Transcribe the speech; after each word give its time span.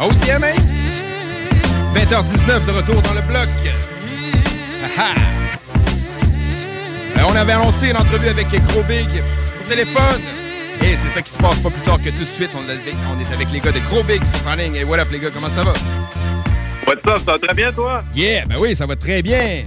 Oh 0.00 0.10
yeah, 0.26 0.38
man! 0.38 0.54
20h19 1.94 2.64
de 2.66 2.70
retour 2.72 3.02
dans 3.02 3.12
le 3.14 3.20
bloc. 3.22 3.48
Ah 4.82 4.88
ah. 4.98 5.14
Euh, 7.18 7.22
on 7.28 7.34
avait 7.36 7.52
annoncé 7.52 7.88
une 7.90 7.96
entrevue 7.96 8.28
avec 8.28 8.48
Gros 8.68 8.82
Big 8.84 9.06
au 9.08 9.68
téléphone. 9.68 10.22
Et 10.82 10.96
c'est 10.96 11.10
ça 11.10 11.20
qui 11.20 11.30
se 11.30 11.36
passe 11.38 11.58
pas 11.58 11.68
plus 11.68 11.82
tard 11.82 11.98
que 11.98 12.08
tout 12.08 12.18
de 12.18 12.24
suite. 12.24 12.50
On, 12.54 12.66
est- 12.70 12.94
on 13.14 13.20
est 13.20 13.34
avec 13.34 13.50
les 13.50 13.60
gars 13.60 13.72
de 13.72 13.80
Gros 13.90 14.02
Big 14.02 14.22
qui 14.22 14.30
sont 14.30 14.46
en 14.48 14.54
ligne. 14.54 14.76
Et 14.76 14.84
voilà, 14.84 15.04
les 15.12 15.18
gars, 15.18 15.28
comment 15.32 15.50
ça 15.50 15.62
va? 15.64 15.72
What's 16.86 17.06
up, 17.06 17.18
ça 17.18 17.32
va 17.32 17.38
très 17.38 17.54
bien, 17.54 17.70
toi? 17.72 18.02
Yeah, 18.14 18.46
ben 18.46 18.56
oui, 18.58 18.74
ça 18.74 18.86
va 18.86 18.96
très 18.96 19.20
bien. 19.22 19.64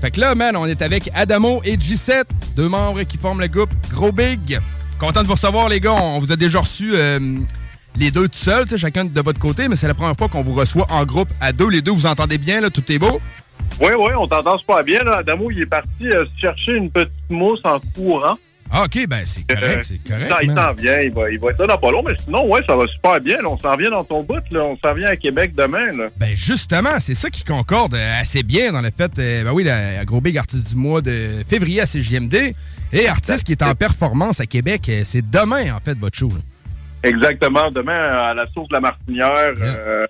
Fait 0.00 0.12
que 0.12 0.20
là, 0.20 0.36
man, 0.36 0.54
on 0.56 0.66
est 0.66 0.80
avec 0.82 1.10
Adamo 1.14 1.60
et 1.64 1.76
G7, 1.76 2.22
deux 2.54 2.68
membres 2.68 3.02
qui 3.02 3.18
forment 3.18 3.40
le 3.40 3.48
groupe 3.48 3.70
Gros 3.92 4.12
Big. 4.12 4.60
Content 5.00 5.22
de 5.22 5.26
vous 5.26 5.32
recevoir, 5.34 5.68
les 5.68 5.80
gars. 5.80 5.92
On 5.92 6.20
vous 6.20 6.30
a 6.30 6.36
déjà 6.36 6.60
reçu 6.60 6.92
euh, 6.94 7.18
les 7.98 8.10
deux 8.10 8.28
tout 8.28 8.38
seuls, 8.38 8.66
chacun 8.76 9.04
de 9.04 9.20
votre 9.20 9.40
côté, 9.40 9.68
mais 9.68 9.76
c'est 9.76 9.88
la 9.88 9.94
première 9.94 10.16
fois 10.16 10.28
qu'on 10.28 10.42
vous 10.42 10.54
reçoit 10.54 10.86
en 10.90 11.04
groupe 11.04 11.28
à 11.40 11.52
deux. 11.52 11.68
Les 11.68 11.82
deux, 11.82 11.92
vous 11.92 12.06
entendez 12.06 12.38
bien, 12.38 12.60
là, 12.60 12.70
tout 12.70 12.84
est 12.92 12.98
beau? 12.98 13.20
Oui, 13.80 13.90
oui, 13.98 14.10
on 14.18 14.26
t'entend 14.26 14.56
super 14.58 14.82
bien, 14.84 15.02
là. 15.04 15.18
Adamo, 15.18 15.50
il 15.50 15.60
est 15.60 15.66
parti 15.66 16.06
euh, 16.06 16.24
chercher 16.40 16.72
une 16.76 16.90
petite 16.90 17.12
mousse 17.28 17.60
en 17.64 17.78
courant. 17.94 18.36
Ah, 18.70 18.84
OK, 18.84 19.06
ben 19.08 19.22
c'est 19.24 19.46
correct, 19.46 19.78
Euh, 19.78 19.82
c'est 19.82 19.98
correct. 20.06 20.28
Ça, 20.28 20.42
il 20.42 20.52
s'en 20.52 20.72
vient, 20.72 21.00
il 21.00 21.10
va, 21.10 21.30
il 21.30 21.38
va 21.38 21.50
être 21.52 21.58
là 21.60 21.68
dans 21.68 21.78
pas 21.78 21.90
long, 21.90 22.02
mais 22.06 22.12
sinon, 22.22 22.46
ouais, 22.50 22.60
ça 22.66 22.76
va 22.76 22.86
super 22.86 23.18
bien. 23.20 23.36
là. 23.40 23.48
On 23.48 23.58
s'en 23.58 23.74
vient 23.76 23.88
dans 23.90 24.04
ton 24.04 24.22
bout, 24.22 24.42
là. 24.50 24.60
On 24.62 24.76
s'en 24.76 24.92
vient 24.94 25.08
à 25.08 25.16
Québec 25.16 25.54
demain, 25.56 25.92
là. 25.96 26.08
Ben 26.18 26.36
justement, 26.36 27.00
c'est 27.00 27.14
ça 27.14 27.30
qui 27.30 27.44
concorde 27.44 27.94
euh, 27.94 28.20
assez 28.20 28.42
bien 28.42 28.72
dans 28.72 28.82
le 28.82 28.90
fait, 28.94 29.10
euh, 29.18 29.44
ben 29.44 29.52
oui, 29.52 29.64
la, 29.64 29.94
la 29.94 30.04
Gros 30.04 30.20
Big 30.20 30.36
artiste 30.36 30.68
du 30.70 30.76
mois 30.76 31.00
de 31.00 31.42
février 31.48 31.80
à 31.80 31.86
CJMD 31.86 32.52
et 32.92 33.08
artiste 33.08 33.44
qui 33.44 33.52
est 33.52 33.62
en 33.62 33.74
performance 33.74 34.40
à 34.40 34.46
Québec. 34.46 34.82
euh, 34.90 35.02
C'est 35.04 35.28
demain, 35.30 35.74
en 35.74 35.80
fait, 35.80 35.96
votre 35.98 36.18
show. 36.18 36.28
là. 36.28 36.36
Exactement. 37.02 37.68
Demain, 37.70 38.00
à 38.18 38.34
la 38.34 38.46
source 38.48 38.68
de 38.68 38.74
la 38.74 38.80
Martinière, 38.80 39.50
euh, 39.60 40.06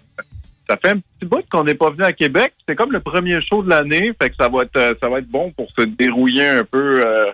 ça 0.68 0.76
fait 0.76 0.90
un 0.92 0.98
petit 0.98 1.26
bout 1.26 1.44
qu'on 1.50 1.64
n'est 1.64 1.74
pas 1.74 1.90
venu 1.90 2.04
à 2.04 2.12
Québec. 2.12 2.54
C'est 2.68 2.76
comme 2.76 2.92
le 2.92 3.00
premier 3.00 3.40
show 3.42 3.62
de 3.62 3.70
l'année, 3.70 4.12
fait 4.20 4.30
que 4.30 4.36
ça 4.36 4.48
va 4.48 4.62
être, 4.62 4.96
ça 5.00 5.08
va 5.08 5.18
être 5.18 5.28
bon 5.28 5.50
pour 5.52 5.68
se 5.78 5.84
dérouiller 5.84 6.46
un 6.48 6.64
peu. 6.64 7.04
euh, 7.06 7.32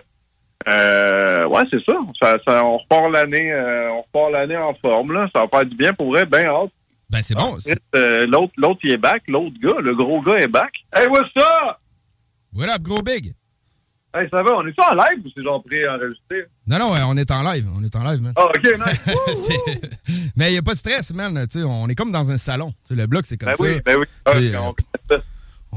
euh, 0.67 1.45
ouais, 1.47 1.63
c'est 1.71 1.83
ça. 1.85 1.93
Ça, 2.21 2.37
ça- 2.45 2.65
On 2.65 2.77
repart 2.77 3.11
l'année, 3.11 3.53
on 3.91 4.01
repart 4.01 4.31
l'année 4.31 4.57
en 4.57 4.73
forme 4.75 5.13
là. 5.13 5.27
Ça 5.35 5.41
va 5.41 5.47
faire 5.47 5.65
du 5.65 5.75
bien 5.75 5.93
pour 5.93 6.11
vrai, 6.11 6.25
ben 6.25 6.47
hâte. 6.47 6.71
Ben 7.09 7.21
c'est 7.21 7.35
bon. 7.35 7.55
l'autre, 8.27 8.53
l'autre, 8.57 8.79
il 8.83 8.91
est 8.93 8.97
back. 8.97 9.23
L'autre 9.27 9.55
gars, 9.61 9.79
le 9.79 9.93
gros 9.95 10.21
gars 10.21 10.37
est 10.37 10.47
back. 10.47 10.71
Hey, 10.93 11.07
what's 11.07 11.29
up? 11.37 11.77
What 12.53 12.67
up, 12.73 12.81
Gros 12.81 13.01
Big? 13.03 13.33
Hey, 14.17 14.29
ça 14.31 14.41
va? 14.43 14.51
On 14.55 14.65
est-tu 14.65 14.81
en 14.81 14.93
live 14.95 15.25
ou 15.25 15.29
c'est 15.35 15.43
genre 15.43 15.61
pré-enregistré? 15.61 16.45
Non, 16.67 16.79
non, 16.79 16.93
ouais, 16.93 16.99
on 17.05 17.17
est 17.17 17.29
en 17.31 17.43
live. 17.43 17.67
On 17.77 17.83
est 17.83 17.93
en 17.95 18.09
live, 18.09 18.21
man. 18.21 18.31
Ah, 18.37 18.45
ok, 18.45 18.63
nice. 18.63 19.49
Mais 20.37 20.49
il 20.49 20.51
n'y 20.53 20.57
a 20.57 20.61
pas 20.61 20.71
de 20.73 20.77
stress, 20.77 21.13
man. 21.13 21.45
Tu 21.51 21.59
sais, 21.59 21.65
on 21.65 21.87
est 21.89 21.95
comme 21.95 22.11
dans 22.13 22.31
un 22.31 22.37
salon. 22.37 22.71
Tu 22.87 22.95
sais, 22.95 22.95
le 22.95 23.07
bloc, 23.07 23.25
c'est 23.25 23.35
comme 23.37 23.49
Ben 23.49 23.55
ça. 23.55 23.63
oui, 23.63 23.81
ben 23.85 23.97
oui. 23.97 24.05
Ah, 24.25 24.31
euh, 24.35 24.57
on- 24.57 24.73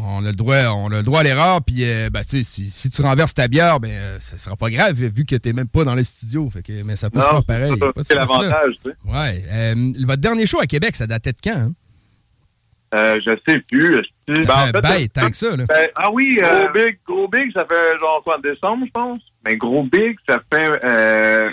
on 0.01 0.25
a 0.25 0.29
le 0.29 0.37
droit, 0.37 0.57
on 0.69 0.93
a 0.93 0.99
le 0.99 1.03
droit 1.03 1.21
à 1.21 1.23
l'erreur. 1.25 1.61
Puis, 1.65 1.83
euh, 1.85 2.09
ben, 2.11 2.23
tu 2.23 2.29
sais, 2.29 2.43
si, 2.45 2.71
si 2.71 2.89
tu 2.91 3.03
renverses 3.03 3.35
ta 3.35 3.49
bière, 3.49 3.81
ben, 3.81 3.91
euh, 3.91 4.21
ça 4.21 4.37
sera 4.37 4.55
pas 4.57 4.71
grave 4.71 4.95
vu 4.95 5.25
que 5.25 5.35
t'es 5.35 5.53
même 5.53 5.67
pas 5.67 5.83
dans 5.83 5.97
le 5.97 6.05
studio. 6.05 6.49
Fait 6.49 6.63
que, 6.63 6.85
mais 6.85 6.95
ça 6.95 7.11
peut 7.11 7.21
se 7.21 7.27
faire 7.27 7.43
pareil. 7.45 7.73
c'est 8.05 8.15
l'avantage, 8.15 8.75
tu 8.85 8.91
sais. 8.91 8.97
Ouais. 9.05 9.43
Euh, 9.51 9.93
votre 10.07 10.21
dernier 10.23 10.47
show 10.47 10.61
à 10.61 10.67
Québec, 10.67 10.95
ça 10.95 11.09
datait 11.09 11.33
de 11.33 11.39
quand? 11.43 11.51
Hein? 11.57 11.73
Euh, 12.95 13.19
je 13.27 13.33
sais 13.47 13.61
plus. 13.71 13.95
Ça 13.97 14.03
Ben, 14.27 14.37
fait 14.37 14.51
en 14.51 14.67
fait, 14.67 14.81
bête, 14.81 15.19
euh, 15.19 15.21
tant 15.21 15.31
que 15.31 15.37
ça, 15.37 15.57
là. 15.57 15.65
ben, 15.69 15.89
ah 15.95 16.11
oui, 16.11 16.37
gros 16.41 16.73
big, 16.73 16.99
gros 17.07 17.29
big, 17.29 17.53
ça 17.53 17.67
fait 17.67 17.99
genre 17.99 18.23
quoi, 18.25 18.37
en 18.39 18.41
décembre, 18.41 18.87
je 18.87 18.91
pense? 18.93 19.21
Mais 19.45 19.57
gros 19.57 19.83
big, 19.85 20.17
ça 20.27 20.41
fait 20.53 20.81
euh... 20.85 21.51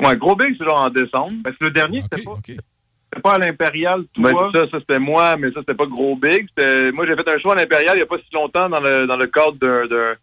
ouais, 0.00 0.16
gros 0.16 0.36
big, 0.36 0.54
c'est 0.58 0.64
genre 0.64 0.82
en 0.82 0.90
décembre. 0.90 1.32
Parce 1.42 1.56
que 1.56 1.64
le 1.64 1.70
dernier, 1.70 2.02
c'était 2.02 2.22
pas, 2.22 2.36
c'était 2.44 3.22
pas 3.22 3.32
à 3.34 3.38
l'impérial, 3.38 4.04
toi. 4.14 4.50
ça, 4.52 4.60
ça 4.70 4.78
c'était 4.80 4.98
moi, 4.98 5.36
mais 5.36 5.48
ça 5.52 5.60
c'était 5.60 5.74
pas 5.74 5.86
gros 5.86 6.14
big. 6.16 6.46
Moi, 6.92 7.06
j'ai 7.06 7.16
fait 7.16 7.28
un 7.28 7.38
show 7.38 7.52
à 7.52 7.54
l'impérial 7.56 7.96
il 7.96 8.00
y 8.00 8.02
a 8.02 8.06
pas 8.06 8.18
si 8.18 8.34
longtemps 8.34 8.68
dans 8.68 8.80
le 8.80 9.06
dans 9.06 9.16
le 9.16 9.26
cadre 9.26 9.56
d'un 9.56 9.86
d'un 9.86 10.14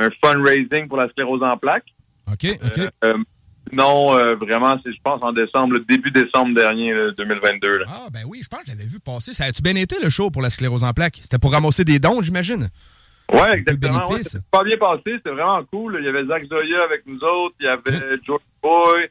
un 0.00 0.08
fundraising 0.24 0.88
pour 0.88 0.96
la 0.96 1.08
sclérose 1.08 1.42
en 1.42 1.56
plaques. 1.56 1.86
OK, 2.30 2.46
OK. 2.64 2.90
Euh, 3.72 3.76
non, 3.76 4.16
euh, 4.16 4.34
vraiment, 4.36 4.78
c'est 4.84 4.92
je 4.92 4.98
pense 5.02 5.22
en 5.22 5.32
décembre, 5.32 5.78
début 5.88 6.10
décembre 6.10 6.54
dernier, 6.54 6.92
là, 6.92 7.10
2022. 7.16 7.78
Là. 7.78 7.84
Ah, 7.88 8.06
ben 8.12 8.20
oui, 8.26 8.40
je 8.42 8.48
pense 8.48 8.60
que 8.60 8.66
je 8.66 8.70
l'avais 8.72 8.86
vu 8.88 9.00
passer. 9.00 9.32
Ça 9.32 9.44
a-tu 9.44 9.62
bien 9.62 9.74
été, 9.76 9.96
le 10.02 10.10
show 10.10 10.30
pour 10.30 10.42
la 10.42 10.50
sclérose 10.50 10.84
en 10.84 10.92
plaques? 10.92 11.18
C'était 11.22 11.38
pour 11.38 11.52
ramasser 11.52 11.84
des 11.84 11.98
dons, 11.98 12.22
j'imagine? 12.22 12.68
Ouais, 13.32 13.58
exactement. 13.58 13.98
Ouais, 13.98 14.06
bénéfice. 14.08 14.28
c'était 14.32 14.44
pas 14.50 14.64
bien 14.64 14.76
passé, 14.78 15.02
c'était 15.06 15.30
vraiment 15.30 15.62
cool. 15.70 15.96
Il 16.00 16.04
y 16.06 16.08
avait 16.08 16.24
Zach 16.24 16.44
Zoya 16.48 16.82
avec 16.82 17.02
nous 17.06 17.18
autres, 17.18 17.54
il 17.60 17.66
y 17.66 17.68
avait 17.68 18.16
George 18.26 18.40
Boy, 18.62 19.10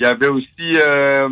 il 0.00 0.04
y 0.04 0.06
avait 0.06 0.28
aussi 0.28 0.72
euh, 0.76 1.28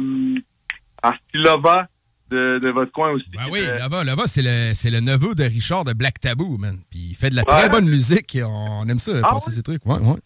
Artilova 1.02 1.88
de, 2.30 2.58
de 2.58 2.70
votre 2.70 2.92
coin 2.92 3.12
aussi. 3.12 3.26
Ben 3.32 3.44
oui, 3.50 3.60
là-bas, 3.78 4.04
là-bas, 4.04 4.24
c'est 4.26 4.42
le, 4.42 4.74
c'est 4.74 4.90
le 4.90 5.00
neveu 5.00 5.34
de 5.34 5.44
Richard 5.44 5.84
de 5.84 5.92
Black 5.92 6.20
Taboo, 6.20 6.58
man. 6.58 6.78
Puis 6.90 7.00
il 7.10 7.14
fait 7.14 7.30
de 7.30 7.36
la 7.36 7.44
très 7.44 7.68
bonne 7.68 7.88
musique. 7.88 8.34
et 8.34 8.42
On 8.44 8.86
aime 8.88 8.98
ça, 8.98 9.12
Ah 9.22 9.30
passer 9.30 9.50
ces 9.50 9.62
trucs. 9.62 9.84
Ouais, 9.86 9.98
ouais. 9.98 10.16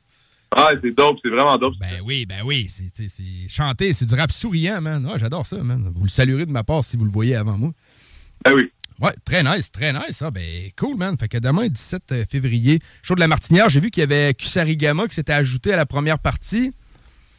Ah, 0.52 0.70
c'est 0.82 0.90
dope, 0.90 1.18
c'est 1.24 1.30
vraiment 1.30 1.56
dope. 1.56 1.74
Ben 1.78 2.00
oui, 2.04 2.26
ben 2.26 2.40
oui. 2.44 2.66
C'est, 2.68 2.88
c'est, 2.92 3.92
c'est 3.92 4.06
du 4.06 4.14
rap 4.14 4.32
souriant, 4.32 4.80
man. 4.80 5.06
Ouais, 5.06 5.18
j'adore 5.18 5.46
ça, 5.46 5.56
man. 5.62 5.90
Vous 5.94 6.04
le 6.04 6.08
saluerez 6.08 6.46
de 6.46 6.50
ma 6.50 6.64
part 6.64 6.82
si 6.82 6.96
vous 6.96 7.04
le 7.04 7.10
voyez 7.10 7.36
avant 7.36 7.56
moi. 7.56 7.70
Ben 8.44 8.54
oui. 8.54 8.70
Ouais, 9.00 9.12
très 9.24 9.42
nice, 9.42 9.70
très 9.70 9.92
nice. 9.92 10.18
ça. 10.18 10.30
ben 10.30 10.42
cool, 10.78 10.96
man. 10.96 11.16
Fait 11.18 11.28
que 11.28 11.38
demain, 11.38 11.68
17 11.68 12.28
février, 12.28 12.80
show 13.02 13.14
de 13.14 13.20
la 13.20 13.28
Martinière, 13.28 13.68
j'ai 13.68 13.80
vu 13.80 13.90
qu'il 13.90 14.00
y 14.00 14.04
avait 14.04 14.34
Kusarigama 14.34 15.06
qui 15.06 15.14
s'était 15.14 15.32
ajouté 15.32 15.72
à 15.72 15.76
la 15.76 15.86
première 15.86 16.18
partie. 16.18 16.72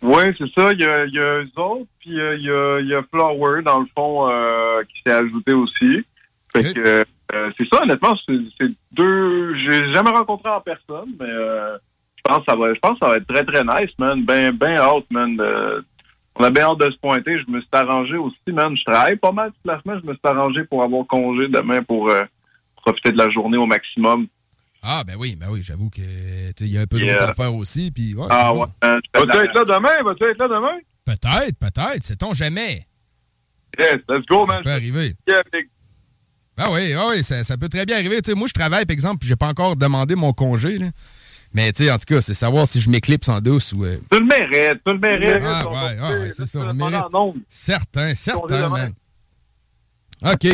Oui, 0.01 0.23
c'est 0.37 0.51
ça. 0.57 0.71
Il 0.71 0.79
y 0.79 0.85
a, 0.85 1.05
il 1.05 1.13
y 1.13 1.19
a 1.19 1.41
eux 1.41 1.51
autres, 1.57 1.89
puis 1.99 2.19
euh, 2.19 2.35
il 2.37 2.43
y, 2.43 2.49
a, 2.49 2.79
il 2.79 2.87
y 2.87 2.95
a 2.95 3.03
Flower, 3.11 3.61
dans 3.61 3.79
le 3.79 3.85
fond, 3.95 4.27
euh, 4.29 4.81
qui 4.83 5.01
s'est 5.05 5.13
ajouté 5.13 5.53
aussi. 5.53 6.03
Fait 6.53 6.73
que 6.73 7.05
euh, 7.33 7.49
c'est 7.57 7.67
ça, 7.71 7.83
honnêtement, 7.83 8.15
c'est 8.27 8.37
c'est 8.59 8.71
deux. 8.91 9.55
J'ai 9.55 9.93
jamais 9.93 10.09
rencontré 10.09 10.49
en 10.49 10.61
personne, 10.61 11.13
mais 11.19 11.29
euh, 11.29 11.77
je 12.25 12.33
pense 12.33 12.45
que 12.45 12.51
ça 12.51 12.55
va. 12.55 12.73
Je 12.73 12.79
pense 12.79 12.99
que 12.99 13.05
ça 13.05 13.11
va 13.11 13.17
être 13.17 13.27
très 13.27 13.43
très 13.45 13.63
nice, 13.63 13.91
man. 13.97 14.23
Ben 14.25 14.51
ben 14.55 14.77
hâte, 14.77 15.05
man. 15.11 15.35
de- 15.37 15.85
on 16.35 16.43
a 16.45 16.49
bien 16.49 16.63
hâte 16.63 16.79
de 16.79 16.89
se 16.91 16.97
pointer. 16.97 17.37
Je 17.45 17.51
me 17.51 17.59
suis 17.59 17.69
arrangé 17.73 18.15
aussi, 18.15 18.37
man. 18.53 18.75
Je 18.77 18.83
travaille 18.85 19.17
pas 19.17 19.31
mal 19.33 19.51
toute 19.51 19.65
la 19.65 19.81
semaine. 19.81 19.99
Je 20.01 20.07
me 20.07 20.13
suis 20.13 20.21
arrangé 20.23 20.63
pour 20.63 20.81
avoir 20.83 21.05
congé 21.07 21.47
demain 21.49 21.83
pour 21.83 22.09
euh, 22.09 22.23
profiter 22.77 23.11
de 23.11 23.17
la 23.17 23.29
journée 23.29 23.57
au 23.57 23.65
maximum. 23.65 24.27
Ah, 24.83 25.03
ben 25.05 25.15
oui, 25.19 25.35
ben 25.39 25.47
oui, 25.51 25.61
j'avoue 25.61 25.89
que 25.89 26.01
il 26.01 26.67
y 26.67 26.77
a 26.77 26.81
un 26.81 26.85
peu 26.85 26.97
Yeah. 26.99 27.13
d'autres 27.19 27.29
à 27.29 27.33
faire 27.33 27.53
aussi. 27.53 27.91
Puis, 27.91 28.15
ouais, 28.15 28.25
Ah 28.31 28.53
ouais. 28.53 28.65
man. 28.81 28.99
Vas-tu 29.13 29.37
être 29.37 29.53
là 29.53 29.65
demain? 29.65 30.03
Vas-tu 30.03 30.23
être 30.23 30.37
là 30.39 30.47
demain? 30.47 30.77
Peut-être, 31.05 31.59
peut-être, 31.59 32.03
sait-on 32.03 32.33
jamais. 32.33 32.85
Yes, 33.77 33.97
let's 34.09 34.25
go, 34.25 34.45
man. 34.45 34.57
Ça 34.57 34.63
peut 34.63 34.69
arriver. 34.71 35.13
Yeah, 35.27 35.41
big. 35.53 35.67
Ah 36.57 36.69
oui, 36.71 36.93
ah 36.93 37.07
oui, 37.09 37.23
ça, 37.23 37.43
ça 37.43 37.57
peut 37.57 37.69
très 37.69 37.85
bien 37.85 37.97
arriver. 37.97 38.19
Moi, 38.35 38.47
je 38.47 38.53
travaille, 38.53 38.85
par 38.85 38.93
exemple, 38.93 39.19
puis 39.19 39.27
j'ai 39.29 39.35
pas 39.35 39.47
encore 39.47 39.75
demandé 39.75 40.15
mon 40.15 40.33
congé. 40.33 40.77
Là. 40.77 40.87
Mais 41.53 41.71
tu 41.73 41.83
sais, 41.85 41.91
en 41.91 41.97
tout 41.97 42.05
cas, 42.05 42.21
c'est 42.21 42.33
savoir 42.33 42.67
si 42.67 42.79
je 42.79 42.89
m'éclipse 42.89 43.27
en 43.29 43.41
douce 43.41 43.73
ou. 43.73 43.83
euh, 43.83 43.97
Tu 44.11 44.19
le 44.19 44.25
mérites, 44.25 44.81
tu 44.85 44.93
le 44.93 44.99
mérites. 44.99 45.43
Ah 45.45 45.67
ouais, 45.69 45.97
ah 46.01 46.11
ouais, 46.13 46.31
c'est 46.35 46.45
ça. 46.45 46.73
mérite. 46.73 46.95
Certain, 47.49 48.15
certain, 48.15 48.69
man. 48.69 48.93
OK. 50.23 50.47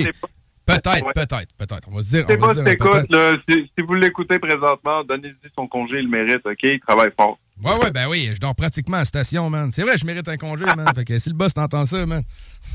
Peut-être, 0.65 1.05
Ouais. 1.05 1.13
peut-être, 1.15 1.55
peut-être. 1.57 1.87
On 1.89 1.95
va 1.95 2.03
se 2.03 2.09
dire. 2.09 2.25
C'est 2.27 2.35
pas 2.37 2.53
si 2.53 2.61
t'écoutes, 2.63 3.15
si, 3.49 3.71
si 3.77 3.85
vous 3.85 3.93
l'écoutez 3.93 4.37
présentement, 4.37 5.01
donnez-lui 5.05 5.37
son 5.57 5.65
congé, 5.67 5.99
il 5.99 6.05
le 6.05 6.09
mérite, 6.09 6.45
OK? 6.45 6.57
Il 6.63 6.79
travaille 6.85 7.11
fort. 7.15 7.39
Ouais, 7.63 7.73
ouais, 7.81 7.91
ben 7.91 8.07
oui, 8.09 8.29
je 8.35 8.39
dors 8.39 8.53
pratiquement 8.53 8.97
à 8.97 9.01
la 9.01 9.05
station, 9.05 9.49
man. 9.49 9.71
C'est 9.71 9.83
vrai, 9.83 9.97
je 9.97 10.05
mérite 10.05 10.27
un 10.27 10.35
congé, 10.35 10.65
man. 10.65 10.85
fait 10.95 11.05
que 11.05 11.17
si 11.19 11.29
le 11.29 11.35
boss 11.35 11.53
t'entend 11.53 11.85
ça, 11.85 12.05
man. 12.05 12.21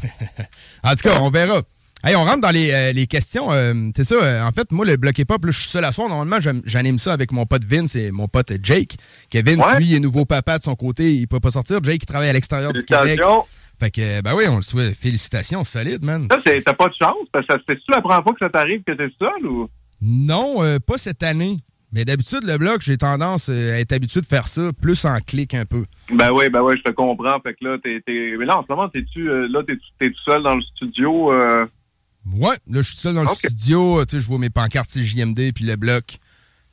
en 0.83 0.91
tout 0.93 1.03
cas, 1.03 1.21
on 1.21 1.29
verra. 1.29 1.61
Hey, 2.05 2.17
on 2.17 2.25
rentre 2.25 2.41
dans 2.41 2.51
les, 2.51 2.73
euh, 2.73 2.93
les 2.93 3.07
questions. 3.07 3.53
euh, 3.53 3.73
c'est 3.95 4.05
ça, 4.05 4.17
euh, 4.17 4.43
en 4.43 4.51
fait, 4.51 4.73
moi, 4.73 4.85
le 4.85 4.97
bloc 4.97 5.17
hip-hop, 5.19 5.45
là, 5.45 5.51
je 5.53 5.61
suis 5.61 5.69
seul 5.71 5.85
à 5.85 5.93
soir. 5.93 6.09
Normalement, 6.09 6.39
j'anime 6.65 6.99
ça 6.99 7.13
avec 7.13 7.31
mon 7.31 7.47
pote 7.47 7.65
Vince 7.65 7.95
et 7.95 8.11
mon 8.11 8.27
pote 8.27 8.53
Jake. 8.61 8.97
Kevin, 9.31 9.61
Ouais. 9.61 9.77
lui, 9.79 9.87
il 9.87 9.95
est 9.95 10.01
nouveau 10.01 10.25
papa 10.25 10.59
de 10.59 10.65
son 10.65 10.75
côté. 10.75 11.15
Il 11.15 11.29
peut 11.29 11.39
pas 11.39 11.53
sortir. 11.53 11.79
Jake, 11.83 12.01
il 12.03 12.07
travaille 12.07 12.29
à 12.29 12.33
l'extérieur 12.33 12.73
du 12.73 12.83
Québec. 12.83 13.03
Félicitations. 13.05 13.45
Fait 13.79 13.91
que, 13.93 14.21
ben 14.23 14.35
oui, 14.37 14.45
on 14.49 14.57
le 14.57 14.63
souhaite. 14.63 14.97
Félicitations, 14.97 15.63
solide, 15.63 16.05
man. 16.05 16.27
Ça, 16.31 16.39
c'est- 16.45 16.61
t'as 16.63 16.73
pas 16.73 16.89
de 16.89 16.95
chance, 17.01 17.17
parce 17.33 17.47
que 17.47 17.55
c'est-tu 17.69 17.83
la 17.95 18.01
première 18.01 18.23
fois 18.25 18.33
que 18.33 18.39
ça 18.41 18.51
t'arrive 18.51 18.83
que 18.83 18.93
t'es 18.93 19.09
seul 19.21 19.47
ou? 19.47 19.69
Non, 20.01 20.63
euh, 20.63 20.79
pas 20.85 20.99
cette 20.99 21.23
année. 21.23 21.57
Mais 21.93 22.05
d'habitude, 22.05 22.41
le 22.45 22.57
bloc, 22.59 22.81
j'ai 22.81 22.97
tendance 22.97 23.49
euh, 23.49 23.75
à 23.75 23.79
être 23.81 23.93
habitué 23.93 24.21
de 24.23 24.27
faire 24.27 24.49
ça 24.49 24.71
plus 24.81 25.05
en 25.05 25.19
clic 25.21 25.55
un 25.55 25.67
peu. 25.67 25.85
Ben 26.13 26.31
oui, 26.33 26.49
ben 26.49 26.63
oui, 26.63 26.75
je 26.79 26.83
te 26.83 26.91
comprends. 26.95 27.39
Fait 27.41 27.55
que 27.55 27.65
là, 27.65 27.77
t'es. 27.83 28.03
Mais 28.09 28.45
là, 28.47 28.59
en 28.59 28.63
ce 28.63 28.67
moment, 28.73 28.89
t'es-tu, 28.89 29.29
euh, 29.31 29.47
là, 29.51 29.61
t'es, 29.67 29.77
tout 29.77 30.15
seul 30.25 30.43
dans 30.43 30.57
le 30.57 30.63
studio, 30.63 31.33
euh... 31.33 31.67
Ouais, 32.27 32.55
là, 32.69 32.81
je 32.81 32.83
suis 32.83 32.97
seul 32.97 33.15
dans 33.15 33.23
le 33.23 33.29
studio. 33.29 34.05
Tu 34.05 34.13
sais, 34.17 34.21
je 34.21 34.29
vois 34.29 34.39
mes 34.39 34.51
pancartes, 34.51 34.97
JMD, 34.99 35.53
puis 35.55 35.65
le 35.65 35.77
bloc. 35.77 36.19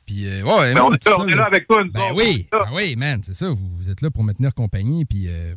Puis, 0.06 0.26
euh, 0.26 0.42
ouais, 0.42 0.74
Ben, 0.74 0.82
on, 0.82 0.90
est 0.92 0.92
là, 0.92 0.98
seul, 1.02 1.14
on 1.18 1.28
est 1.28 1.34
là 1.34 1.44
avec 1.46 1.66
toi, 1.66 1.84
nous 1.84 1.90
Ben 1.92 2.12
oui, 2.14 2.46
ben 2.50 2.68
oui, 2.72 2.96
man, 2.96 3.20
c'est 3.22 3.34
ça. 3.34 3.48
Vous, 3.50 3.68
vous 3.68 3.90
êtes 3.90 4.00
là 4.00 4.10
pour 4.10 4.24
me 4.24 4.32
tenir 4.32 4.54
compagnie. 4.54 5.04
Puis, 5.04 5.26
euh, 5.28 5.54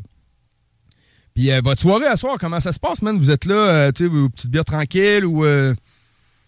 puis 1.33 1.51
euh, 1.51 1.61
votre 1.63 1.81
soirée 1.81 2.05
à 2.07 2.17
soir, 2.17 2.37
comment 2.39 2.59
ça 2.59 2.71
se 2.71 2.79
passe, 2.79 3.01
man? 3.01 3.17
Vous 3.17 3.31
êtes 3.31 3.45
là, 3.45 3.91
tu 3.91 4.03
sais, 4.03 4.09
vos 4.09 4.29
petites 4.29 4.51
bières 4.51 4.65
tranquilles 4.65 5.25
ou. 5.25 5.43
euh, 5.45 5.73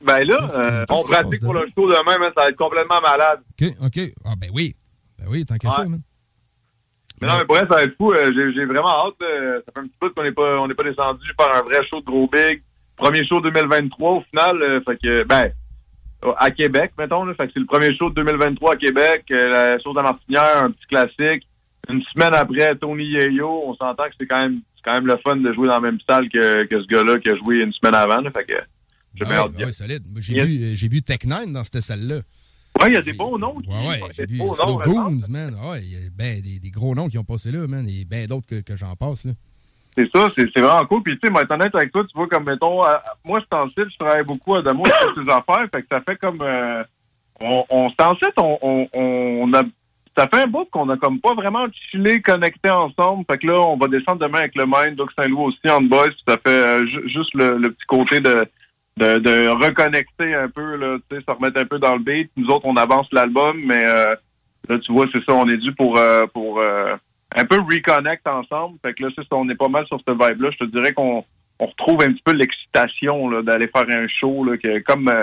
Ben 0.02 0.20
là, 0.24 0.48
que- 0.48 0.94
on 0.94 1.04
pratique 1.04 1.42
pour 1.42 1.54
le 1.54 1.66
show 1.76 1.88
demain, 1.90 2.18
mais 2.20 2.28
ça 2.28 2.44
va 2.44 2.50
être 2.50 2.58
complètement 2.58 3.02
malade. 3.02 3.40
OK, 3.62 3.74
OK. 3.82 4.00
Ah, 4.26 4.34
ben 4.38 4.50
oui. 4.54 4.76
Ben 5.18 5.26
oui, 5.30 5.46
tant 5.46 5.58
qu'à 5.58 5.70
Ouais. 5.70 5.76
ça, 5.76 5.86
man. 5.88 6.02
Mais 7.22 7.28
non, 7.28 7.38
mais 7.38 7.46
pour 7.46 7.56
vrai, 7.56 7.66
ça 7.68 7.76
va 7.76 7.84
être 7.84 7.96
fou. 7.96 8.14
J'ai, 8.14 8.66
vraiment 8.66 8.90
hâte. 9.08 9.14
ça 9.20 9.72
fait 9.74 9.80
un 9.80 9.88
petit 9.88 9.98
peu 10.00 10.10
qu'on 10.12 10.24
n'est 10.24 10.32
pas, 10.34 10.60
on 10.60 10.68
pas 10.68 10.84
descendu 10.84 11.26
faire 11.40 11.56
un 11.56 11.62
vrai 11.62 11.80
show 11.90 12.02
de 12.02 12.06
gros 12.06 12.28
big. 12.28 12.62
Premier 12.98 13.26
show 13.26 13.42
2023 13.42 14.12
au 14.12 14.22
final. 14.22 14.62
euh, 14.62 14.82
fait 14.88 14.98
que, 15.02 15.24
ben, 15.24 15.52
à 16.38 16.50
Québec, 16.52 16.92
mettons. 16.98 17.26
Là, 17.26 17.34
fait 17.36 17.48
que 17.48 17.54
c'est 17.54 17.60
le 17.60 17.66
premier 17.66 17.96
show 17.98 18.10
de 18.10 18.16
2023 18.16 18.74
à 18.74 18.76
Québec. 18.78 19.26
euh, 19.32 19.48
la 19.48 19.80
chose 19.80 19.98
à 19.98 20.02
Martinière, 20.02 20.64
un 20.64 20.72
petit 20.72 20.88
classique. 20.88 21.48
Une 21.90 22.02
semaine 22.14 22.34
après, 22.34 22.76
Tony 22.78 23.04
Yeyo, 23.06 23.64
on 23.68 23.76
s'entend 23.76 24.06
que 24.06 24.14
c'est 24.20 24.26
quand 24.26 24.42
même, 24.42 24.62
quand 24.84 24.94
même 24.94 25.06
le 25.06 25.18
fun 25.24 25.36
de 25.36 25.54
jouer 25.54 25.68
dans 25.68 25.76
la 25.76 25.82
même 25.82 26.00
salle 26.10 26.28
que, 26.30 26.64
que 26.66 26.82
ce 26.82 26.88
gars-là 26.88 27.20
qui 27.20 27.30
a 27.30 27.36
joué 27.36 27.58
une 27.58 27.72
semaine 27.74 27.94
avant. 27.94 28.22
là. 28.22 28.32
fait 28.32 28.46
que, 28.46 28.54
j'ai 29.14 29.26
Ah 29.30 29.46
ouais, 29.46 29.52
ah 29.62 29.66
ouais, 29.66 29.72
solide. 29.72 30.04
J'ai 30.20 30.34
Yes. 30.34 30.48
vu, 30.50 30.64
euh, 30.64 30.72
j'ai 30.76 30.88
vu 30.88 30.98
Tech9 31.00 31.52
dans 31.52 31.64
cette 31.64 31.82
salle-là. 31.82 32.16
Ouais, 32.82 32.88
il 32.88 32.94
y 32.94 32.98
a 32.98 33.02
des 33.02 33.14
bons 33.14 33.38
noms. 33.38 33.60
qui- 33.62 33.70
Ouais, 33.70 33.76
ouais, 33.88 33.98
il 33.98 34.02
y 34.02 34.04
a 34.04 34.12
j'ai 34.12 34.26
des 34.26 34.34
vu 34.34 34.40
beaux 34.40 34.56
Slow. 34.56 34.80
Goons, 34.84 35.20
man. 35.30 35.56
Ah 35.62 35.76
il 35.80 35.92
y 35.94 35.96
a 35.96 36.00
ben, 36.14 36.42
des, 36.42 36.60
des 36.60 36.72
gros 36.72 36.94
noms 36.96 37.08
qui 37.08 37.18
ont 37.20 37.24
passé 37.24 37.52
là, 37.52 37.68
man, 37.68 37.88
et 37.88 38.04
ben 38.04 38.26
d'autres 38.26 38.48
que, 38.48 38.60
que 38.62 38.76
j'en 38.76 38.96
passe, 38.96 39.26
là. 39.26 39.32
C'est 39.98 40.12
ça, 40.12 40.30
c'est 40.30 40.60
vraiment 40.60 40.86
cool. 40.88 41.04
Puis, 41.04 41.14
tu 41.18 41.28
sais, 41.28 41.32
moi, 41.32 41.44
honnête 41.50 41.74
avec 41.74 41.92
toi, 41.92 42.04
tu 42.04 42.16
vois, 42.18 42.28
comme, 42.28 42.44
mettons, 42.44 42.84
euh, 42.86 42.96
moi, 43.24 43.40
je 43.40 43.46
t'en 43.46 43.66
je 43.68 43.98
travaille 43.98 44.26
beaucoup 44.26 44.56
à 44.56 44.62
Damo 44.62 44.84
sur 44.86 45.16
ces 45.16 45.30
affaires, 45.32 45.68
fait 45.74 45.82
que 45.84 45.88
ça 45.90 46.02
fait 46.02 46.18
comme, 46.18 46.40
euh, 46.42 46.84
on, 47.40 47.64
on 47.70 47.90
s'en 47.92 48.16
on, 48.38 48.58
on, 48.62 48.88
on 48.94 49.54
a, 49.54 49.62
ça 50.18 50.28
fait 50.28 50.44
un 50.44 50.48
bout 50.48 50.66
qu'on 50.72 50.90
a 50.90 50.98
comme 50.98 51.20
pas 51.20 51.34
vraiment 51.34 51.66
chillé, 51.92 52.22
connecté 52.22 52.70
ensemble. 52.70 53.26
Fait 53.30 53.38
que 53.38 53.48
là, 53.48 53.60
on 53.60 53.78
va 53.78 53.88
descendre 53.88 54.20
demain 54.20 54.40
avec 54.40 54.56
le 54.56 54.66
Mind, 54.66 54.96
Doc 54.96 55.12
Saint-Louis 55.18 55.46
aussi, 55.46 55.70
en 55.70 55.82
boys. 55.82 56.08
puis 56.08 56.24
Ça 56.28 56.38
fait 56.38 56.50
euh, 56.50 56.86
ju- 56.88 57.08
juste 57.10 57.34
le, 57.34 57.58
petit 57.72 57.86
côté 57.88 58.20
de, 58.22 58.46
de, 58.98 59.20
de 59.20 59.48
reconnecter 59.50 60.34
un 60.34 60.48
peu, 60.50 60.76
là, 60.78 60.98
tu 61.10 61.18
sais, 61.18 61.24
se 61.28 61.32
remettre 61.34 61.60
un 61.60 61.66
peu 61.66 61.80
dans 61.80 61.94
le 61.94 62.00
beat. 62.00 62.32
Nous 62.38 62.48
autres, 62.48 62.66
on 62.66 62.76
avance 62.78 63.08
l'album, 63.12 63.60
mais 63.66 63.84
euh, 63.86 64.16
là, 64.70 64.80
tu 64.80 64.92
vois, 64.94 65.06
c'est 65.14 65.24
ça, 65.26 65.34
on 65.34 65.48
est 65.50 65.58
dû 65.58 65.74
pour, 65.74 65.98
euh, 65.98 66.26
pour 66.34 66.60
un 67.36 67.46
peu 67.46 67.60
reconnect 67.60 68.26
ensemble. 68.28 68.80
Fait 68.84 68.94
que 68.94 69.04
là, 69.04 69.10
c'est 69.16 69.28
ça, 69.28 69.36
on 69.36 69.48
est 69.50 69.56
pas 69.56 69.68
mal 69.68 69.86
sur 69.88 70.00
cette 70.00 70.16
vibe-là. 70.16 70.50
Je 70.52 70.66
te 70.66 70.72
dirais 70.72 70.94
qu'on 70.94 71.24
on 71.60 71.66
retrouve 71.68 72.02
un 72.02 72.12
petit 72.12 72.24
peu 72.24 72.34
l'excitation 72.34 73.30
là, 73.30 73.42
d'aller 73.42 73.68
faire 73.68 73.86
un 73.90 74.08
show, 74.08 74.44
là, 74.44 74.58
que, 74.58 74.80
comme, 74.80 75.08
euh, 75.08 75.22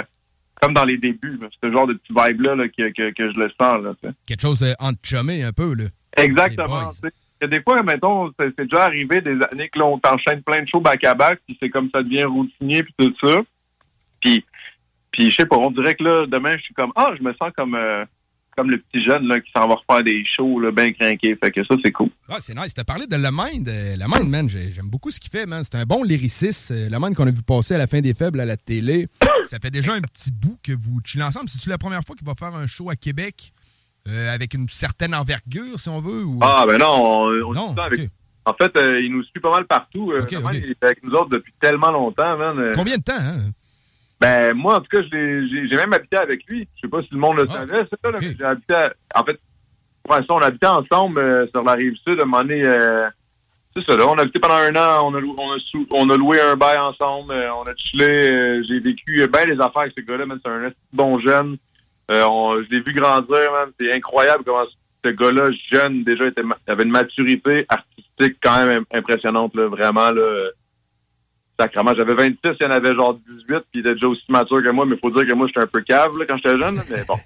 comme 0.60 0.74
dans 0.74 0.84
les 0.84 0.98
débuts. 0.98 1.38
Ce 1.62 1.70
genre 1.70 1.86
de 1.86 1.94
petit 1.94 2.12
vibe-là 2.12 2.54
là, 2.54 2.68
que, 2.68 2.90
que, 2.90 3.10
que 3.12 3.32
je 3.32 3.38
le 3.38 3.50
sens. 3.60 3.82
Là. 3.82 3.92
Quelque 4.26 4.40
chose 4.40 4.62
euh, 4.62 4.72
entre 4.78 5.00
un 5.14 5.52
peu, 5.52 5.74
là. 5.74 5.84
Exactement. 6.16 6.90
des 7.40 7.62
fois, 7.62 7.82
mettons, 7.82 8.30
c'est 8.38 8.60
déjà 8.60 8.84
arrivé 8.84 9.20
des 9.20 9.38
années 9.50 9.68
que 9.68 9.78
là, 9.78 9.86
on 9.86 9.98
t'enchaîne 9.98 10.42
plein 10.42 10.62
de 10.62 10.68
shows 10.68 10.80
back-à-back, 10.80 11.40
puis 11.46 11.56
c'est 11.60 11.70
comme 11.70 11.88
ça 11.94 12.02
devient 12.02 12.24
routinier, 12.24 12.82
puis 12.82 12.94
tout 12.98 13.14
ça. 13.26 13.40
Puis, 14.20 14.44
puis 15.10 15.30
je 15.30 15.36
sais 15.40 15.46
pas, 15.46 15.56
on 15.56 15.70
dirait 15.70 15.94
que 15.94 16.04
là, 16.04 16.26
demain, 16.26 16.56
je 16.56 16.62
suis 16.62 16.74
comme, 16.74 16.92
ah, 16.94 17.12
je 17.16 17.22
me 17.22 17.32
sens 17.34 17.50
comme, 17.56 17.74
euh, 17.74 18.04
comme 18.56 18.70
le 18.70 18.78
petit 18.78 19.02
jeune 19.04 19.26
là, 19.26 19.40
qui 19.40 19.50
s'en 19.56 19.66
va 19.68 19.74
refaire 19.76 20.04
des 20.04 20.24
shows 20.24 20.60
là, 20.60 20.70
bien 20.70 20.92
craqués. 20.92 21.36
Fait 21.42 21.50
que 21.50 21.64
ça, 21.64 21.74
c'est 21.84 21.92
cool. 21.92 22.10
Ah, 22.28 22.36
c'est 22.40 22.54
nice. 22.54 22.74
T'as 22.74 22.84
parlé 22.84 23.06
de 23.06 23.16
Le 23.16 23.30
Mind. 23.30 23.68
Euh, 23.68 23.96
Le 23.96 24.04
Mind, 24.08 24.30
man, 24.30 24.48
j'ai- 24.48 24.72
j'aime 24.72 24.88
beaucoup 24.90 25.10
ce 25.10 25.18
qu'il 25.20 25.30
fait, 25.30 25.46
man. 25.46 25.62
C'est 25.64 25.76
un 25.78 25.84
bon 25.84 26.02
lyriciste. 26.04 26.70
Euh, 26.70 26.88
Le 26.90 26.98
Mind 26.98 27.14
qu'on 27.14 27.26
a 27.26 27.30
vu 27.30 27.42
passer 27.42 27.74
à 27.74 27.78
la 27.78 27.86
fin 27.86 28.00
des 28.00 28.14
faibles 28.14 28.40
à 28.40 28.44
la 28.46 28.56
télé. 28.56 29.08
Ça 29.44 29.58
fait 29.60 29.70
déjà 29.70 29.94
un 29.94 30.00
petit 30.00 30.30
bout 30.30 30.58
que 30.62 30.72
vous 30.72 31.00
chillez 31.04 31.24
ensemble. 31.24 31.48
C'est-tu 31.48 31.68
la 31.68 31.78
première 31.78 32.02
fois 32.06 32.14
qu'il 32.16 32.26
va 32.26 32.34
faire 32.34 32.54
un 32.54 32.66
show 32.66 32.90
à 32.90 32.96
Québec 32.96 33.52
euh, 34.08 34.32
avec 34.34 34.54
une 34.54 34.68
certaine 34.68 35.14
envergure, 35.14 35.78
si 35.78 35.88
on 35.88 36.00
veut? 36.00 36.24
Ou... 36.24 36.38
Ah, 36.42 36.64
ben 36.66 36.78
non, 36.78 36.86
on, 36.94 37.48
on 37.48 37.52
non, 37.52 37.74
avec. 37.78 38.10
En 38.44 38.54
fait, 38.54 38.76
euh, 38.76 39.00
il 39.00 39.12
nous 39.12 39.22
suit 39.22 39.38
pas 39.40 39.52
mal 39.52 39.66
partout. 39.66 40.10
Euh. 40.12 40.26
Il 40.52 40.70
est 40.70 40.84
avec 40.84 41.02
nous 41.04 41.12
autres 41.12 41.28
depuis 41.28 41.52
tellement 41.60 41.92
longtemps, 41.92 42.36
man. 42.36 42.66
Combien 42.74 42.96
de 42.98 43.02
temps, 43.02 43.12
hein? 43.16 43.38
Ben, 44.22 44.54
moi, 44.54 44.76
en 44.76 44.80
tout 44.80 44.88
cas, 44.96 45.02
j'ai 45.10 45.48
j'ai 45.68 45.76
même 45.76 45.92
habité 45.92 46.16
avec 46.16 46.44
lui. 46.48 46.68
Je 46.76 46.80
sais 46.82 46.88
pas 46.88 47.02
si 47.02 47.08
le 47.12 47.18
monde 47.18 47.36
le 47.38 47.46
Ah, 47.50 47.52
savait, 47.52 47.84
ça, 47.90 48.10
là, 48.10 48.18
mais 48.20 48.28
j'ai 48.38 48.44
habité... 48.44 48.74
à- 48.74 48.92
En 49.16 49.24
fait, 49.24 49.38
ouais, 50.08 50.16
ça, 50.18 50.24
on 50.30 50.38
habitait 50.38 50.66
ensemble 50.66 51.18
euh, 51.18 51.46
sur 51.48 51.62
la 51.62 51.72
rive 51.72 51.94
sud. 52.06 52.18
À 52.20 52.22
un 52.22 52.26
moment 52.26 52.42
donné, 52.42 52.62
euh, 52.64 53.08
c'est 53.74 53.84
ça, 53.84 53.96
là. 53.96 54.06
On 54.06 54.14
a 54.18 54.22
habité 54.22 54.38
pendant 54.38 54.54
un 54.54 54.74
an. 54.76 55.08
On 55.10 55.14
a, 55.14 55.20
lou- 55.20 55.34
on 55.38 55.50
a, 55.52 55.58
sou- 55.70 55.86
on 55.90 56.08
a 56.10 56.16
loué 56.16 56.40
un 56.40 56.56
bail 56.56 56.78
ensemble. 56.78 57.32
euh, 57.32 57.52
on 57.54 57.62
a 57.64 57.74
chillé. 57.76 58.30
euh, 58.30 58.62
j'ai 58.68 58.78
vécu 58.80 59.26
bien 59.26 59.44
les 59.44 59.60
affaires 59.60 59.82
avec 59.82 59.94
ce 59.98 60.02
gars-là, 60.04 60.24
man. 60.26 60.38
C'est 60.44 60.50
un 60.50 60.70
bon 60.92 61.18
jeune. 61.18 61.56
Euh, 62.10 62.24
on- 62.28 62.62
je 62.62 62.68
l'ai 62.70 62.80
vu 62.80 62.92
grandir, 62.92 63.50
man. 63.52 63.70
C'est 63.80 63.92
incroyable 63.94 64.44
comment 64.44 64.64
ce 65.04 65.10
gars-là, 65.10 65.50
jeune, 65.72 66.04
déjà, 66.04 66.26
était, 66.28 66.42
avait 66.68 66.84
une 66.84 66.90
maturité 66.90 67.66
artistique 67.68 68.36
quand 68.42 68.64
même 68.64 68.82
im- 68.92 68.98
impressionnante, 68.98 69.54
là. 69.56 69.66
Vraiment, 69.66 70.10
là. 70.12 70.50
Sacrement, 71.58 71.94
j'avais 71.94 72.14
26, 72.14 72.38
il 72.44 72.56
y 72.62 72.66
en 72.66 72.70
avait 72.70 72.94
genre 72.94 73.18
18, 73.28 73.44
puis 73.46 73.60
il 73.74 73.80
était 73.80 73.94
déjà 73.94 74.08
aussi 74.08 74.24
mature 74.28 74.62
que 74.62 74.72
moi, 74.72 74.86
mais 74.86 74.96
il 74.96 75.00
faut 75.00 75.10
dire 75.10 75.28
que 75.28 75.34
moi, 75.34 75.46
j'étais 75.46 75.60
un 75.60 75.66
peu 75.66 75.82
cave 75.82 76.16
là, 76.18 76.24
quand 76.28 76.36
j'étais 76.36 76.56
jeune, 76.56 76.76
mais 76.90 77.04
bon. 77.06 77.14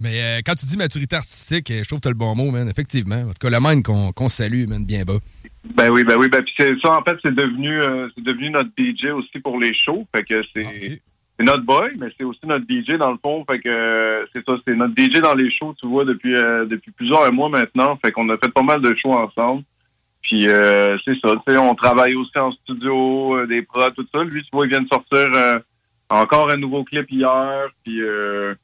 Mais 0.00 0.20
euh, 0.20 0.40
quand 0.44 0.56
tu 0.56 0.66
dis 0.66 0.76
maturité 0.76 1.14
artistique, 1.14 1.70
euh, 1.70 1.84
je 1.84 1.86
trouve 1.86 2.00
que 2.00 2.02
t'as 2.02 2.10
le 2.10 2.16
bon 2.16 2.34
mot, 2.34 2.50
man. 2.50 2.68
Effectivement. 2.68 3.22
En 3.22 3.28
tout 3.28 3.38
cas, 3.40 3.50
Le 3.50 3.58
Mind 3.60 3.84
qu'on 3.84 4.28
salue, 4.28 4.66
man, 4.66 4.84
bien 4.84 5.04
bas. 5.04 5.20
Ben 5.64 5.90
oui, 5.90 6.02
ben 6.02 6.16
oui, 6.18 6.28
ben 6.28 6.42
puis 6.42 6.52
c'est 6.56 6.74
ça, 6.82 6.98
en 6.98 7.02
fait, 7.02 7.16
c'est 7.22 7.34
devenu 7.34 7.80
euh, 7.80 8.08
c'est 8.16 8.24
devenu 8.24 8.50
notre 8.50 8.70
DJ 8.76 9.06
aussi 9.14 9.38
pour 9.38 9.60
les 9.60 9.72
shows, 9.72 10.06
fait 10.14 10.24
que 10.24 10.42
c'est 10.52 10.66
Ah, 10.66 10.96
c'est 11.38 11.44
notre 11.44 11.62
boy, 11.64 11.92
mais 11.98 12.08
c'est 12.18 12.24
aussi 12.24 12.40
notre 12.44 12.64
DJ 12.68 12.98
dans 12.98 13.12
le 13.12 13.18
fond, 13.22 13.44
fait 13.48 13.60
que 13.60 13.68
euh, 13.68 14.24
c'est 14.34 14.44
ça, 14.44 14.54
c'est 14.66 14.74
notre 14.74 14.94
DJ 14.96 15.20
dans 15.20 15.34
les 15.34 15.50
shows, 15.50 15.74
tu 15.80 15.86
vois, 15.86 16.04
depuis 16.04 16.34
euh, 16.34 16.66
depuis 16.66 16.90
plusieurs 16.90 17.32
mois 17.32 17.48
maintenant, 17.48 17.96
fait 18.04 18.10
qu'on 18.10 18.28
a 18.30 18.36
fait 18.38 18.52
pas 18.52 18.62
mal 18.62 18.82
de 18.82 18.94
shows 18.96 19.12
ensemble. 19.12 19.62
Puis 20.22 20.48
euh, 20.48 20.96
c'est 21.04 21.18
ça, 21.20 21.34
tu 21.46 21.52
sais, 21.52 21.58
on 21.58 21.74
travaille 21.74 22.14
aussi 22.14 22.38
en 22.38 22.52
studio, 22.52 23.36
euh, 23.36 23.46
des 23.46 23.62
prods, 23.62 23.90
tout 23.90 24.06
ça. 24.14 24.22
Lui, 24.22 24.42
tu 24.42 24.48
vois, 24.52 24.66
il 24.66 24.70
vient 24.70 24.80
de 24.80 24.88
sortir 24.88 25.18
euh, 25.34 25.58
encore 26.08 26.50
un 26.50 26.56
nouveau 26.56 26.84
clip 26.84 27.10
hier. 27.10 27.68
Puis 27.84 28.00
euh, 28.00 28.54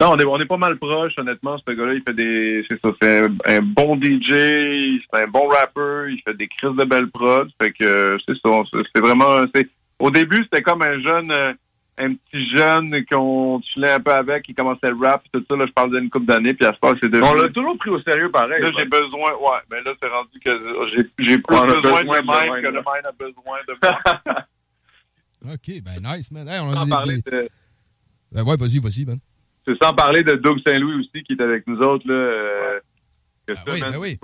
non, 0.00 0.14
on 0.26 0.38
est, 0.38 0.46
pas 0.46 0.58
mal 0.58 0.78
proche, 0.78 1.14
honnêtement. 1.16 1.56
Ce 1.66 1.72
gars-là, 1.72 1.94
il 1.94 2.02
fait 2.02 2.14
des. 2.14 2.64
C'est 2.68 2.80
ça, 2.80 2.90
c'est 3.00 3.24
un, 3.46 3.60
bon 3.62 3.96
DJ, 3.96 5.00
c'est 5.10 5.22
un 5.22 5.26
bon 5.26 5.48
rapper, 5.48 6.12
il 6.12 6.20
fait 6.24 6.34
des 6.36 6.46
crises 6.46 6.76
de 6.76 6.84
belles 6.84 7.10
prods. 7.10 7.46
Fait 7.60 7.72
que 7.72 7.84
euh, 7.84 8.18
c'est 8.26 8.36
ça. 8.44 8.62
c'est- 8.72 9.00
vraiment. 9.00 9.44
c'est 9.54 9.68
Au 9.98 10.10
début, 10.10 10.42
c'était 10.44 10.62
comme 10.62 10.82
un 10.82 11.00
jeune. 11.00 11.32
Un 11.98 12.14
petit 12.14 12.48
jeune 12.56 13.04
qu'on 13.06 13.60
chillait 13.62 13.92
un 13.92 14.00
peu 14.00 14.12
avec, 14.12 14.44
qui 14.44 14.54
commençait 14.54 14.90
le 14.90 14.96
rap, 15.06 15.22
tout 15.32 15.44
ça, 15.50 15.56
là, 15.56 15.66
je 15.66 15.72
parle 15.72 15.98
d'une 15.98 16.08
couple 16.10 16.26
d'années, 16.26 16.54
puis 16.54 16.66
à 16.66 16.72
ce 16.72 16.78
moment 16.82 16.98
c'est 17.02 17.08
devenu... 17.08 17.28
On 17.28 17.34
l'a 17.34 17.48
toujours 17.48 17.76
pris 17.78 17.90
au 17.90 18.00
sérieux 18.02 18.30
pareil. 18.30 18.62
Là, 18.62 18.70
j'ai 18.78 18.84
besoin, 18.84 19.32
ouais, 19.34 19.58
mais 19.70 19.82
là, 19.82 19.92
c'est 20.00 20.08
rendu 20.08 20.38
que 20.44 20.50
j'ai, 20.92 21.24
j'ai 21.24 21.38
plus 21.38 21.56
besoin, 21.56 21.66
besoin 21.80 22.02
de 22.02 22.06
de 22.08 22.16
le 22.16 22.22
mind, 22.22 22.62
que 22.62 22.66
le 22.68 22.72
là. 22.72 22.82
mind 22.86 23.06
a 23.06 23.12
besoin 23.12 23.58
de 23.66 23.74
moi. 23.82 24.44
OK, 25.54 25.82
ben 25.84 26.00
nice, 26.02 26.30
man. 26.32 26.48
Hey, 26.48 26.60
on 26.60 26.70
a 26.72 26.74
sans 26.74 26.84
des- 26.84 26.90
parler 26.90 27.16
des- 27.22 27.30
de, 27.30 27.48
Ben 28.32 28.42
ouais, 28.44 28.56
vas-y, 28.56 28.78
vas-y, 28.80 29.04
man. 29.04 29.18
c'est 29.66 29.80
sans 29.82 29.94
parler 29.94 30.22
de 30.22 30.32
Doug 30.32 30.58
Saint-Louis 30.66 30.94
aussi, 31.00 31.22
qui 31.24 31.32
est 31.34 31.40
avec 31.42 31.66
nous 31.66 31.78
autres, 31.78 32.06
là. 32.08 32.14
euh, 32.14 32.80
Ah 33.50 33.54
ça, 33.54 33.62
oui, 33.72 33.80
man, 33.80 33.90
ben 33.92 33.98
oui. 33.98 34.18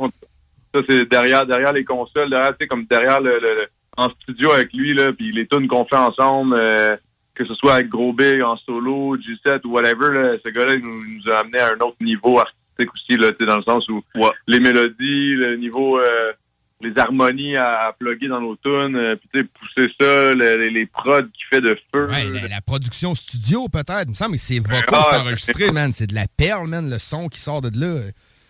Ça, 0.74 0.80
c'est 0.88 1.08
derrière, 1.08 1.46
derrière 1.46 1.72
les 1.72 1.84
consoles, 1.84 2.28
derrière, 2.30 2.50
tu 2.50 2.56
sais, 2.64 2.66
comme 2.66 2.84
derrière 2.86 3.20
le, 3.20 3.38
le- 3.38 3.54
le- 3.54 3.68
en 3.96 4.10
studio 4.10 4.50
avec 4.50 4.72
lui, 4.72 4.92
là, 4.92 5.12
puis 5.12 5.30
les 5.30 5.46
tunes 5.46 5.68
qu'on 5.68 5.84
fait 5.84 5.94
ensemble, 5.96 6.56
euh, 6.60 6.96
que 7.34 7.44
ce 7.46 7.54
soit 7.54 7.74
avec 7.74 7.88
Gros 7.88 8.12
Big, 8.12 8.40
en 8.42 8.56
solo, 8.58 9.16
G7 9.16 9.60
ou 9.66 9.72
whatever, 9.72 10.12
là, 10.12 10.36
ce 10.44 10.50
gars-là, 10.50 10.76
nous, 10.76 11.04
nous 11.04 11.30
a 11.32 11.38
amené 11.40 11.58
à 11.58 11.68
un 11.74 11.80
autre 11.80 11.96
niveau 12.00 12.38
artistique 12.38 12.92
aussi, 12.94 13.16
là, 13.18 13.30
dans 13.46 13.56
le 13.56 13.62
sens 13.62 13.88
où 13.88 14.02
les 14.46 14.60
mélodies, 14.60 15.34
le 15.34 15.56
niveau, 15.56 15.98
euh, 15.98 16.32
les 16.80 16.92
harmonies 16.98 17.56
à, 17.56 17.86
à 17.88 17.92
plugger 17.92 18.28
dans 18.28 18.40
nos 18.40 18.56
tunes, 18.56 18.94
euh, 18.96 19.16
puis 19.16 19.28
tu 19.32 19.38
sais, 19.40 19.44
pousser 19.46 19.92
ça, 19.98 20.34
le- 20.34 20.56
les, 20.60 20.70
les 20.70 20.86
prods 20.86 21.22
qu'il 21.32 21.46
fait 21.50 21.60
de 21.60 21.78
feu. 21.92 22.08
Ouais, 22.08 22.28
la, 22.42 22.48
la 22.48 22.60
production 22.60 23.14
studio, 23.14 23.68
peut-être. 23.68 24.04
Il 24.06 24.10
me 24.10 24.14
semble 24.14 24.32
que 24.32 24.40
c'est 24.40 24.58
vocaux, 24.58 24.82
Ah, 24.92 25.06
c'est 25.10 25.16
enregistré, 25.16 25.70
man. 25.72 25.92
C'est 25.92 26.06
de 26.08 26.14
la 26.14 26.26
perle, 26.36 26.68
man, 26.68 26.90
le 26.90 26.98
son 26.98 27.28
qui 27.28 27.40
sort 27.40 27.62
de 27.62 27.70
là. 27.78 28.02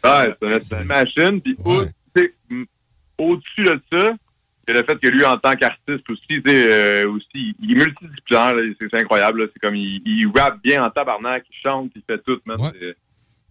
Ouais, 0.05 0.35
c'est 0.61 0.81
une- 0.81 0.85
machine. 0.89 1.41
Puis 1.41 1.57
Ouais. 1.65 1.87
au-dessus 3.19 3.63
de 3.65 3.81
ça, 3.93 4.13
le 4.73 4.83
fait 4.83 4.99
que 4.99 5.09
lui, 5.09 5.25
en 5.25 5.37
tant 5.37 5.55
qu'artiste 5.55 6.09
aussi, 6.09 6.43
euh, 6.47 7.09
aussi, 7.11 7.55
il 7.61 7.73
est 7.73 7.85
multidisciplinaire, 7.85 8.55
c'est 8.81 8.95
incroyable. 8.95 9.51
C'est 9.53 9.61
comme, 9.61 9.77
il, 9.77 10.03
il 10.07 10.31
rappe 10.35 10.63
bien 10.63 10.83
en 10.83 10.91
tabarnak, 10.91 11.45
il 11.51 11.57
chante, 11.63 11.91
il 11.95 12.03
fait 12.07 12.23
tout, 12.25 12.41
man. 12.47 12.61
Ouais. 12.61 12.97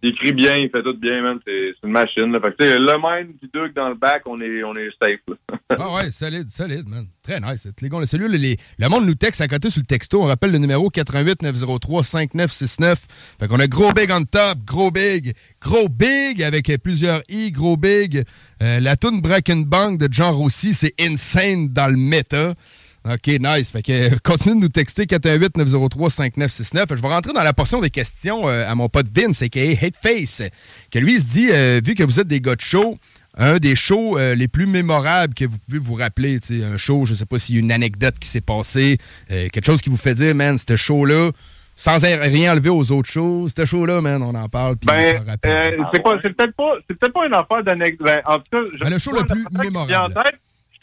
Il 0.04 0.10
écrit 0.10 0.34
bien, 0.34 0.58
il 0.58 0.70
fait 0.70 0.84
tout 0.84 0.98
bien, 0.98 1.22
man. 1.22 1.40
C'est 1.48 1.76
une 1.82 1.92
machine. 1.92 2.26
Le 2.26 3.02
même 3.02 3.34
puis 3.36 3.50
Doug 3.54 3.72
dans 3.74 3.88
le 3.88 3.96
bac, 3.96 4.24
on 4.26 4.42
est, 4.42 4.62
on 4.64 4.76
est 4.76 4.90
safe. 5.02 5.22
Ah 5.70 5.96
ouais, 5.96 6.12
solide, 6.12 6.50
solide, 6.50 6.88
man. 6.88 7.08
Très 7.24 7.40
nice. 7.40 7.68
Les 7.82 7.90
gars, 7.90 8.06
celui 8.06 8.38
les, 8.38 8.58
le 8.78 8.90
monde 8.90 9.08
nous 9.08 9.16
texte 9.16 9.40
à 9.40 9.48
côté 9.48 9.70
sur 9.70 9.82
le 9.82 9.88
texto. 9.88 10.22
On 10.22 10.26
rappelle 10.26 10.52
le 10.52 10.58
numéro 10.58 10.90
88 10.90 11.42
903 11.42 12.04
5969. 12.04 13.06
Fait 13.40 13.48
qu'on 13.48 13.60
a 13.60 13.68
gros 13.68 13.92
big 13.94 14.12
on 14.12 14.24
top, 14.26 14.60
gros 14.66 14.92
big, 14.92 15.34
gros 15.62 15.88
big 15.88 16.44
avec 16.44 16.70
plusieurs 16.84 17.22
i, 17.30 17.50
gros 17.52 17.78
big. 17.78 18.24
Euh, 18.62 18.82
la 18.82 18.98
tune 18.98 19.22
Break 19.22 19.50
and 19.50 19.64
Bang 19.66 19.98
de 19.98 20.08
John 20.12 20.36
Rossi, 20.36 20.74
c'est 20.74 20.94
insane 21.00 21.70
dans 21.70 21.88
le 21.88 21.98
méta. 21.98 22.54
OK, 23.06 23.28
nice. 23.40 23.70
Fait 23.72 23.82
que 23.82 23.92
euh, 24.14 24.18
continuez 24.24 24.56
de 24.56 24.62
nous 24.62 24.70
texter 24.70 25.06
418 25.08 25.58
903 25.58 26.10
5969. 26.10 26.90
Je 26.96 27.02
vais 27.02 27.08
rentrer 27.10 27.34
dans 27.34 27.44
la 27.44 27.54
portion 27.54 27.82
des 27.82 27.90
questions 27.90 28.48
euh, 28.48 28.66
à 28.70 28.76
mon 28.76 28.88
pote 28.90 29.08
Vince, 29.14 29.42
a.k.a. 29.42 29.72
Hateface, 29.86 30.44
que 30.92 31.00
lui 31.00 31.16
il 31.16 31.22
se 31.22 31.26
dit, 31.26 31.50
euh, 31.52 31.82
vu 31.84 31.96
que 31.96 32.04
vous 32.04 32.20
êtes 32.20 32.28
des 32.28 32.40
gars 32.40 32.56
de 32.56 32.62
show, 32.62 32.98
un 33.38 33.58
des 33.58 33.76
shows 33.76 34.18
euh, 34.18 34.36
les 34.36 34.48
plus 34.48 34.68
mémorables 34.68 35.34
que 35.34 35.44
vous 35.46 35.58
pouvez 35.68 35.80
vous 35.80 35.96
rappeler, 35.96 36.40
un 36.64 36.78
show, 36.78 37.04
je 37.06 37.14
sais 37.14 37.26
pas 37.26 37.40
s'il 37.40 37.56
y 37.56 37.58
a 37.58 37.62
une 37.62 37.72
anecdote 37.72 38.18
qui 38.20 38.30
s'est 38.30 38.42
passée, 38.42 38.98
euh, 39.32 39.50
quelque 39.52 39.66
chose 39.66 39.82
qui 39.82 39.90
vous 39.90 39.98
fait 39.98 40.16
dire, 40.16 40.34
man, 40.34 40.58
ce 40.58 40.76
show-là, 40.78 41.32
sans 41.76 41.98
rien 42.00 42.54
enlever 42.54 42.70
aux 42.70 42.92
autres 42.92 43.10
shows, 43.10 43.48
ce 43.50 43.66
show-là, 43.66 44.00
man, 44.00 44.22
on 44.24 44.36
en 44.36 44.48
parle, 44.48 44.78
puis 44.78 44.88
on 44.90 44.94
Ben, 44.94 45.18
s'en 45.18 45.26
rappelle. 45.26 45.78
c'est 45.92 46.34
peut-être 46.36 46.56
pas, 46.56 46.76
c'est 46.88 46.98
peut-être 47.00 47.14
pas 47.14 47.26
une 47.26 47.34
affaire 47.34 47.64
d'anecdote. 47.66 48.06
Ben, 48.08 48.22
en 48.26 48.38
tout 48.38 48.44
cas, 48.52 48.60
je 48.76 48.84
Ben, 48.84 48.90
le 48.92 48.98
show 49.00 49.12
le 49.12 49.24
plus 49.26 49.44
mémorable. 49.52 50.14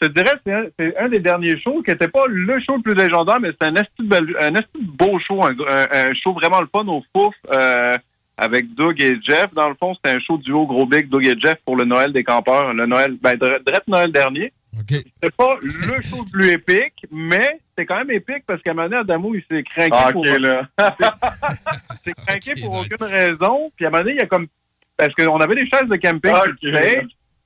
Je 0.01 0.07
te 0.07 0.13
dirais, 0.13 0.33
c'est 0.45 0.53
un, 0.53 0.65
c'est 0.79 0.97
un 0.97 1.09
des 1.09 1.19
derniers 1.19 1.59
shows 1.59 1.81
qui 1.83 1.91
était 1.91 2.07
pas 2.07 2.23
le 2.27 2.59
show 2.59 2.75
le 2.77 2.81
plus 2.81 2.95
légendaire, 2.95 3.39
mais 3.39 3.51
c'était 3.51 3.67
un 3.67 3.75
esti 3.75 4.09
un 4.39 4.55
esti 4.55 4.79
de 4.81 4.91
beau 4.91 5.19
show, 5.19 5.43
un, 5.43 5.51
un- 5.51 6.09
un 6.09 6.13
show 6.13 6.33
vraiment 6.33 6.61
le 6.61 6.67
fun 6.71 6.85
au 6.87 7.03
fouf, 7.15 7.35
euh, 7.53 7.97
avec 8.37 8.73
Doug 8.73 8.99
et 9.01 9.17
Jeff. 9.21 9.53
Dans 9.53 9.69
le 9.69 9.75
fond, 9.75 9.93
c'était 9.95 10.15
un 10.15 10.19
show 10.19 10.37
duo 10.37 10.65
gros 10.65 10.85
big, 10.85 11.07
Doug 11.09 11.25
et 11.25 11.37
Jeff 11.39 11.57
pour 11.65 11.75
le 11.75 11.85
Noël 11.85 12.11
des 12.11 12.23
campeurs, 12.23 12.73
le 12.73 12.85
Noël, 12.85 13.15
ben, 13.21 13.35
direct 13.37 13.87
Noël 13.87 14.11
dernier. 14.11 14.51
OK. 14.79 14.89
C'était 14.89 15.31
pas 15.37 15.57
le 15.61 16.01
show 16.01 16.23
le 16.25 16.31
plus 16.31 16.49
épique, 16.51 17.05
mais 17.11 17.59
c'était 17.69 17.85
quand 17.85 17.97
même 17.97 18.11
épique 18.11 18.43
parce 18.47 18.61
qu'à 18.63 18.71
un 18.71 18.73
moment 18.73 18.87
donné, 18.87 19.01
Adamo, 19.01 19.35
il 19.35 19.43
s'est 19.51 19.63
craqué 19.63 19.89
Ah, 19.93 20.11
pour... 20.13 20.21
ok, 20.21 20.39
là. 20.39 20.67
il 20.79 21.97
s'est 22.05 22.13
craqué 22.25 22.53
pour 22.61 22.79
nice. 22.81 22.89
aucune 22.91 23.05
raison. 23.07 23.71
Puis 23.75 23.85
à 23.85 23.89
un 23.89 23.91
moment 23.91 24.03
donné, 24.03 24.15
il 24.15 24.19
y 24.19 24.23
a 24.23 24.27
comme... 24.27 24.47
Parce 24.97 25.13
qu'on 25.13 25.37
avait 25.39 25.55
des 25.55 25.67
chaises 25.69 25.89
de 25.89 25.95
camping 25.97 26.31
Ah, 26.33 26.43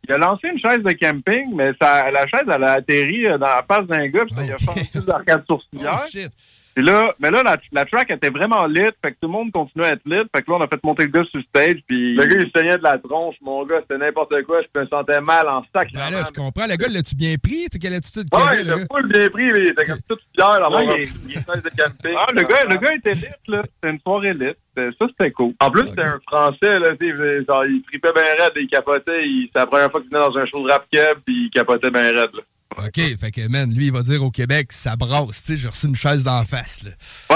Il 0.07 0.13
a 0.13 0.17
lancé 0.17 0.47
une 0.47 0.59
chaise 0.59 0.83
de 0.83 0.91
camping, 0.93 1.55
mais 1.55 1.71
ça, 1.81 2.09
la 2.11 2.27
chaise, 2.27 2.43
elle 2.47 2.63
a 2.63 2.73
atterri 2.73 3.25
euh, 3.27 3.37
dans 3.37 3.47
la 3.47 3.65
face 3.67 3.87
d'un 3.87 4.07
gars, 4.07 4.23
puis 4.25 4.35
ça, 4.35 4.43
il 4.43 4.51
a 4.51 4.55
Ok. 4.55 4.59
fait 4.61 4.81
un 4.81 4.83
plus 4.99 5.05
d'arcade 5.05 5.43
sourcilière. 5.47 5.99
Oh, 6.03 6.07
shit. 6.09 6.31
Puis 6.75 6.83
là, 6.83 7.13
mais 7.19 7.31
là, 7.31 7.41
la, 7.41 7.55
la 7.71 7.85
track 7.85 8.11
était 8.11 8.29
vraiment 8.29 8.65
lit, 8.65 8.81
fait 9.01 9.11
que 9.11 9.17
tout 9.21 9.27
le 9.27 9.29
monde 9.29 9.51
continuait 9.53 9.85
à 9.87 9.93
être 9.93 10.01
lit. 10.05 10.21
Fait 10.35 10.41
que 10.41 10.51
là, 10.51 10.57
on 10.57 10.61
a 10.61 10.67
fait 10.67 10.83
monter 10.83 11.03
le 11.05 11.09
gars 11.11 11.23
sur 11.23 11.39
le 11.39 11.43
stage, 11.43 11.79
puis... 11.87 12.15
Le 12.15 12.25
gars, 12.25 12.37
il 12.41 12.51
saignait 12.53 12.77
de 12.77 12.83
la 12.83 12.97
tronche, 12.97 13.35
mon 13.41 13.65
gars, 13.65 13.79
c'était 13.81 13.97
n'importe 13.97 14.33
quoi, 14.43 14.59
je 14.61 14.79
me 14.81 14.85
sentais 14.87 15.21
mal 15.21 15.47
en 15.47 15.63
sac. 15.73 15.87
Ben 15.93 16.11
là, 16.11 16.23
je 16.27 16.33
comprends. 16.33 16.67
Le 16.67 16.75
gars, 16.75 16.87
l'as-tu 16.89 17.15
bien 17.15 17.35
pris? 17.41 17.63
Tu 17.63 17.67
sais, 17.71 17.79
quelle 17.79 17.93
attitude 17.93 18.25
Ouais, 18.33 18.41
avait, 18.41 18.61
il 18.61 18.67
le 18.67 18.71
était 18.73 18.79
gars? 18.81 18.85
full 18.91 19.07
bien 19.07 19.29
pris, 19.29 19.45
mais 19.53 19.59
il 19.61 19.69
était 19.69 19.85
comme 19.85 19.99
tout 20.07 20.17
fier 20.35 20.51
d'avoir 20.59 20.71
Ouais, 20.83 20.85
un 20.93 20.97
il 20.97 21.01
est- 21.01 21.05
une 21.05 21.31
chaise 21.31 21.63
de 21.63 21.69
camping. 21.81 22.15
Ah, 22.17 22.27
le 22.33 22.43
gars, 22.43 22.63
le 22.69 22.75
gars 22.75 22.93
était 22.95 23.11
lit, 23.13 23.25
là. 23.47 23.61
C'était 23.63 23.89
une 23.93 23.99
soirée 24.01 24.33
lit. 24.33 24.53
Ça, 24.75 25.07
c'était 25.07 25.31
cool. 25.31 25.53
En 25.61 25.71
plus, 25.71 25.87
c'était 25.87 26.01
un 26.01 26.19
Français, 26.27 26.77
là, 26.79 26.89
tu 26.99 27.07
sais, 27.09 27.13
il 27.15 27.45
genre, 27.47 27.65
il 27.65 27.81
tripait 27.83 28.11
bien 28.13 28.23
raide, 28.37 28.51
il 28.57 28.67
capotait, 28.67 29.25
il- 29.25 29.49
c'est 29.53 29.59
la 29.59 29.65
première 29.67 29.89
fois 29.89 30.01
qu'il 30.01 30.09
venait 30.11 30.25
dans 30.25 30.37
un 30.37 30.45
show 30.45 30.61
de 30.61 30.69
rap 30.69 30.85
keb, 30.91 31.19
puis 31.25 31.45
il 31.45 31.49
capotait 31.51 31.89
bien 31.89 32.01
raide, 32.11 32.31
là. 32.33 32.41
OK, 32.77 32.95
fait 33.19 33.31
que, 33.31 33.47
man, 33.47 33.73
lui, 33.73 33.85
il 33.85 33.91
va 33.91 34.01
dire 34.03 34.21
au 34.23 34.31
Québec, 34.31 34.71
ça 34.73 34.95
brasse. 34.97 35.43
Tu 35.43 35.51
sais, 35.53 35.57
j'ai 35.57 35.67
reçu 35.69 35.87
une 35.87 35.95
chaise 35.95 36.23
d'en 36.23 36.43
face, 36.43 36.83
là. 36.83 36.89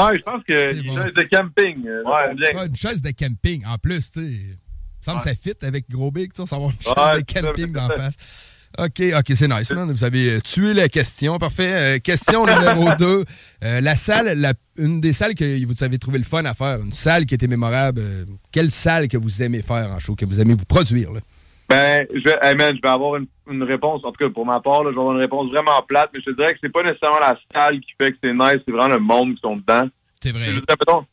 Ouais, 0.09 0.17
je 0.17 0.21
pense 0.23 0.43
que... 0.45 0.73
C'est 0.73 0.79
Une 0.79 0.87
bon. 0.87 0.95
chaise 1.03 1.13
de 1.15 1.21
camping, 1.23 1.87
euh, 1.87 2.03
ça 2.03 2.09
Ouais. 2.27 2.35
bien. 2.35 2.49
Ah, 2.55 2.65
une 2.65 2.75
chaise 2.75 3.01
de 3.01 3.11
camping, 3.11 3.65
en 3.65 3.77
plus, 3.77 4.11
tu 4.11 4.19
sais. 4.21 4.27
Il 4.27 4.47
me 4.49 4.55
semble 5.01 5.17
que 5.19 5.23
ça 5.23 5.35
fit 5.35 5.53
avec 5.61 5.89
Gros 5.89 6.11
Big, 6.11 6.33
tu 6.33 6.41
sais, 6.41 6.47
savoir 6.47 6.71
une 6.71 6.81
chaise 6.81 6.93
Ouais, 6.97 7.21
de 7.21 7.31
ça, 7.31 7.41
camping 7.41 7.71
d'en 7.71 7.87
ça. 7.87 7.95
face. 7.97 8.13
OK, 8.77 9.01
OK, 9.17 9.31
c'est 9.35 9.47
nice, 9.47 9.71
man. 9.71 9.91
Vous 9.91 10.03
avez 10.03 10.29
euh, 10.33 10.41
tué 10.41 10.73
la 10.73 10.89
question. 10.89 11.39
Parfait. 11.39 11.73
Euh, 11.95 11.99
question 11.99 12.45
numéro 12.45 12.93
2. 12.99 13.23
la 13.61 13.95
salle, 13.95 14.37
la- 14.39 14.53
une 14.77 14.99
des 15.01 15.13
salles 15.13 15.33
que 15.35 15.65
vous 15.65 15.83
avez 15.83 15.97
trouvé 15.97 16.19
le 16.19 16.23
fun 16.25 16.43
à 16.45 16.53
faire, 16.53 16.79
une 16.81 16.93
salle 16.93 17.25
qui 17.25 17.33
était 17.33 17.47
mémorable. 17.47 17.99
euh, 18.01 18.25
quelle 18.51 18.69
salle 18.71 19.07
que 19.07 19.17
vous 19.17 19.41
aimez 19.41 19.61
faire 19.61 19.89
en 19.91 19.99
show, 19.99 20.15
que 20.15 20.25
vous 20.25 20.39
aimez 20.41 20.53
vous 20.53 20.65
produire, 20.65 21.11
là? 21.13 21.21
Ben, 21.69 22.07
je 22.11 22.23
vais, 22.23 22.37
hey 22.41 22.55
man, 22.55 22.75
je 22.75 22.81
vais 22.81 22.89
avoir 22.89 23.17
une, 23.17 23.27
une 23.47 23.61
réponse, 23.63 24.03
en 24.03 24.11
tout 24.11 24.25
cas 24.25 24.29
pour 24.33 24.45
ma 24.45 24.59
part, 24.59 24.83
là, 24.83 24.89
je 24.89 24.95
vais 24.95 25.01
avoir 25.01 25.13
une 25.13 25.21
réponse 25.21 25.51
vraiment 25.51 25.79
plate, 25.87 26.09
mais 26.13 26.19
je 26.19 26.31
te 26.31 26.35
dirais 26.35 26.53
que 26.53 26.59
c'est 26.61 26.73
pas 26.73 26.81
nécessairement 26.81 27.19
la 27.19 27.37
salle 27.53 27.79
qui 27.79 27.93
fait 28.01 28.11
que 28.11 28.17
c'est 28.23 28.33
nice, 28.33 28.59
c'est 28.65 28.71
vraiment 28.71 28.95
le 28.95 28.99
monde 28.99 29.35
qui 29.35 29.41
sont 29.41 29.55
dedans. 29.55 29.87
C'est 30.19 30.31
vrai. 30.31 30.47
Mettons, 30.67 31.05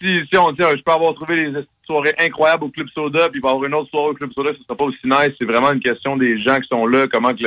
si, 0.00 0.22
si 0.30 0.38
on 0.38 0.52
dit, 0.52 0.62
euh, 0.62 0.74
je 0.76 0.82
peux 0.82 0.92
avoir 0.92 1.14
trouvé 1.14 1.50
des 1.50 1.66
soirées 1.84 2.14
incroyables 2.18 2.64
au 2.64 2.68
Club 2.68 2.88
Soda, 2.94 3.28
puis 3.28 3.40
il 3.40 3.42
va 3.42 3.48
y 3.48 3.52
avoir 3.52 3.64
une 3.64 3.74
autre 3.74 3.90
soirée 3.90 4.10
au 4.10 4.14
Club 4.14 4.32
Soda, 4.32 4.50
ce 4.56 4.62
sera 4.62 4.76
pas 4.76 4.84
aussi 4.84 4.98
nice. 5.04 5.32
C'est 5.40 5.46
vraiment 5.46 5.72
une 5.72 5.80
question 5.80 6.16
des 6.16 6.38
gens 6.38 6.58
qui 6.60 6.68
sont 6.68 6.86
là, 6.86 7.06
comment 7.10 7.34
que 7.34 7.44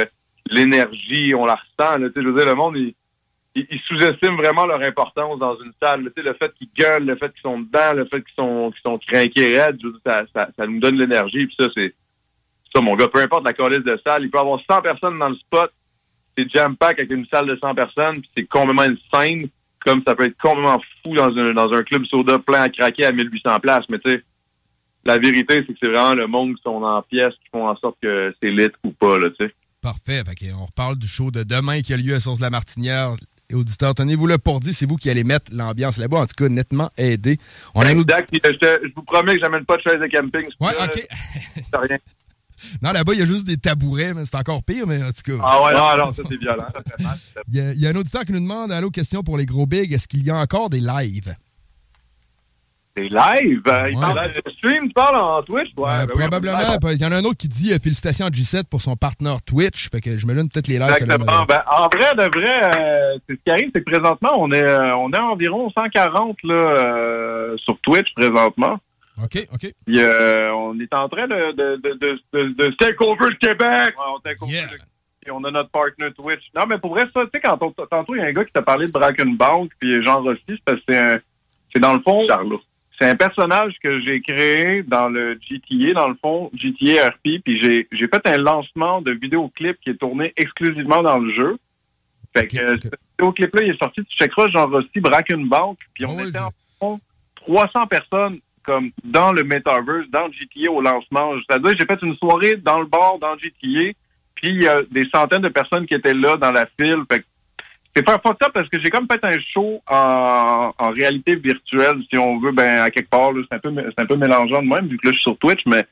l'énergie, 0.50 1.34
on 1.36 1.46
la 1.46 1.56
ressent. 1.56 1.98
Là, 1.98 2.10
Tu 2.10 2.16
sais, 2.16 2.24
je 2.24 2.28
veux 2.28 2.38
dire, 2.38 2.48
le 2.48 2.56
monde, 2.56 2.75
il, 2.78 2.94
il, 3.56 3.68
il 3.70 3.80
sous-estime 3.82 4.36
vraiment 4.36 4.66
leur 4.66 4.82
importance 4.82 5.39
dans 5.39 5.58
une 5.60 5.72
salle. 5.82 6.04
Tu 6.16 6.22
sais, 6.22 6.28
le 6.28 6.34
fait 6.34 6.54
qu'ils 6.56 6.70
gueulent, 6.78 7.06
le 7.06 7.16
fait 7.16 7.32
qu'ils 7.32 7.42
sont 7.42 7.60
dedans, 7.60 7.94
le 7.94 8.06
fait 8.06 8.22
qu'ils 8.22 8.36
sont, 8.38 8.72
qu'ils 8.72 8.92
sont 8.92 8.98
craqués 8.98 9.58
raides, 9.58 9.78
je 9.82 9.88
veux 9.88 9.94
dire, 9.94 10.01
ça, 10.06 10.24
ça, 10.34 10.50
ça 10.58 10.68
nous 10.68 10.80
donne 10.80 10.98
de 10.98 11.01
l'énergie. 11.01 11.46
Puis 11.46 11.56
ça, 11.60 11.68
c'est 11.75 11.94
ça, 12.73 12.81
mon 12.81 12.95
gars. 12.95 13.07
Peu 13.07 13.21
importe 13.21 13.45
la 13.45 13.53
colisse 13.53 13.83
de 13.83 13.99
salle, 14.05 14.23
il 14.23 14.29
peut 14.29 14.38
y 14.38 14.41
avoir 14.41 14.59
100 14.69 14.81
personnes 14.81 15.19
dans 15.19 15.29
le 15.29 15.35
spot. 15.35 15.71
C'est 16.38 16.49
jam-pack 16.49 16.99
avec 16.99 17.11
une 17.11 17.25
salle 17.25 17.47
de 17.47 17.57
100 17.59 17.75
personnes, 17.75 18.21
puis 18.21 18.29
c'est 18.35 18.45
complètement 18.45 18.85
une 18.85 18.97
scène, 19.13 19.47
comme 19.85 20.01
ça 20.07 20.15
peut 20.15 20.25
être 20.25 20.38
complètement 20.38 20.79
fou 21.03 21.15
dans 21.15 21.35
un, 21.35 21.53
dans 21.53 21.73
un 21.73 21.83
club 21.83 22.05
soda 22.05 22.39
plein 22.39 22.61
à 22.61 22.69
craquer 22.69 23.05
à 23.05 23.11
1800 23.11 23.59
places. 23.59 23.85
Mais 23.89 23.99
tu 23.99 24.11
sais, 24.11 24.23
la 25.05 25.17
vérité, 25.17 25.63
c'est 25.65 25.73
que 25.73 25.79
c'est 25.81 25.89
vraiment 25.89 26.15
le 26.15 26.27
monde 26.27 26.55
qui 26.55 26.61
sont 26.63 26.81
en 26.83 27.01
pièces 27.01 27.33
qui 27.43 27.49
font 27.51 27.67
en 27.67 27.75
sorte 27.77 27.97
que 28.01 28.33
c'est 28.41 28.51
lit 28.51 28.69
ou 28.83 28.91
pas, 28.91 29.17
là, 29.17 29.29
tu 29.31 29.45
sais. 29.45 29.53
Parfait. 29.81 30.21
Fait 30.25 30.51
on 30.53 30.65
reparle 30.65 30.97
du 30.97 31.07
show 31.07 31.31
de 31.31 31.43
demain 31.43 31.81
qui 31.81 31.93
a 31.93 31.97
lieu 31.97 32.13
à 32.13 32.19
Source 32.19 32.39
de 32.39 32.43
la 32.43 32.49
Martinière. 32.49 33.15
Et 33.51 33.55
auditeurs, 33.55 33.95
tenez-vous 33.95 34.27
le 34.27 34.38
pour 34.38 34.59
dit, 34.59 34.73
c'est 34.73 34.85
vous 34.88 34.97
qui 34.97 35.09
allez 35.09 35.23
mettre 35.23 35.51
l'ambiance 35.51 35.97
là-bas. 35.97 36.19
En 36.19 36.25
tout 36.25 36.35
cas, 36.38 36.49
nettement 36.49 36.91
aidé. 36.97 37.38
On 37.73 37.81
a 37.81 37.91
Exact. 37.91 38.29
Euh, 38.45 38.53
Je, 38.61 38.88
je 38.88 38.93
vous 38.95 39.01
promets 39.01 39.35
que 39.35 39.41
j'amène 39.41 39.65
pas 39.65 39.77
de 39.77 39.81
chaise 39.81 39.99
de 39.99 40.07
camping. 40.07 40.47
Ouais, 40.59 40.73
OK. 40.83 41.07
là, 41.73 41.79
rien. 41.79 41.97
non, 42.82 42.92
là-bas, 42.92 43.13
il 43.13 43.20
y 43.20 43.22
a 43.22 43.25
juste 43.25 43.46
des 43.46 43.58
tabourets, 43.58 44.13
mais 44.13 44.25
c'est 44.25 44.36
encore 44.38 44.63
pire, 44.63 44.86
mais 44.88 45.01
en 45.04 45.12
tout 45.12 45.22
cas. 45.38 45.44
Ah 45.44 45.63
ouais, 45.63 45.74
non, 45.74 46.06
non, 46.06 46.13
ça 46.13 46.24
c'est 46.28 46.38
violent. 46.38 46.66
Il 47.50 47.56
y, 47.56 47.60
a, 47.60 47.72
il 47.74 47.80
y 47.80 47.88
a 47.88 47.89
un 47.89 47.96
auditeur 47.96 48.24
qui 48.24 48.32
nous 48.34 48.39
demande, 48.39 48.72
allô, 48.72 48.89
question 48.92 49.24
pour 49.24 49.38
les 49.38 49.46
gros 49.46 49.66
bigs, 49.66 49.92
est-ce 49.94 50.08
qu'il 50.08 50.24
y 50.24 50.30
a 50.30 50.36
encore 50.38 50.70
des 50.70 50.80
lives? 50.80 51.36
C'est 52.98 53.04
live. 53.08 53.62
euh, 53.68 53.89
il 53.92 54.00
parle 54.00 54.34
de 54.34 54.51
stream, 54.51 54.88
tu 54.88 54.94
parles 54.94 55.16
en 55.16 55.42
Twitch? 55.44 55.70
Ouais, 55.78 55.89
Euh, 55.89 56.06
ben 56.06 56.08
probablement. 56.08 56.58
Il 56.92 56.98
y 56.98 57.06
en 57.06 57.12
a 57.12 57.18
un 57.18 57.24
autre 57.24 57.38
qui 57.38 57.48
dit 57.48 57.72
euh, 57.72 57.78
félicitations 57.82 58.25
à 58.25 58.30
G7 58.30 58.63
pour 58.66 58.82
son 58.82 58.96
partenaire 58.98 59.42
Twitch. 59.42 59.89
Fait 59.89 60.01
que 60.01 60.18
je 60.18 60.25
me 60.28 60.34
donne 60.34 60.50
peut-être 60.50 60.68
les 60.68 60.80
lives. 60.80 60.89
Exactement. 61.00 61.46
Ben, 61.48 61.62
en 61.72 61.88
vrai, 61.88 62.13
de 62.18 62.39
vrai, 62.39 62.63
euh, 62.75 63.18
c'est 63.30 63.36
ce 63.36 63.42
qui 63.46 63.51
arrive, 63.51 63.70
c'est 63.74 63.84
que 63.86 63.89
présentement, 63.92 64.32
on 64.38 64.51
est, 64.51 64.63
euh, 64.68 64.96
on 64.98 65.12
est 65.13 65.18
à 65.18 65.24
environ 65.24 65.70
140 65.70 66.38
là, 66.44 66.54
euh, 66.54 67.56
sur 67.58 67.80
Twitch 67.82 68.08
présentement. 68.16 68.80
OK, 69.23 69.47
OK. 69.53 69.71
Puis, 69.85 69.99
euh, 69.99 70.53
on 70.53 70.79
est 70.79 70.93
en 70.93 71.09
train 71.09 71.27
de, 71.27 71.51
de, 71.53 71.75
de, 71.77 71.93
de, 71.93 72.19
de, 72.33 72.47
de 72.53 72.69
take 72.75 72.95
over 72.99 73.27
le 73.29 73.35
Québec. 73.35 73.95
Ouais, 73.97 74.05
on 74.15 74.19
take 74.19 74.41
over 74.41 74.51
Yeah. 74.53 74.65
le- 74.71 74.77
Puis 75.21 75.31
on 75.31 75.43
a 75.43 75.51
notre 75.51 75.69
partner 75.71 76.11
Twitch. 76.13 76.43
Non, 76.55 76.65
mais 76.67 76.77
pour 76.77 76.91
vrai, 76.91 77.03
ça, 77.13 77.23
tu 77.25 77.29
sais, 77.33 77.39
quand 77.41 77.57
on- 77.61 77.71
tantôt, 77.71 78.15
il 78.15 78.19
y 78.19 78.21
a 78.21 78.25
un 78.25 78.31
gars 78.31 78.45
qui 78.45 78.53
t'a 78.53 78.61
parlé 78.61 78.85
de 78.88 78.91
Bracken 78.91 79.35
Bank, 79.35 79.71
puis 79.79 80.01
Jean 80.03 80.21
Rossi, 80.23 80.41
c'est 80.47 80.63
parce 80.63 80.77
que 80.79 80.83
c'est 80.88 80.97
un, 80.97 81.17
c'est 81.73 81.79
dans 81.79 81.93
le 81.93 82.01
fond, 82.01 82.25
c'est 82.99 83.07
un 83.09 83.15
personnage 83.15 83.73
que 83.83 83.99
j'ai 84.01 84.21
créé 84.21 84.83
dans 84.83 85.07
le 85.09 85.38
GTA, 85.41 85.93
dans 85.93 86.07
le 86.09 86.15
fond, 86.21 86.49
GTA 86.53 87.09
RP, 87.09 87.39
puis 87.43 87.61
j'ai, 87.61 87.88
j'ai 87.91 88.05
fait 88.07 88.25
un 88.27 88.38
lancement 88.38 89.01
de 89.01 89.11
vidéoclip 89.11 89.77
qui 89.81 89.91
est 89.91 89.95
tourné 89.99 90.33
exclusivement 90.38 91.01
dans 91.01 91.17
le 91.19 91.33
jeu. 91.33 91.57
Fait 92.35 92.47
que 92.47 92.57
ce 92.77 92.89
vidéoclip-là, 93.17 93.63
il 93.63 93.69
est 93.71 93.77
sorti, 93.79 94.03
tu 94.05 94.15
checkeras 94.17 94.49
Jean 94.49 94.67
Rossi, 94.69 94.99
Bracken 94.99 95.47
Bank, 95.47 95.77
puis 95.93 96.05
on 96.05 96.17
était 96.19 96.39
en 96.39 96.51
fond 96.79 96.99
300 97.35 97.88
personnes 97.88 98.39
comme 98.63 98.92
dans 99.04 99.32
le 99.32 99.44
Metaverse, 99.44 100.10
dans 100.10 100.28
le 100.28 100.34
GTA 100.34 100.72
au 100.72 100.82
lancement. 100.82 101.34
C'est-à-dire, 101.48 101.75
j'ai 101.80 101.86
fait 101.86 102.01
une 102.01 102.16
soirée 102.16 102.58
dans 102.58 102.80
le 102.80 102.86
bar, 102.86 103.18
dans 103.20 103.34
le 103.34 103.39
GTA, 103.39 103.94
puis 104.36 104.50
il 104.50 104.63
y 104.63 104.68
a 104.68 104.82
des 104.89 105.08
centaines 105.13 105.42
de 105.42 105.50
personnes 105.50 105.86
qui 105.86 105.94
étaient 105.94 106.13
là 106.13 106.36
dans 106.38 106.51
la 106.51 106.66
file. 106.80 107.04
Fait 107.12 107.24
c'est 107.96 108.08
up 108.08 108.22
parce 108.54 108.70
que 108.70 108.80
j'ai 108.80 108.89
comme 108.89 109.08
fait 109.12 109.24
un 109.24 109.39
show 109.39 109.82
en, 109.88 110.72
réalité 110.92 111.36
virtuelle, 111.36 112.01
si 112.10 112.18
on 112.18 112.39
veut, 112.39 112.51
ben 112.51 112.82
à 112.82 112.89
quelque 112.92 113.10
part. 113.10 113.32
C'est 113.50 113.56
un 113.56 113.60
peu 113.60 113.74
c'est 113.75 114.04
un 114.04 114.06
peu 114.06 114.16
mélangeant 114.16 114.62
de 114.62 114.68
même, 114.68 114.88
vu 114.88 114.98
que 114.98 115.08
là, 115.08 115.12
je 115.12 115.20
suis 115.20 115.24
sur 115.24 115.38
Twitch, 115.38 115.62
mais 115.66 115.86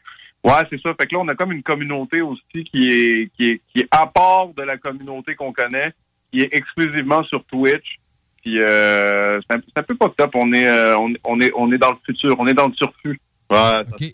Ouais, 0.43 0.63
c'est 0.69 0.79
ça. 0.81 0.93
Fait 0.93 1.07
que 1.07 1.15
là, 1.15 1.21
on 1.21 1.27
a 1.27 1.35
comme 1.35 1.51
une 1.51 1.63
communauté 1.63 2.21
aussi 2.21 2.63
qui 2.71 2.89
est, 2.89 3.31
qui 3.35 3.49
est, 3.49 3.61
qui 3.67 3.81
est 3.81 3.87
à 3.91 4.07
part 4.07 4.49
de 4.55 4.63
la 4.63 4.77
communauté 4.77 5.35
qu'on 5.35 5.51
connaît, 5.51 5.93
qui 6.31 6.41
est 6.41 6.49
exclusivement 6.51 7.23
sur 7.23 7.43
Twitch. 7.45 7.99
Puis 8.47 8.61
euh, 8.61 9.41
c'est 9.49 9.57
un, 9.75 9.83
peu 9.83 9.95
pas 9.97 10.09
top. 10.17 10.31
On 10.35 10.53
est, 10.53 10.67
euh, 10.67 10.97
on, 10.97 11.11
on 11.25 11.41
est, 11.41 11.51
on 11.53 11.69
est 11.73 11.77
dans 11.77 11.91
le 11.91 11.97
futur. 12.05 12.33
On 12.39 12.47
est 12.47 12.53
dans 12.53 12.67
le 12.67 12.73
surfus. 12.75 13.19
Ouais. 13.51 14.09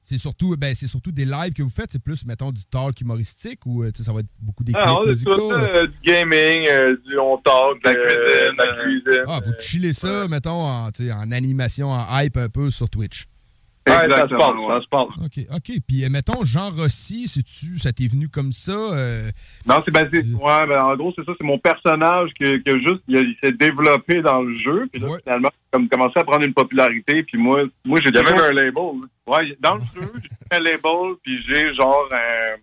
C'est 0.00 0.18
surtout, 0.18 0.56
ben, 0.56 0.74
c'est 0.74 0.88
surtout 0.88 1.12
des 1.12 1.24
lives 1.24 1.52
que 1.52 1.62
vous 1.62 1.70
faites. 1.70 1.92
C'est 1.92 2.02
plus, 2.02 2.26
mettons, 2.26 2.50
du 2.50 2.64
talk 2.66 3.00
humoristique 3.00 3.60
ou 3.66 3.84
euh, 3.84 3.90
ça 3.94 4.12
va 4.12 4.20
être 4.20 4.26
beaucoup 4.40 4.64
des 4.64 4.72
clips 4.72 4.84
Ah, 4.84 4.96
on 4.98 5.04
est 5.04 5.08
musicaux? 5.10 5.36
tout, 5.36 5.52
euh, 5.52 5.86
du 5.86 5.98
gaming, 6.02 6.66
euh, 6.68 6.96
du 7.06 7.16
on 7.20 7.36
talk, 7.38 7.80
de 7.84 7.88
la 7.88 7.94
cuisine. 7.94 8.56
de 8.56 8.56
la 8.56 8.82
cuisine. 8.82 9.24
Ah, 9.28 9.40
vous 9.44 9.52
chillez 9.60 9.92
ça, 9.92 10.26
mettons, 10.26 10.62
en, 10.64 10.88
en 10.88 11.30
animation, 11.30 11.90
en 11.90 12.18
hype 12.18 12.36
un 12.36 12.48
peu 12.48 12.70
sur 12.70 12.90
Twitch. 12.90 13.26
Ouais, 13.88 14.10
ça 14.10 14.28
se 14.28 14.34
passe, 14.34 14.52
ouais. 14.54 14.68
ça 14.68 14.80
se 14.82 14.88
passe. 14.88 15.08
OK, 15.24 15.46
OK. 15.56 15.72
Puis, 15.86 16.04
euh, 16.04 16.08
mettons, 16.10 16.44
Jean 16.44 16.70
Rossi, 16.70 17.28
sais-tu, 17.28 17.78
ça 17.78 17.92
t'est 17.92 18.06
venu 18.08 18.28
comme 18.28 18.52
ça? 18.52 18.72
euh, 18.72 19.30
Non, 19.66 19.82
c'est 19.84 19.90
basé. 19.90 20.22
Ouais, 20.34 20.66
ben, 20.66 20.82
en 20.82 20.96
gros, 20.96 21.12
c'est 21.16 21.24
ça. 21.24 21.32
C'est 21.38 21.46
mon 21.46 21.58
personnage 21.58 22.30
que, 22.38 22.58
que 22.58 22.78
juste, 22.78 23.02
il, 23.08 23.36
s'est 23.42 23.52
développé 23.52 24.22
dans 24.22 24.42
le 24.42 24.56
jeu. 24.58 24.88
Puis 24.92 25.00
là, 25.00 25.08
Ouais. 25.08 25.18
finalement, 25.24 25.50
comme 25.70 25.88
commencé 25.88 26.18
à 26.18 26.24
prendre 26.24 26.44
une 26.44 26.54
popularité. 26.54 27.22
Puis 27.22 27.38
moi, 27.38 27.64
moi, 27.84 27.98
j'ai 28.02 28.08
Il 28.10 28.14
y 28.14 28.18
a 28.18 28.22
même 28.22 28.38
un 28.40 28.52
label. 28.52 28.82
Ouais, 29.26 29.56
dans 29.60 29.74
le 29.74 29.80
jeu, 29.94 30.10
j'ai 30.22 30.56
un 30.56 30.60
label, 30.60 31.16
puis 31.22 31.38
j'ai 31.46 31.74
genre 31.74 32.08
un. 32.12 32.56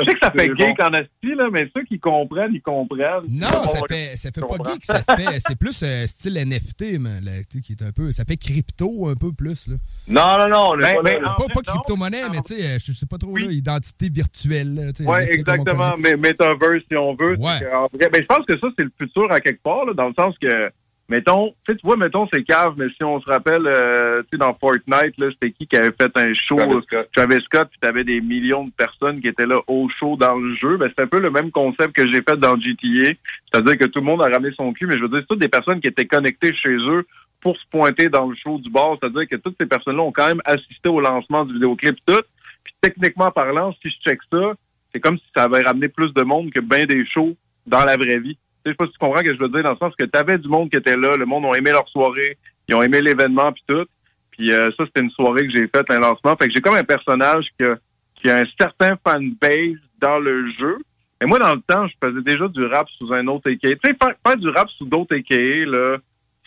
Je 0.00 0.04
sais 0.04 0.14
que 0.14 0.18
ça 0.22 0.30
fait 0.30 0.46
geek 0.56 0.76
bon. 0.78 0.84
en 0.84 0.92
asti, 0.94 1.34
là, 1.36 1.48
mais 1.52 1.68
ceux 1.76 1.84
qui 1.84 1.98
comprennent, 1.98 2.52
ils 2.54 2.62
comprennent. 2.62 3.24
Non, 3.28 3.48
Bon, 3.50 3.68
ça 3.68 3.80
fait, 3.88 4.16
ça 4.16 4.30
fait 4.30 4.40
pas 4.40 4.70
geek, 4.72 4.84
ça 4.84 5.02
fait. 5.02 5.40
C'est 5.40 5.58
plus 5.58 5.82
euh, 5.82 6.06
style 6.06 6.34
NFT, 6.34 6.98
man, 6.98 7.24
là, 7.24 7.32
tu 7.50 7.58
sais, 7.58 7.60
qui 7.60 7.72
est 7.72 7.82
un 7.82 7.92
peu. 7.92 8.12
Ça 8.12 8.24
fait 8.24 8.36
crypto 8.36 9.08
un 9.08 9.14
peu 9.14 9.32
plus, 9.32 9.68
là. 9.68 9.76
Non, 10.08 10.38
non, 10.44 10.48
non, 10.48 10.70
on 10.72 10.76
Ben, 10.76 10.96
pas 10.96 11.02
ben, 11.02 11.22
là. 11.22 11.36
Pas, 11.36 11.62
crypto-monnaie, 11.62 12.28
mais 12.30 12.40
tu 12.42 12.54
sais, 12.54 12.66
euh, 12.66 12.78
je 12.84 12.92
sais 12.92 13.06
pas 13.06 13.18
trop, 13.18 13.30
Oui. 13.32 13.46
là, 13.46 13.52
identité 13.52 14.08
virtuelle, 14.08 14.92
on 15.04 15.16
exactement. 15.16 15.96
Mais 15.98 16.16
Metaverse, 16.16 16.82
si 16.90 16.96
on 16.96 17.14
veut. 17.14 17.36
Ouais. 17.38 17.50
c'est 17.58 17.64
que, 17.66 17.74
en 17.74 17.86
vrai, 17.92 18.08
ben, 18.12 18.22
je 18.22 18.26
pense 18.26 18.46
que 18.46 18.58
ça, 18.58 18.68
c'est 18.78 18.84
le 18.84 18.92
futur 19.00 19.30
à 19.30 19.40
quelque 19.40 19.62
part, 19.62 19.84
là, 19.84 19.92
dans 19.94 20.08
le 20.08 20.14
sens 20.14 20.34
que, 20.40 20.70
mettons, 21.08 21.54
tu 21.66 21.76
vois, 21.82 21.96
mettons, 21.96 22.28
c'est 22.32 22.42
cave, 22.42 22.74
mais 22.76 22.88
si 22.88 23.04
on 23.04 23.20
se 23.20 23.26
rappelle, 23.26 23.66
euh, 23.66 24.22
tu 24.22 24.28
sais, 24.32 24.38
dans 24.38 24.54
Fortnite, 24.54 25.16
là, 25.18 25.28
c'était 25.30 25.52
qui 25.52 25.66
qui 25.66 25.76
avait 25.76 25.92
fait 25.98 26.10
un 26.16 26.34
show, 26.34 26.56
Travis 26.56 26.82
Scott. 26.82 27.08
Travis 27.14 27.42
Scott, 27.44 27.68
puis 27.70 27.78
t'avais 27.80 28.04
des 28.04 28.20
millions 28.20 28.64
de 28.64 28.72
personnes 28.72 29.20
qui 29.20 29.28
étaient 29.28 29.46
là 29.46 29.60
au 29.66 29.88
show 29.88 30.16
dans 30.16 30.36
le 30.36 30.54
jeu. 30.54 30.76
Ben, 30.76 30.90
c'est 30.96 31.04
un 31.04 31.06
peu 31.06 31.20
le 31.20 31.30
même 31.30 31.50
concept 31.50 31.94
que 31.94 32.06
j'ai 32.06 32.22
fait 32.22 32.36
dans 32.36 32.58
GTA. 32.58 33.14
C'est-à-dire 33.52 33.78
que 33.78 33.86
tout 33.86 34.00
le 34.00 34.06
monde 34.06 34.22
a 34.22 34.28
ramené 34.28 34.54
son 34.56 34.72
cul, 34.72 34.86
mais 34.86 34.96
je 34.96 35.02
veux 35.02 35.08
dire, 35.08 35.20
c'est 35.20 35.28
toutes 35.28 35.40
des 35.40 35.48
personnes 35.48 35.80
qui 35.80 35.88
étaient 35.88 36.06
connectées 36.06 36.54
chez 36.54 36.76
eux 36.76 37.06
pour 37.40 37.56
se 37.56 37.66
pointer 37.70 38.08
dans 38.08 38.26
le 38.26 38.34
show 38.34 38.58
du 38.58 38.70
bar. 38.70 38.96
C'est-à-dire 39.00 39.28
que 39.28 39.36
toutes 39.36 39.56
ces 39.60 39.66
personnes-là 39.66 40.02
ont 40.02 40.12
quand 40.12 40.26
même 40.26 40.42
assisté 40.44 40.88
au 40.88 41.00
lancement 41.00 41.44
du 41.44 41.54
vidéoclip 41.54 41.96
tout. 42.06 42.22
Puis 42.64 42.74
techniquement 42.80 43.30
parlant, 43.30 43.72
si 43.80 43.90
je 43.90 43.96
check 44.10 44.18
ça, 44.32 44.54
c'est 44.92 45.00
comme 45.00 45.18
si 45.18 45.24
ça 45.36 45.44
avait 45.44 45.62
ramené 45.62 45.88
plus 45.88 46.12
de 46.12 46.22
monde 46.22 46.50
que 46.50 46.60
bien 46.60 46.86
des 46.86 47.04
shows 47.06 47.36
dans 47.66 47.84
la 47.84 47.96
vraie 47.96 48.18
vie. 48.18 48.36
Sais, 48.66 48.74
pas 48.74 48.86
si 48.86 48.92
tu 48.92 48.98
comprends 48.98 49.20
ce 49.20 49.24
que 49.24 49.34
je 49.34 49.38
veux 49.38 49.48
dire, 49.48 49.62
dans 49.62 49.70
le 49.70 49.76
sens 49.76 49.94
que 49.94 50.02
tu 50.04 50.18
avais 50.18 50.38
du 50.38 50.48
monde 50.48 50.70
qui 50.70 50.76
était 50.76 50.96
là, 50.96 51.16
le 51.16 51.24
monde 51.24 51.44
ont 51.44 51.54
aimé 51.54 51.70
leur 51.70 51.88
soirée, 51.88 52.36
ils 52.68 52.74
ont 52.74 52.82
aimé 52.82 53.00
l'événement 53.00 53.52
puis 53.52 53.62
tout. 53.68 53.86
Puis 54.32 54.52
euh, 54.52 54.70
ça, 54.76 54.84
c'était 54.86 55.02
une 55.02 55.10
soirée 55.10 55.46
que 55.46 55.52
j'ai 55.52 55.68
faite, 55.68 55.88
un 55.88 56.00
lancement. 56.00 56.36
Fait 56.36 56.48
que 56.48 56.54
j'ai 56.54 56.60
comme 56.60 56.74
un 56.74 56.84
personnage 56.84 57.46
qui 57.58 57.64
a, 57.64 57.76
qui 58.16 58.28
a 58.28 58.38
un 58.38 58.44
certain 58.58 58.96
fanbase 59.06 59.78
dans 60.00 60.18
le 60.18 60.50
jeu. 60.58 60.78
Et 61.22 61.26
moi, 61.26 61.38
dans 61.38 61.54
le 61.54 61.60
temps, 61.62 61.86
je 61.86 61.94
faisais 62.02 62.22
déjà 62.22 62.48
du 62.48 62.64
rap 62.66 62.88
sous 62.98 63.12
un 63.12 63.26
autre 63.28 63.50
AKA. 63.50 63.68
Tu 63.68 63.78
sais, 63.84 63.96
faire, 63.96 64.36
du 64.36 64.48
rap 64.48 64.68
sous 64.70 64.84
d'autres 64.84 65.16
AKA, 65.16 65.64
là, 65.66 65.98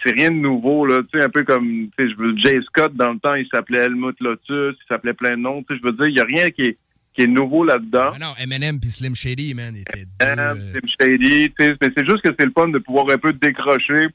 c'est 0.04 0.14
rien 0.14 0.30
de 0.30 0.36
nouveau, 0.36 0.86
là. 0.86 1.02
Tu 1.12 1.18
sais, 1.18 1.26
un 1.26 1.30
peu 1.30 1.44
comme, 1.44 1.88
tu 1.98 2.06
sais, 2.06 2.12
je 2.12 2.18
veux 2.18 2.38
Jay 2.38 2.60
Scott, 2.66 2.94
dans 2.96 3.14
le 3.14 3.20
temps, 3.20 3.34
il 3.34 3.48
s'appelait 3.48 3.80
Helmut 3.80 4.20
Lotus, 4.20 4.76
il 4.78 4.88
s'appelait 4.88 5.14
plein 5.14 5.32
de 5.32 5.42
noms. 5.42 5.64
Tu 5.64 5.74
sais, 5.74 5.82
je 5.82 5.88
veux 5.88 5.94
dire, 5.94 6.08
il 6.08 6.18
y 6.18 6.20
a 6.20 6.26
rien 6.26 6.50
qui 6.52 6.64
est, 6.68 6.78
qui 7.20 7.26
est 7.26 7.28
nouveau 7.28 7.66
là-dedans. 7.66 8.12
Ah 8.14 8.20
non, 8.20 8.34
Eminem 8.42 8.80
puis 8.80 8.90
Slim 8.90 9.14
Shady, 9.14 9.54
man, 9.54 9.76
étaient 9.76 10.06
deux. 10.06 10.26
Euh, 10.26 10.56
Slim 10.56 10.90
Shady, 11.00 11.54
mais 11.60 11.76
c'est 11.98 12.06
juste 12.08 12.22
que 12.22 12.30
c'est 12.40 12.46
le 12.46 12.52
fun 12.58 12.70
de 12.70 12.80
pouvoir 12.80 13.10
un 13.10 13.18
peu 13.18 13.34
décrocher 13.34 14.08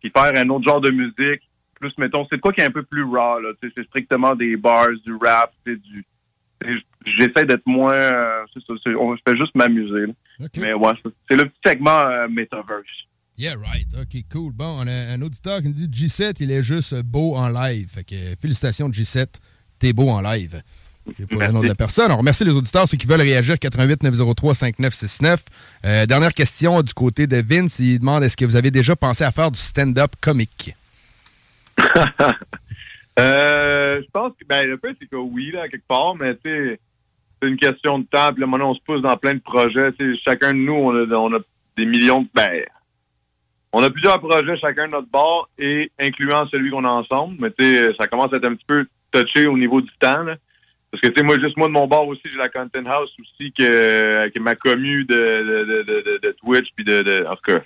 puis 0.00 0.10
faire 0.16 0.32
un 0.34 0.48
autre 0.48 0.68
genre 0.68 0.80
de 0.80 0.90
musique. 0.90 1.42
Plus, 1.80 1.92
mettons, 1.98 2.26
c'est 2.30 2.38
quoi 2.40 2.52
qui 2.52 2.60
est 2.60 2.64
un 2.64 2.70
peu 2.70 2.82
plus 2.82 3.04
raw, 3.04 3.38
là. 3.40 3.50
C'est 3.62 3.86
strictement 3.86 4.34
des 4.34 4.56
bars, 4.56 4.88
du 5.06 5.14
rap, 5.14 5.52
du... 5.64 6.04
J'essaie 7.06 7.46
d'être 7.46 7.66
moins... 7.66 7.94
euh, 7.94 8.44
ça, 8.54 8.74
on, 8.98 9.16
je 9.16 9.20
fais 9.26 9.36
juste 9.36 9.54
m'amuser. 9.54 10.06
Mais 10.58 10.74
ouais, 10.74 10.92
c'est- 11.28 11.36
le 11.36 11.44
petit 11.48 11.60
segment 11.64 11.98
euh, 12.00 12.28
Metaverse. 12.28 12.84
Yeah, 13.38 13.54
right. 13.56 13.86
OK, 13.98 14.22
cool. 14.30 14.52
Bon, 14.52 14.76
on 14.82 14.86
a 14.86 15.12
un 15.14 15.22
auditeur 15.22 15.62
qui 15.62 15.68
nous 15.68 15.72
dit 15.74 15.88
G7, 15.88 16.36
il 16.40 16.50
est 16.50 16.62
juste 16.62 17.00
beau 17.02 17.34
en 17.36 17.48
live. 17.48 17.88
Fait 17.88 18.04
que 18.04 18.14
félicitations, 18.40 18.90
G7. 18.90 19.26
T'es 19.78 19.94
beau 19.94 20.10
en 20.10 20.20
live. 20.20 20.60
J'ai 21.18 21.26
pas 21.26 21.46
le 21.46 21.52
nom 21.52 21.60
de 21.60 21.68
la 21.68 21.74
personne. 21.74 22.12
On 22.12 22.18
remercie 22.18 22.44
les 22.44 22.54
auditeurs, 22.54 22.86
ceux 22.86 22.96
qui 22.96 23.06
veulent 23.06 23.20
réagir. 23.20 23.58
88 23.58 24.02
903 24.02 24.54
5969. 24.54 25.44
Euh, 25.84 26.06
dernière 26.06 26.34
question 26.34 26.82
du 26.82 26.92
côté 26.94 27.26
de 27.26 27.42
Vince. 27.42 27.78
Il 27.78 27.98
demande 28.00 28.22
est-ce 28.22 28.36
que 28.36 28.44
vous 28.44 28.56
avez 28.56 28.70
déjà 28.70 28.94
pensé 28.96 29.24
à 29.24 29.30
faire 29.30 29.50
du 29.50 29.58
stand-up 29.58 30.12
comique? 30.20 30.74
Euh, 33.18 34.00
je 34.00 34.10
pense 34.12 34.32
que, 34.40 34.46
ben, 34.46 34.64
le 34.66 34.78
peu, 34.78 34.94
c'est 34.98 35.06
que 35.06 35.16
oui, 35.16 35.50
là, 35.50 35.68
quelque 35.68 35.86
part, 35.86 36.14
mais 36.14 36.36
tu 36.36 36.40
sais, 36.44 36.80
c'est 37.42 37.48
une 37.48 37.58
question 37.58 37.98
de 37.98 38.04
temps. 38.04 38.32
Puis 38.32 38.40
là, 38.40 38.46
maintenant, 38.46 38.70
on 38.70 38.74
se 38.74 38.80
pousse 38.80 39.02
dans 39.02 39.16
plein 39.18 39.34
de 39.34 39.40
projets. 39.40 39.92
Chacun 40.24 40.54
de 40.54 40.58
nous, 40.58 40.72
on 40.72 40.94
a, 40.94 41.14
on 41.16 41.34
a 41.34 41.40
des 41.76 41.84
millions 41.84 42.22
de, 42.22 42.28
ben, 42.32 42.62
on 43.72 43.82
a 43.82 43.90
plusieurs 43.90 44.20
projets, 44.20 44.56
chacun 44.56 44.86
de 44.86 44.92
notre 44.92 45.10
bord, 45.10 45.50
et 45.58 45.90
incluant 46.00 46.46
celui 46.48 46.70
qu'on 46.70 46.84
a 46.84 46.88
ensemble. 46.88 47.36
Mais 47.40 47.50
tu 47.50 47.64
sais, 47.64 47.92
ça 47.98 48.06
commence 48.06 48.32
à 48.32 48.36
être 48.36 48.46
un 48.46 48.54
petit 48.54 48.64
peu 48.66 48.86
touché 49.10 49.46
au 49.46 49.58
niveau 49.58 49.82
du 49.82 49.90
temps, 49.98 50.22
là. 50.22 50.36
Parce 50.90 51.02
que, 51.02 51.08
tu 51.08 51.14
sais, 51.18 51.22
moi, 51.24 51.38
juste 51.40 51.56
moi, 51.56 51.68
de 51.68 51.72
mon 51.72 51.86
bord 51.86 52.08
aussi, 52.08 52.22
j'ai 52.24 52.36
la 52.38 52.48
Content 52.48 52.84
House 52.86 53.10
aussi, 53.20 53.52
que, 53.52 54.28
que 54.28 54.38
ma 54.40 54.54
commu 54.56 55.04
de, 55.04 55.14
de, 55.14 56.18
de, 56.22 56.36
Twitch, 56.44 56.68
puis 56.74 56.84
de, 56.84 57.26
en 57.26 57.36
tout 57.36 57.42
cas. 57.52 57.60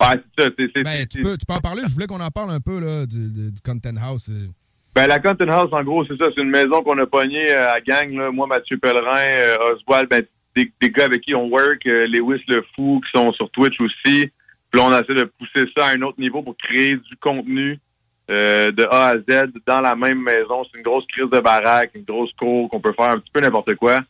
Ouais, 0.00 0.20
c'est 0.36 0.44
ça. 0.44 0.50
c'est- 0.58 0.70
c'est- 0.74 0.82
Ben, 0.82 1.06
tu 1.06 1.20
peux, 1.22 1.36
tu 1.36 1.46
peux 1.46 1.52
en 1.54 1.60
parler. 1.60 1.82
Je 1.86 1.92
voulais 1.94 2.06
qu'on 2.06 2.20
en 2.20 2.30
parle 2.30 2.50
un 2.50 2.60
peu 2.60 2.80
là, 2.80 3.06
du, 3.06 3.52
Content 3.64 3.96
House. 4.00 4.28
euh. 4.30 4.46
Ben, 4.94 5.06
la 5.06 5.20
Content 5.20 5.48
House, 5.48 5.70
en 5.72 5.82
gros, 5.84 6.04
c'est 6.06 6.16
ça. 6.16 6.26
C'est 6.34 6.42
une 6.42 6.50
maison 6.50 6.82
qu'on 6.82 6.98
a 6.98 7.06
pognée 7.06 7.50
euh, 7.52 7.70
à 7.72 7.80
gang. 7.80 8.10
Là. 8.12 8.30
Moi, 8.32 8.46
Mathieu 8.48 8.78
Pellerin, 8.78 9.16
euh, 9.16 9.74
Oswald, 9.74 10.08
ben, 10.08 10.24
des, 10.56 10.72
des 10.80 10.90
gars 10.90 11.04
avec 11.04 11.20
qui 11.22 11.34
on 11.36 11.46
work, 11.48 11.86
euh, 11.86 12.06
Lewis 12.08 12.42
Le 12.48 12.64
Fou, 12.74 13.00
qui 13.04 13.10
sont 13.16 13.32
sur 13.32 13.48
Twitch 13.50 13.80
aussi. 13.80 14.30
Puis 14.70 14.80
là, 14.80 14.82
on 14.86 14.90
essaie 14.92 15.14
de 15.14 15.24
pousser 15.38 15.66
ça 15.76 15.86
à 15.86 15.90
un 15.94 16.02
autre 16.02 16.20
niveau 16.20 16.42
pour 16.42 16.56
créer 16.56 16.96
du 16.96 17.16
contenu 17.20 17.78
euh, 18.30 18.70
de 18.72 18.84
A 18.90 19.06
à 19.08 19.16
Z 19.16 19.50
dans 19.66 19.80
la 19.80 19.94
même 19.96 20.22
maison. 20.22 20.64
C'est 20.64 20.78
une 20.78 20.84
grosse 20.84 21.06
crise 21.06 21.30
de 21.30 21.40
baraque, 21.40 21.90
une 21.94 22.04
grosse 22.04 22.32
cour 22.34 22.68
qu'on 22.70 22.80
peut 22.80 22.92
faire 22.92 23.10
un 23.10 23.18
petit 23.18 23.30
peu 23.32 23.40
n'importe 23.40 23.74
quoi. 23.76 24.00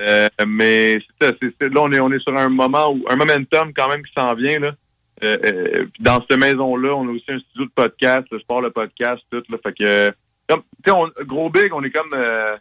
Euh, 0.00 0.28
mais 0.46 0.98
c'est 1.20 1.26
ça, 1.26 1.32
c'est- 1.40 1.52
c'est- 1.60 1.68
là, 1.74 1.80
on 1.82 1.90
est, 1.92 2.00
on 2.00 2.12
est 2.12 2.20
sur 2.20 2.36
un 2.36 2.48
moment 2.48 2.92
où, 2.92 3.04
un 3.08 3.16
momentum 3.16 3.72
quand 3.74 3.88
même 3.88 4.02
qui 4.02 4.12
s'en 4.12 4.34
vient, 4.34 4.58
là. 4.60 4.72
Euh, 5.24 5.36
euh, 5.44 5.86
dans 6.00 6.24
cette 6.28 6.38
maison-là, 6.38 6.94
on 6.94 7.08
a 7.08 7.12
aussi 7.12 7.24
un 7.28 7.38
studio 7.38 7.66
de 7.66 7.70
podcast, 7.74 8.26
le 8.30 8.38
sport, 8.40 8.60
le 8.60 8.70
podcast, 8.70 9.22
tout, 9.30 9.42
là. 9.48 9.58
Fait 9.62 9.72
que, 9.72 10.10
comme, 10.48 10.62
tu 10.84 10.90
sais, 10.90 10.96
on- 10.96 11.24
gros 11.24 11.48
big, 11.50 11.72
on 11.72 11.82
est 11.82 11.90
comme, 11.90 12.12
euh, 12.14 12.56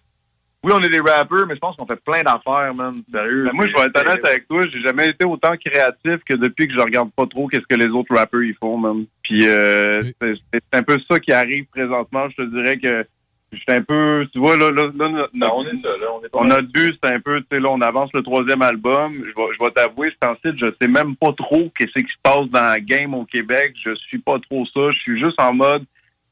oui, 0.63 0.71
on 0.75 0.79
est 0.81 0.89
des 0.89 0.99
rappers, 0.99 1.45
mais 1.47 1.55
je 1.55 1.59
pense 1.59 1.75
qu'on 1.75 1.85
fait 1.85 1.99
plein 2.03 2.21
d'affaires, 2.23 2.73
man. 2.75 3.01
Sérieux. 3.11 3.45
Ben, 3.45 3.51
moi, 3.53 3.65
je 3.67 3.73
vais 3.73 3.87
être 3.87 3.99
honnête 3.99 4.25
avec 4.25 4.47
toi, 4.47 4.63
j'ai 4.71 4.81
jamais 4.81 5.09
été 5.09 5.25
autant 5.25 5.53
créatif 5.57 6.23
que 6.25 6.35
depuis 6.35 6.67
que 6.67 6.73
je 6.73 6.79
regarde 6.79 7.11
pas 7.13 7.25
trop 7.25 7.47
qu'est-ce 7.47 7.65
que 7.67 7.75
les 7.75 7.87
autres 7.89 8.15
rappers 8.15 8.43
ils 8.43 8.55
font, 8.55 8.77
même. 8.77 9.05
Puis 9.23 9.47
euh, 9.47 10.03
Oui. 10.03 10.13
c'est 10.21 10.33
c'est 10.53 10.77
un 10.79 10.83
peu 10.83 10.97
ça 11.09 11.19
qui 11.19 11.31
arrive 11.31 11.65
présentement. 11.65 12.27
Je 12.29 12.43
te 12.43 12.49
dirais 12.49 12.77
que 12.77 13.05
je 13.53 13.57
suis 13.57 13.65
un 13.67 13.81
peu, 13.81 14.25
tu 14.31 14.39
vois, 14.39 14.55
là, 14.55 14.71
là, 14.71 14.83
là, 14.95 15.27
Non, 15.33 15.49
on 15.57 15.63
est 15.65 15.81
ça, 15.81 15.89
là. 15.99 16.07
On 16.13 16.23
est 16.23 16.29
pas 16.29 16.39
on 16.39 16.45
mal. 16.45 16.59
a 16.59 16.61
but, 16.61 16.97
c'est 17.03 17.13
un 17.13 17.19
peu, 17.19 17.41
tu 17.41 17.47
sais, 17.51 17.59
là, 17.59 17.69
on 17.69 17.81
avance 17.81 18.09
le 18.13 18.23
troisième 18.23 18.61
album. 18.61 19.11
Je 19.15 19.19
vais, 19.23 19.47
je 19.59 19.63
vais 19.65 19.71
t'avouer, 19.71 20.09
c'est 20.21 20.29
en 20.29 20.35
site, 20.35 20.57
je 20.57 20.67
sais 20.81 20.87
même 20.87 21.17
pas 21.17 21.33
trop 21.33 21.69
qu'est-ce 21.77 21.91
qui 22.01 22.07
se 22.13 22.17
passe 22.23 22.47
dans 22.49 22.61
la 22.61 22.79
game 22.79 23.13
au 23.13 23.25
Québec. 23.25 23.73
Je 23.83 23.93
suis 23.95 24.19
pas 24.19 24.37
trop 24.49 24.65
ça. 24.73 24.91
Je 24.91 24.99
suis 24.99 25.19
juste 25.19 25.37
en 25.41 25.53
mode, 25.53 25.83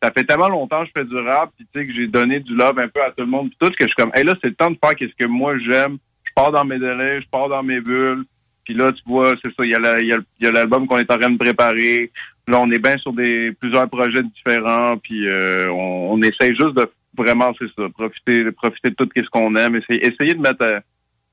ça 0.02 0.12
fait 0.12 0.24
tellement 0.24 0.50
longtemps 0.50 0.82
que 0.84 0.88
je 0.96 1.02
fais 1.02 1.06
du 1.06 1.18
rap, 1.18 1.52
puis 1.58 1.68
tu 1.74 1.80
sais, 1.82 1.88
que 1.88 1.94
j'ai 1.94 2.08
donné 2.08 2.40
du 2.40 2.56
love 2.56 2.80
un 2.80 2.88
peu 2.88 3.02
à 3.04 3.10
tout 3.12 3.24
le 3.24 3.26
monde, 3.28 3.50
puis 3.50 3.58
tout, 3.60 3.70
que 3.70 3.84
je 3.84 3.88
suis 3.88 3.96
comme, 3.96 4.12
hey, 4.16 4.24
là, 4.24 4.34
c'est 4.42 4.50
le 4.50 4.56
temps 4.56 4.72
de 4.72 4.78
faire 4.84 4.96
qu'est-ce 4.96 5.16
que 5.18 5.28
moi 5.28 5.58
j'aime. 5.60 5.98
Je 6.26 6.32
pars 6.36 6.52
dans 6.52 6.64
mes 6.66 6.80
délais, 6.80 7.22
je 7.22 7.28
pars 7.30 7.50
dans 7.50 7.64
mes 7.64 7.82
bulles. 7.82 8.24
Puis 8.64 8.74
là, 8.76 8.92
tu 8.92 9.02
vois, 9.06 9.34
c'est 9.44 9.50
ça, 9.50 9.66
il 9.66 9.72
y 9.72 9.76
a 9.76 9.80
la- 9.80 10.52
l'album 10.52 10.88
qu'on 10.88 11.00
est 11.00 11.12
en 11.12 11.18
train 11.18 11.32
de 11.32 11.38
préparer. 11.38 12.12
Là, 12.48 12.60
on 12.62 12.70
est 12.72 12.80
bien 12.80 12.98
sur 12.98 13.14
des 13.14 13.52
plusieurs 13.60 13.90
projets 13.90 14.22
différents, 14.24 14.98
puis 14.98 15.28
euh, 15.28 15.68
on, 15.72 16.14
on 16.14 16.22
essaye 16.22 16.56
juste 16.56 16.76
de 16.76 16.90
vraiment, 17.18 17.52
c'est 17.60 17.68
ça, 17.78 17.88
profiter, 17.90 18.50
profiter 18.52 18.90
de 18.92 18.96
tout 18.96 19.10
ce 19.16 19.30
qu'on 19.30 19.56
aime, 19.56 19.76
essayer, 19.76 20.06
essayer 20.08 20.34
de 20.36 20.40
mettre, 20.42 20.62
euh, 20.64 20.80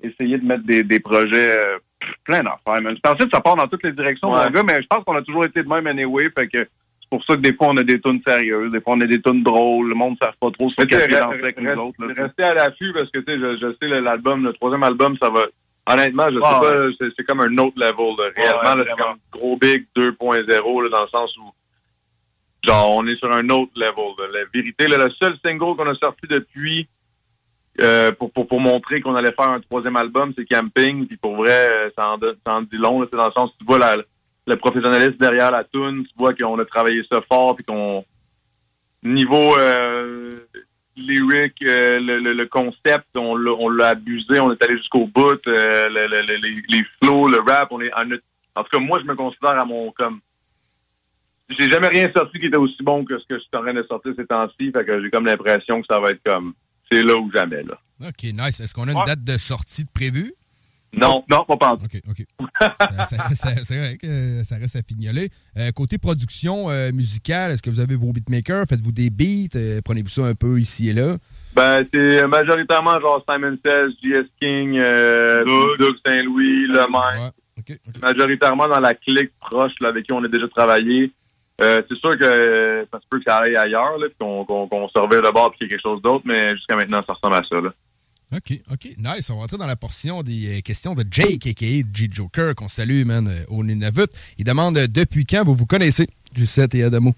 essayer 0.03 0.39
de 0.39 0.45
mettre 0.45 0.65
des, 0.65 0.83
des 0.83 0.99
projets 0.99 1.59
euh, 1.59 1.79
plein 2.25 2.43
d'affaires. 2.43 2.81
Ensuite, 3.07 3.33
ça 3.33 3.41
part 3.41 3.57
dans 3.57 3.69
toutes 3.69 3.85
les 3.85 3.93
directions, 3.93 4.33
Ouais. 4.33 4.45
mon 4.47 4.51
gars, 4.51 4.63
mais 4.67 4.81
je 4.83 4.87
pense 4.89 5.05
qu'on 5.05 5.17
a 5.17 5.23
toujours 5.23 5.45
été 5.45 5.63
de 5.63 5.69
même 5.69 5.87
anyway, 5.87 6.29
fait 6.37 6.49
que 6.49 6.67
c'est 7.09 7.19
pour 7.19 7.25
ça 7.25 7.35
que 7.37 7.41
des 7.41 7.55
fois 7.55 7.69
on 7.69 7.77
a 7.77 7.83
des 7.85 8.01
tunes 8.01 8.21
sérieuses, 8.27 8.73
des 8.73 8.81
fois 8.81 8.95
on 8.95 9.01
a 9.01 9.07
des 9.07 9.23
tunes 9.23 9.43
drôles, 9.45 9.89
le 9.89 9.95
monde 9.95 10.17
ne 10.21 10.27
savent 10.27 10.35
pas 10.41 10.51
trop 10.51 10.69
ce 10.71 10.75
sais, 10.81 10.87
qu'est-ce 10.89 11.07
re- 11.07 11.21
danser 11.23 11.39
avec 11.39 11.61
nous 11.61 11.71
autres. 11.79 11.97
Restez 12.23 12.43
à 12.43 12.55
l'affût 12.55 12.93
parce 12.93 13.11
que, 13.11 13.19
tu 13.21 13.33
sais, 13.33 13.39
je, 13.39 13.57
je 13.59 13.77
sais, 13.81 14.01
l'album, 14.01 14.45
le 14.45 14.53
troisième 14.55 14.83
album, 14.83 15.17
ça 15.23 15.31
va. 15.31 15.43
Honnêtement, 15.89 16.27
je 16.31 16.35
sais 16.35 16.41
pas, 16.41 16.89
c'est, 16.99 17.07
c'est 17.17 17.25
comme 17.25 17.41
un 17.43 17.57
autre 17.59 17.77
level, 17.77 18.17
là. 18.19 18.31
Réellement, 18.37 18.83
Ouais, 18.83 18.89
c'est 18.91 19.03
comme 19.03 19.17
gros 19.31 19.57
big 19.57 19.87
2.0, 19.97 20.83
là, 20.83 20.89
dans 20.89 21.03
le 21.03 21.09
sens 21.09 21.37
où, 21.39 21.53
genre, 22.67 22.91
on 22.97 23.07
est 23.07 23.17
sur 23.17 23.31
un 23.33 23.49
autre 23.51 23.71
level, 23.77 24.15
là. 24.19 24.25
La 24.33 24.45
vérité, 24.53 24.89
là, 24.89 24.99
le 24.99 25.11
seul 25.13 25.37
single 25.45 25.77
qu'on 25.77 25.89
a 25.89 25.95
sorti 25.95 26.27
depuis 26.29 26.89
euh, 27.83 28.11
pour, 28.13 28.33
pour, 28.33 28.49
pour 28.49 28.59
montrer 28.61 29.01
qu'on 29.01 29.15
allait 29.15 29.33
faire 29.33 29.51
un 29.51 29.61
troisième 29.61 29.97
album, 29.97 30.33
c'est 30.37 30.47
Camping. 30.47 31.07
Puis 31.07 31.19
pour 31.19 31.37
vrai, 31.37 31.69
euh, 31.71 31.91
ça 31.95 32.09
en, 32.09 32.19
donne- 32.19 32.37
ça 32.45 32.55
en 32.55 32.63
dit 32.63 32.79
long. 32.79 33.01
là. 33.03 33.07
C'est 33.11 33.19
dans 33.19 33.27
le 33.27 33.33
sens 33.33 33.51
où 33.51 33.59
tu 33.59 33.65
vois 33.67 33.79
la, 33.79 33.99
le 34.47 34.57
professionnalisme 34.57 35.17
derrière 35.19 35.51
la 35.51 35.65
tune, 35.65 36.05
tu 36.07 36.13
vois 36.17 36.35
qu'on 36.35 36.59
a 36.59 36.65
travaillé 36.65 37.03
ça 37.11 37.21
fort, 37.29 37.57
puis 37.57 37.65
qu'on 37.65 38.05
niveau 39.03 39.57
euh, 39.59 40.39
lyric, 40.97 41.55
euh, 41.63 41.99
le, 42.01 42.19
le, 42.21 42.33
le 42.33 42.47
concept, 42.47 43.07
on 43.17 43.37
l'a 43.37 43.53
on 43.53 43.69
l'a 43.69 43.89
abusé, 43.89 44.41
on 44.41 44.53
est 44.53 44.63
allé 44.63 44.77
jusqu'au 44.79 45.07
bout, 45.07 45.39
euh, 45.49 45.89
le- 45.89 46.07
le- 46.09 46.23
le- 46.27 46.37
les, 46.37 46.63
les 46.69 46.85
flows, 47.03 47.29
le 47.29 47.39
rap, 47.41 47.69
on 47.71 47.81
est 47.81 47.93
en, 47.95 48.03
en 48.55 48.63
tout 48.65 48.71
cas 48.71 48.79
moi 48.79 48.99
je 49.01 49.07
me 49.07 49.15
considère 49.15 49.59
à 49.59 49.65
mon 49.65 49.91
comme 49.93 50.21
j'ai 51.51 51.71
jamais 51.71 51.89
rien 51.89 52.11
sorti 52.17 52.39
qui 52.41 52.47
était 52.47 52.57
aussi 52.57 52.83
bon 52.83 53.05
que 53.05 53.19
ce 53.19 53.25
que 53.27 53.35
je 53.37 53.41
suis 53.41 53.51
en 53.55 53.61
train 53.63 53.75
de 53.75 53.83
sortir 53.85 54.13
ces 54.17 54.27
temps-ci, 54.27 54.73
fait 54.73 54.85
que 54.85 55.01
j'ai 55.03 55.11
comme 55.11 55.27
l'impression 55.27 55.81
que 55.81 55.87
ça 55.89 56.01
va 56.01 56.11
être 56.11 56.23
comme 56.25 56.55
c'est 56.91 57.03
là 57.03 57.17
ou 57.17 57.31
jamais 57.33 57.63
là. 57.65 57.79
OK, 58.01 58.23
nice. 58.25 58.61
Est-ce 58.61 58.73
qu'on 58.75 58.87
a 58.89 58.93
une 58.93 58.99
Ouais. 58.99 59.05
date 59.07 59.23
de 59.25 59.37
sortie 59.39 59.85
de 59.85 59.91
prévue? 59.91 60.33
Non, 60.97 61.23
non, 61.31 61.45
pas 61.45 61.57
pas. 61.59 61.73
OK, 61.75 62.01
OK. 62.09 62.25
C'est 63.35 63.77
vrai 63.77 63.97
que 63.99 64.43
ça 64.45 64.57
reste 64.57 64.77
à 64.77 64.83
fignoler. 64.83 65.29
Euh, 65.59 65.71
côté 65.73 65.99
production 65.99 66.71
euh, 66.71 66.91
musicale, 66.91 67.53
est-ce 67.53 67.63
que 67.63 67.69
vous 67.69 67.81
avez 67.81 67.97
vos 67.97 68.13
beatmakers? 68.13 68.67
Faites-vous 68.67 68.93
des 68.93 69.11
beats? 69.11 69.57
Euh, 69.57 69.81
Prenez-vous 69.85 70.09
ça 70.09 70.25
un 70.25 70.35
peu 70.35 70.59
ici 70.59 70.89
et 70.89 70.93
là? 70.95 71.17
Ben, 71.55 71.85
c'est 71.93 72.27
majoritairement 72.27 72.99
genre 73.01 73.23
Simon 73.29 73.57
Says, 73.65 73.91
JS 74.03 74.27
King, 74.41 74.79
euh, 74.79 75.45
Doug 75.79 75.97
Saint-Louis, 76.07 76.67
Le 76.67 76.91
Maire. 76.91 77.23
Ouais. 77.23 77.31
OK, 77.59 77.79
OK. 77.89 78.03
Majoritairement 78.03 78.69
dans 78.69 78.81
la 78.81 78.95
clique 78.95 79.33
proche 79.41 79.73
là, 79.81 79.89
avec 79.89 80.07
qui 80.07 80.13
on 80.13 80.25
a 80.25 80.29
déjà 80.29 80.49
travaillé. 80.49 81.13
Euh, 81.61 81.81
c'est 81.89 81.99
sûr 81.99 82.19
que 82.19 82.87
ça 82.93 83.01
se 83.01 83.07
peut 83.09 83.19
que 83.19 83.25
ça 83.27 83.39
aille 83.39 83.57
ailleurs, 83.57 83.97
qu'on 84.19 84.89
se 84.89 84.99
revire 84.99 85.23
de 85.23 85.31
bord 85.31 85.51
puis 85.51 85.61
qu'il 85.61 85.67
y 85.67 85.71
ait 85.71 85.77
quelque 85.77 85.89
chose 85.89 86.03
d'autre, 86.03 86.25
mais 86.27 86.55
jusqu'à 86.55 86.77
maintenant, 86.77 87.03
ça 87.07 87.15
ressemble 87.15 87.37
à 87.37 87.43
ça. 87.49 87.61
Là. 87.61 87.73
OK, 88.33 88.61
OK. 88.73 88.89
Nice. 88.99 89.31
On 89.31 89.35
va 89.35 89.41
rentrer 89.43 89.57
dans 89.57 89.67
la 89.67 89.77
portion 89.77 90.23
des 90.23 90.59
euh, 90.59 90.61
questions 90.61 90.95
de 90.95 91.05
Jake, 91.09 91.47
a.k.a. 91.47 91.83
G-Joker, 91.93 92.55
qu'on 92.55 92.69
salue, 92.69 93.05
man, 93.05 93.29
euh, 93.29 93.45
au 93.49 93.63
Nunavut. 93.63 94.09
Il 94.39 94.45
demande 94.45 94.77
euh, 94.77 94.89
depuis 94.89 95.25
quand 95.25 95.45
vous 95.45 95.55
vous 95.55 95.67
connaissez, 95.67 96.09
Lucette 96.37 96.75
et 96.75 96.83
Adamo? 96.83 97.15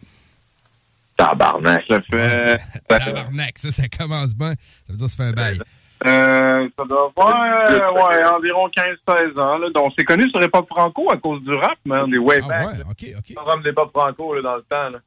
Tabarnak, 1.17 1.85
ça 1.89 2.01
fait... 2.03 2.61
Tabarnak, 2.89 3.59
ça, 3.59 3.73
ça 3.73 3.89
commence 3.89 4.35
bien. 4.35 4.53
Ça 4.53 4.93
veut 4.93 4.97
dire 4.97 5.07
que 5.07 5.13
ça 5.13 5.25
fait 5.25 5.31
un 5.31 5.33
bail. 5.33 5.59
Euh, 6.07 6.69
ça 6.79 6.85
doit 6.85 7.13
faire 7.17 7.73
euh, 7.73 7.93
ouais, 7.93 8.25
environ 8.25 8.69
15-16 8.69 9.41
ans. 9.41 9.59
Là. 9.59 9.71
Donc, 9.71 9.87
on 9.87 9.91
s'est 9.99 10.05
connus 10.05 10.31
sur 10.31 10.41
Hip-Hop 10.41 10.69
Franco 10.69 11.11
à 11.11 11.17
cause 11.17 11.43
du 11.43 11.53
rap, 11.55 11.79
man. 11.85 12.09
des 12.09 12.19
way 12.19 12.41
Ah 12.49 12.67
ouais, 12.67 12.73
OK, 12.89 13.07
OK. 13.19 13.35
On 13.37 13.61
des 13.61 13.73
pop 13.73 13.91
franco 13.93 14.35
là, 14.35 14.43
dans 14.43 14.57
le 14.57 14.63
temps. 14.63 14.91
Là. 14.91 14.99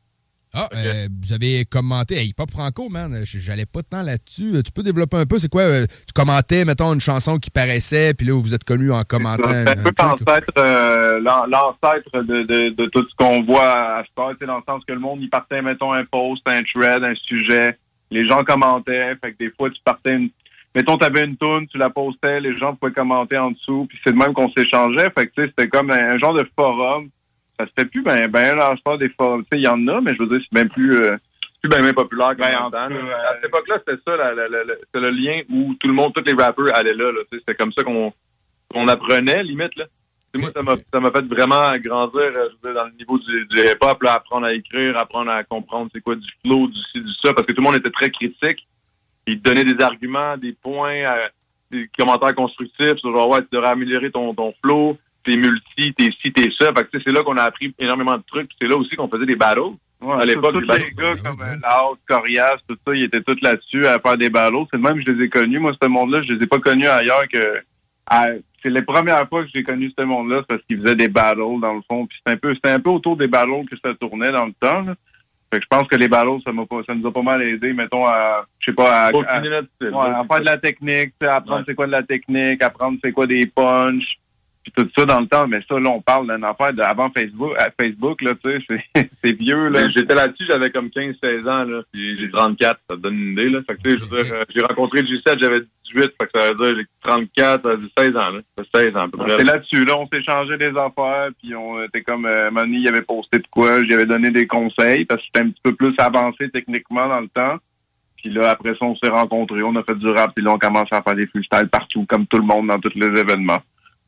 Ah, 0.54 0.68
euh, 0.76 1.08
vous 1.22 1.32
avez 1.32 1.64
commenté. 1.64 2.16
Hey, 2.16 2.28
Hip-Hop 2.30 2.52
Franco, 2.52 2.90
man, 2.90 3.22
j'allais 3.24 3.66
pas 3.66 3.84
tant 3.84 4.04
là-dessus. 4.04 4.56
Euh, 4.56 4.62
Tu 4.62 4.72
peux 4.74 4.84
développer 4.84 5.16
un 5.16 5.26
peu? 5.26 5.38
C'est 5.40 5.48
quoi? 5.50 5.62
euh, 5.62 5.86
tu 5.88 6.12
commentais, 6.14 6.66
mettons, 6.66 6.94
une 6.94 7.00
chanson 7.00 7.38
qui 7.38 7.50
paraissait, 7.50 8.14
puis 8.14 8.28
là, 8.28 8.34
vous 8.38 8.54
êtes 8.54 8.66
connu 8.66 8.92
en 8.92 9.04
commentant. 9.04 9.50
C'est 9.50 9.70
un 9.70 9.72
un 9.72 9.84
peu 9.84 9.92
l'ancêtre 9.98 10.54
euh, 10.58 11.20
l'an- 11.22 11.46
l'ancêtre 11.46 12.24
de, 12.24 12.44
de, 12.44 12.70
de 12.70 12.86
tout 12.88 13.06
ce 13.10 13.16
qu'on 13.16 13.44
voit 13.44 13.96
à 14.00 14.04
ce 14.04 14.10
temps, 14.14 14.32
dans 14.46 14.58
le 14.58 14.64
sens 14.68 14.84
que 14.86 14.92
le 14.94 15.00
monde, 15.00 15.20
il 15.22 15.30
partait, 15.30 15.62
mettons, 15.62 15.94
un 15.94 16.04
post, 16.04 16.42
un 16.48 16.62
thread, 16.64 17.02
un 17.04 17.16
sujet. 17.16 17.78
Les 18.10 18.26
gens 18.26 18.44
commentaient. 18.44 19.16
Fait 19.24 19.32
que 19.32 19.38
des 19.40 19.52
fois, 19.58 19.70
tu 19.70 19.80
partais 19.86 20.16
une... 20.16 20.30
Mettons, 20.76 20.98
tu 20.98 21.06
avais 21.06 21.24
une 21.24 21.38
tune, 21.38 21.68
tu 21.70 21.78
la 21.78 21.90
postais, 21.90 22.42
les 22.42 22.58
gens 22.58 22.76
pouvaient 22.76 22.94
commenter 22.94 23.38
en 23.38 23.52
dessous, 23.52 23.86
puis 23.90 23.98
c'est 24.04 24.12
de 24.12 24.18
même 24.18 24.34
qu'on 24.34 24.50
s'échangeait. 24.52 25.10
Fait 25.18 25.28
que, 25.28 25.32
tu 25.36 25.44
sais, 25.44 25.48
c'était 25.50 25.70
comme 25.70 25.92
un, 25.92 26.16
un 26.16 26.18
genre 26.18 26.34
de 26.34 26.46
forum. 26.58 27.10
Ça 27.66 27.68
se 27.68 27.72
fait 27.84 27.86
plus 27.90 28.02
ben, 28.04 28.28
ben, 28.30 28.56
là, 28.56 28.74
des 28.98 29.10
forums. 29.10 29.44
Tu 29.44 29.50
sais, 29.52 29.60
il 29.60 29.64
y 29.64 29.68
en 29.68 29.88
a, 29.88 30.02
mais 30.02 30.14
je 30.14 30.20
veux 30.24 30.28
dire, 30.30 30.40
c'est 30.42 30.62
bien 30.62 30.68
plus... 30.68 30.96
euh, 31.04 31.18
plus 31.62 31.70
bien 31.70 31.82
bien 31.82 31.94
populaire 31.94 32.32
que 32.36 32.42
Ben, 32.42 32.52
dans 32.54 32.66
en 32.66 32.72
temps, 32.72 32.90
là. 32.90 33.30
À 33.30 33.36
cette 33.36 33.46
époque-là, 33.46 33.78
c'était 33.86 34.02
ça, 34.06 34.18
la- 34.18 34.34
la- 34.34 34.50
la- 34.50 34.64
la- 34.64 34.76
c'était 34.76 35.00
le 35.00 35.10
lien 35.12 35.42
où 35.50 35.76
tout 35.80 35.88
le 35.88 35.94
monde, 35.94 36.12
tous 36.14 36.24
les 36.26 36.34
rappeurs 36.34 36.76
allaient 36.76 36.94
là. 36.96 37.12
là, 37.12 37.20
tu 37.32 37.38
sais, 37.38 37.44
c'était 37.46 37.56
comme 37.56 37.72
ça 37.74 37.84
qu'on 37.84 38.12
qu'on 38.74 38.88
apprenait, 38.88 39.44
limite. 39.44 39.76
Là. 39.76 39.86
Moi, 40.36 40.50
ça 40.56 40.62
m'a 40.62 40.76
ça 40.94 41.00
m'a 41.02 41.12
fait 41.12 41.26
vraiment 41.26 41.78
grandir 41.78 42.22
euh, 42.22 42.48
je 42.50 42.68
veux 42.68 42.74
dire, 42.74 42.82
dans 42.82 42.88
le 42.88 42.94
niveau 42.98 43.20
du, 43.20 43.46
du 43.48 43.58
hip-hop, 43.60 44.02
là, 44.02 44.14
apprendre 44.14 44.46
à 44.48 44.54
écrire, 44.54 44.98
apprendre 44.98 45.30
à 45.30 45.44
comprendre 45.44 45.90
c'est 45.94 46.00
quoi 46.02 46.16
du 46.16 46.28
flow, 46.44 46.68
du 46.68 46.80
ci, 46.92 47.02
du 47.02 47.12
ça, 47.22 47.34
parce 47.34 47.46
que 47.46 47.52
tout 47.52 47.62
le 47.62 47.68
monde 47.68 47.76
était 47.76 47.92
très 47.92 48.10
critique. 48.10 48.66
Ils 49.28 49.40
te 49.40 49.44
donnaient 49.44 49.66
des 49.66 49.84
arguments, 49.84 50.38
des 50.38 50.54
points, 50.54 50.96
euh, 51.04 51.28
des 51.70 51.90
commentaires 52.00 52.34
constructifs 52.34 52.96
sur 52.98 53.12
genre, 53.12 53.30
ouais, 53.30 53.42
tu 53.42 53.48
devrais 53.52 53.70
améliorer 53.72 54.10
ton, 54.10 54.34
ton 54.34 54.54
flow, 54.64 54.98
t'es 55.24 55.38
multi, 55.38 55.94
t'es 55.94 56.10
ci, 56.22 56.32
t'es 56.32 56.50
ça. 56.58 56.68
Fait 56.74 56.84
que, 56.86 56.90
tu 56.92 56.98
sais, 56.98 57.04
c'est 57.08 57.14
là 57.14 57.24
qu'on 57.24 57.38
a 57.38 57.44
appris 57.44 57.74
énormément 57.80 58.18
de 58.18 58.24
trucs. 58.28 58.50
C'est 58.60 58.68
là 58.68 58.76
aussi 58.78 58.96
qu'on 58.96 59.08
faisait 59.10 59.26
des 59.26 59.36
battles. 59.36 59.60
Ouais, 60.02 60.22
À 60.22 60.26
l'époque, 60.26 60.56
les 60.56 60.62
gars 60.68 60.76
battles, 60.76 61.22
comme 61.24 61.40
ouais, 61.40 61.46
euh, 61.46 61.54
ouais. 61.54 61.60
Laos, 61.62 61.98
Corias, 62.08 62.58
tout 62.68 62.78
ça, 62.88 62.96
ils 62.96 63.04
étaient 63.04 63.22
tous 63.22 63.38
là-dessus 63.42 63.86
à 63.86 64.00
faire 64.00 64.18
des 64.18 64.30
ballots. 64.30 64.68
C'est 64.72 64.78
le 64.78 64.84
même 64.84 64.96
que 65.04 65.12
je 65.12 65.16
les 65.16 65.26
ai 65.26 65.30
connus. 65.30 65.60
Moi, 65.60 65.74
ce 65.82 65.88
monde-là, 65.88 66.22
je 66.24 66.34
les 66.34 66.44
ai 66.44 66.48
pas 66.48 66.60
connus 66.60 66.88
ailleurs 66.88 67.28
que. 67.32 67.60
à- 68.08 68.26
c'est 68.64 68.70
les 68.70 68.82
premières 68.84 69.28
fois 69.28 69.44
que 69.44 69.50
j'ai 69.56 69.64
connu 69.64 69.92
ce 69.98 70.04
monde-là, 70.04 70.38
c'est 70.42 70.48
parce 70.48 70.62
qu'ils 70.68 70.80
faisaient 70.82 70.96
des 70.96 71.08
battles 71.08 71.40
dans 71.62 71.74
le 71.74 71.82
fond. 71.90 72.06
Puis 72.06 72.18
c'était 72.20 72.36
un 72.36 72.38
peu, 72.38 72.54
c'était 72.54 72.70
un 72.70 72.80
peu 72.80 72.92
autour 72.92 73.18
des 73.18 73.28
battles 73.28 73.66
que 73.70 73.76
ça 73.84 73.94
tournait 73.96 74.32
dans 74.32 74.46
le 74.46 74.54
temps. 74.60 74.82
là. 74.82 74.94
Fait 75.52 75.60
que 75.60 75.64
je 75.64 75.68
pense 75.78 75.88
que 75.88 75.96
les 75.98 76.08
battles, 76.08 76.42
ça 76.46 76.52
m'a 76.54 76.66
pas, 76.66 76.82
ça 76.88 76.94
nous 76.96 77.06
a 77.08 77.12
pas 77.12 77.22
mal 77.24 77.42
aidé, 77.42 77.74
mettons, 77.74 78.06
à, 78.06 78.46
je 78.60 78.72
sais 78.72 78.76
pas, 78.76 79.08
à. 79.08 79.12
Ouais, 79.12 79.24
faire 79.26 79.42
de 80.42 80.46
la 80.46 80.58
technique, 80.58 81.14
apprendre 81.28 81.58
Ouais. 81.60 81.64
c'est 81.68 81.76
quoi 81.76 81.88
de 81.88 81.92
la 81.92 82.04
technique, 82.04 82.62
apprendre 82.64 82.98
c'est 83.04 83.12
quoi 83.12 83.26
des 83.28 83.46
punchs, 83.48 84.18
puis 84.64 84.72
tout 84.76 84.88
ça 84.96 85.06
dans 85.06 85.20
le 85.20 85.28
temps. 85.28 85.48
Mais 85.48 85.62
ça, 85.68 85.80
là, 85.80 85.90
on 85.90 86.02
parle 86.02 86.34
d'une 86.34 86.44
affaire 86.44 86.74
d'avant 86.74 87.10
Facebook, 87.16 87.54
à 87.58 87.70
Facebook, 87.80 88.22
là, 88.22 88.34
tu 88.44 88.52
sais, 88.52 89.10
c'est, 89.24 89.32
vieux, 89.40 89.70
là. 89.70 89.88
J'étais 89.96 90.16
là-dessus, 90.16 90.46
j'avais 90.50 90.70
comme 90.70 90.88
15-16 90.88 91.50
ans, 91.50 91.64
là, 91.64 91.82
j'ai 91.94 92.30
34, 92.32 92.80
ça 92.90 92.96
te 92.96 93.02
donne 93.02 93.16
une 93.16 93.32
idée, 93.32 93.50
là. 93.50 93.60
Fait 93.68 93.76
que, 93.76 93.82
tu 93.82 93.98
sais, 93.98 94.34
euh, 94.34 94.44
j'ai 94.54 94.62
rencontré 94.62 95.02
G7, 95.02 95.40
j'avais 95.40 95.62
18, 95.94 96.02
fait 96.02 96.28
que 96.28 96.40
ça 96.40 96.50
veut 96.50 96.56
dire, 96.56 96.76
j'ai 96.78 97.10
34, 97.10 97.64
ça 97.64 97.70
veut 97.70 97.78
dire 97.78 97.90
16 97.98 98.10
ans, 98.10 98.30
là. 98.30 98.40
Ça 98.58 98.64
fait 98.64 98.86
16 98.86 98.98
ans. 98.98 99.08
C'est 99.38 99.44
là-dessus, 99.44 99.86
là, 99.86 99.98
on 99.98 100.08
s'est 100.08 100.24
changé 100.24 100.58
des 100.58 100.78
affaires, 100.78 101.30
puis 101.42 101.56
on 101.56 101.84
était 101.84 102.02
comme, 102.02 102.26
euh, 102.26 102.52
Manny, 102.52 102.82
il 102.82 102.88
avait 102.88 103.02
posté 103.02 103.40
de 103.40 103.48
quoi, 103.50 103.84
j'y 103.84 103.94
avais 103.94 104.06
donné 104.06 104.30
des 104.32 104.48
conseils, 104.48 105.06
parce 105.06 105.22
que 105.22 105.28
c'était 105.28 105.46
un 105.46 105.50
petit 105.50 105.62
peu 105.64 105.74
plus 105.74 105.96
avancé 105.98 106.50
techniquement 106.50 107.08
dans 107.08 107.22
le 107.22 107.30
temps. 107.30 107.58
Puis 108.18 108.30
là, 108.30 108.52
après 108.52 108.74
ça, 108.74 108.86
on 108.86 108.96
s'est 108.98 109.10
rencontrés, 109.10 109.64
on 109.64 109.76
a 109.76 109.84
fait 109.84 109.96
du 109.96 110.08
rap, 110.08 110.34
puis 110.36 110.46
là, 110.46 110.52
on 110.52 110.60
commence 110.60 110.90
à 110.92 111.02
faire 111.02 111.16
des 111.16 111.26
freestyles 111.26 111.70
partout, 111.70 112.06
comme 112.08 112.28
tout 112.28 112.38
le 112.38 112.44
monde 112.44 112.68
dans 112.68 112.80
tous 112.80 112.94
les 112.94 113.08
événements, 113.08 113.62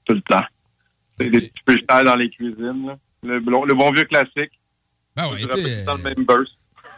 tout 0.06 0.14
le 0.14 0.22
temps. 0.22 0.46
C'est 1.18 1.30
des 1.30 1.42
petits 1.42 1.62
freestyles 1.68 2.06
dans 2.06 2.16
les 2.16 2.30
cuisines, 2.30 2.88
là. 2.88 2.98
Le, 3.24 3.40
bon- 3.40 3.64
le 3.66 3.74
bon 3.74 3.92
vieux 3.92 4.06
classique. 4.06 4.52
Ben 5.16 5.30
ouais, 5.30 5.42
tu 5.42 5.48
dans 5.48 5.96
le 5.96 6.00
euh, 6.00 6.04
même 6.04 6.26
burst. 6.26 6.52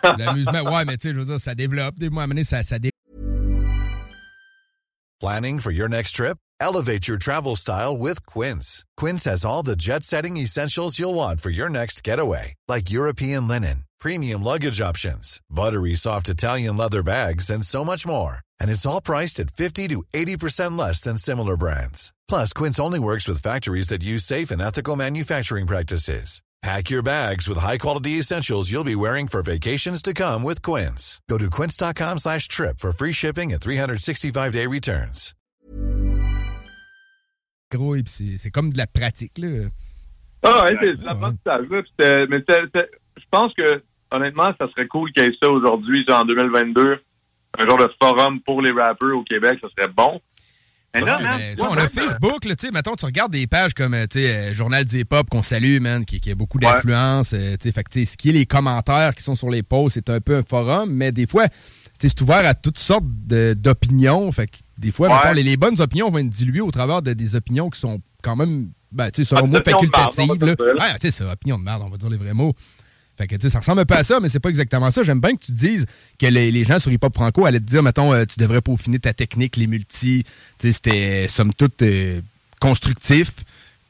l'amusement. 0.18 0.74
Ouais, 0.74 0.86
mais 0.86 0.98
tu 0.98 1.08
sais, 1.10 1.14
je 1.14 1.20
veux 1.20 1.26
dire, 1.26 1.40
ça 1.40 1.54
développe. 1.56 1.96
Des 1.96 2.10
mois 2.10 2.24
à 2.24 2.28
mener, 2.28 2.44
ça, 2.44 2.64
ça 2.64 2.80
développe. 2.80 2.92
Planning 5.20 5.60
for 5.60 5.72
your 5.72 5.88
next 5.88 6.14
trip? 6.16 6.38
Elevate 6.60 7.08
your 7.08 7.18
travel 7.18 7.56
style 7.56 7.98
with 7.98 8.26
Quince. 8.26 8.86
Quince 8.98 9.26
has 9.26 9.44
all 9.46 9.64
the 9.64 9.76
jet 9.76 10.04
setting 10.04 10.38
essentials 10.38 11.00
you'll 11.00 11.14
want 11.16 11.42
for 11.42 11.50
your 11.50 11.70
next 11.70 12.04
getaway, 12.04 12.54
like 12.68 12.90
European 12.92 13.48
linen, 13.48 13.84
premium 14.00 14.44
luggage 14.44 14.82
options, 14.82 15.42
buttery 15.50 15.96
soft 15.96 16.30
Italian 16.30 16.78
leather 16.78 17.04
bags, 17.04 17.50
and 17.50 17.66
so 17.66 17.84
much 17.84 18.06
more. 18.08 18.40
And 18.62 18.70
it's 18.70 18.86
all 18.86 19.02
priced 19.02 19.40
at 19.40 19.50
50 19.50 19.88
to 19.90 20.04
80% 20.14 20.78
less 20.78 21.02
than 21.02 21.18
similar 21.18 21.58
brands. 21.58 22.14
Plus, 22.28 22.54
Quince 22.54 22.80
only 22.80 23.00
works 23.00 23.28
with 23.28 23.42
factories 23.42 23.88
that 23.88 24.04
use 24.04 24.24
safe 24.24 24.52
and 24.52 24.62
ethical 24.62 24.96
manufacturing 24.96 25.66
practices. 25.68 26.42
Pack 26.62 26.90
your 26.90 27.04
bags 27.04 27.48
with 27.48 27.60
high-quality 27.60 28.12
essentials 28.18 28.72
you'll 28.72 28.84
be 28.84 28.96
wearing 28.96 29.28
for 29.28 29.44
vacations 29.44 30.02
to 30.02 30.14
come 30.16 30.42
with 30.42 30.64
Quince. 30.64 31.20
Go 31.30 31.38
to 31.38 31.48
quince.com 31.52 32.18
slash 32.18 32.48
trip 32.48 32.80
for 32.80 32.92
free 32.92 33.12
shipping 33.12 33.52
and 33.54 33.62
365-day 33.62 34.66
returns. 34.66 35.36
Gros, 37.72 37.94
puis 37.96 38.04
c'est 38.08 38.38
c'est 38.38 38.52
comme 38.52 38.72
de 38.72 38.78
la 38.78 38.88
pratique, 38.88 39.38
là. 39.38 39.70
Ah, 40.44 40.64
ouais, 40.64 40.78
c'est 40.82 41.00
de 41.02 41.06
l'apprentissage, 41.06 41.68
là. 41.70 41.82
Mais 42.30 42.38
c'était- 42.40 42.62
c'était- 42.66 42.92
je 43.18 43.24
pense 43.30 43.54
que, 43.54 43.84
honnêtement, 44.12 44.52
ça 44.60 44.68
serait 44.72 44.88
cool 44.88 45.12
qu'il 45.12 45.24
y 45.24 45.28
ait 45.28 45.36
ça 45.42 45.50
aujourd'hui, 45.50 46.04
genre 46.08 46.22
en 46.22 46.26
2022. 46.26 47.00
Un 47.58 47.66
genre 47.68 47.78
de 47.78 47.90
forum 48.02 48.40
pour 48.42 48.62
les 48.62 48.72
rappeurs 48.72 49.18
au 49.18 49.24
Québec, 49.24 49.60
ça 49.62 49.68
serait 49.78 49.92
bon. 49.92 50.20
Mais 50.94 51.02
Ouais, 51.04 51.12
man, 51.12 51.24
ben, 51.24 51.62
ouais, 51.62 51.68
on 51.70 51.78
a 51.78 51.90
Facebook, 51.90 52.46
là, 52.46 52.56
tu 52.56 52.68
sais, 52.68 52.72
mettons, 52.72 52.96
tu 52.96 53.06
regardes 53.06 53.34
des 53.34 53.48
pages 53.48 53.74
comme, 53.74 53.94
euh, 53.94 54.06
tu 54.10 54.20
sais, 54.20 54.34
euh, 54.34 54.54
Journal 54.54 54.86
du 54.86 55.00
hip-hop 55.02 55.30
qu'on 55.30 55.44
salue, 55.44 55.82
man, 55.82 56.06
qui, 56.06 56.22
qui 56.22 56.32
a 56.32 56.36
beaucoup 56.36 56.58
d'influence, 56.58 57.34
euh, 57.34 57.56
fait 57.62 57.84
que, 57.84 57.90
tu 57.90 58.00
sais, 58.00 58.06
ce 58.06 58.16
qui 58.18 58.30
est 58.30 58.32
les 58.32 58.46
commentaires 58.46 59.14
qui 59.14 59.22
sont 59.22 59.36
sur 59.36 59.50
les 59.50 59.62
posts, 59.62 59.96
c'est 59.96 60.10
un 60.10 60.22
peu 60.22 60.38
un 60.38 60.44
forum, 60.44 60.90
mais 60.90 61.12
des 61.12 61.28
fois, 61.28 61.48
c'est 62.00 62.22
ouvert 62.22 62.46
à 62.46 62.54
toutes 62.54 62.78
sortes 62.78 63.04
de- 63.06 63.54
d'opinions, 63.54 64.32
fait 64.32 64.48
que 64.48 64.56
des 64.78 64.94
fois, 64.94 65.10
Ouais. 65.10 65.16
mettons, 65.16 65.34
les, 65.34 65.44
les 65.44 65.58
bonnes 65.58 65.82
opinions 65.82 66.10
vont 66.10 66.20
être 66.20 66.30
diluées 66.30 66.62
au 66.62 66.72
travers 66.72 67.02
de 67.02 67.12
des 67.12 67.36
opinions 67.36 67.70
qui 67.70 67.80
sont 67.82 68.00
quand 68.24 68.38
même, 68.38 68.70
ben, 68.94 69.12
tu 69.12 69.26
sais, 69.26 69.30
selon 69.36 69.42
Ah, 69.44 69.48
moi, 69.48 69.62
facultatives, 69.64 70.46
là. 70.46 70.56
dire 70.56 70.66
ça. 70.66 70.74
Ouais, 70.94 71.12
c'est 71.12 71.24
opinion 71.26 71.60
de 71.60 71.64
merde, 71.64 71.84
on 71.86 71.90
va 71.90 71.98
dire 71.98 72.10
les 72.10 72.18
vrais 72.18 72.34
mots. 72.34 72.54
Fait 73.18 73.28
que, 73.28 73.36
tu 73.36 73.42
sais, 73.42 73.50
ça 73.50 73.60
ressemble 73.60 73.82
un 73.82 73.86
peu 73.86 73.96
à 73.96 74.04
ça, 74.04 74.20
mais 74.20 74.28
c'est 74.28 74.40
pas 74.42 74.50
exactement 74.50 74.92
ça. 74.92 75.04
J'aime 75.04 75.22
bien 75.22 75.34
que 75.34 75.46
tu 75.46 75.52
dises 75.54 75.86
que 76.20 76.26
les, 76.26 76.52
les 76.52 76.64
gens 76.64 76.80
sur 76.80 76.92
Hip 76.92 77.00
Hop 77.02 77.14
Franco 77.14 77.46
allaient 77.46 77.60
te 77.60 77.66
dire, 77.66 77.82
mettons, 77.82 78.14
euh, 78.14 78.26
tu 78.26 78.40
devrais 78.40 78.62
peaufiner 78.62 79.00
ta 79.00 79.14
technique, 79.14 79.56
les 79.56 79.68
multis. 79.68 80.24
Tu 80.60 80.68
sais, 80.68 80.72
c'était, 80.74 81.28
somme 81.30 81.54
toute, 81.54 81.82
euh, 81.82 82.20
constructif. 82.60 83.32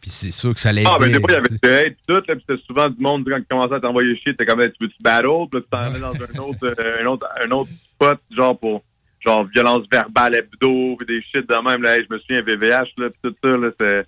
Puis 0.01 0.11
c'est 0.11 0.31
sûr 0.31 0.53
que 0.53 0.59
ça 0.59 0.69
allait 0.69 0.83
Ah, 0.85 0.97
ben, 0.99 1.11
des 1.11 1.19
fois, 1.19 1.31
il 1.31 1.33
y 1.33 1.37
avait 1.37 1.49
tu 1.49 1.55
sais. 1.63 1.83
du 1.83 1.87
hate, 1.87 1.97
tout, 2.07 2.13
là, 2.13 2.21
puis 2.35 2.45
c'était 2.47 2.61
souvent 2.67 2.89
du 2.89 3.01
monde, 3.01 3.27
quand 3.27 3.39
tu 3.39 3.45
commençais 3.49 3.73
à 3.73 3.79
t'envoyer 3.79 4.15
chier, 4.17 4.35
t'es 4.35 4.45
comme, 4.45 4.59
tu 4.59 4.73
veux-tu 4.81 5.01
battle, 5.01 5.47
puis 5.51 5.61
tu 5.61 5.67
t'en 5.71 5.77
allais 5.79 5.99
dans 5.99 6.13
un 6.13 6.39
autre, 6.43 6.59
euh, 6.79 7.01
un 7.01 7.05
autre, 7.07 7.27
un 7.43 7.51
autre 7.51 7.69
spot, 7.69 8.19
genre 8.29 8.59
pour, 8.59 8.83
genre 9.21 9.45
violence 9.45 9.87
verbale 9.91 10.35
hebdo, 10.35 10.95
puis 10.97 11.07
des 11.07 11.21
shit 11.23 11.49
de 11.49 11.67
même. 11.67 11.81
Là, 11.81 11.97
Hey, 11.97 12.05
je 12.07 12.13
me 12.13 12.19
souviens 12.19 12.43
VVH, 12.43 12.93
là, 12.97 13.09
puis 13.09 13.19
tout 13.23 13.35
ça, 13.43 13.49
là, 13.57 13.71
c'est 13.79 14.05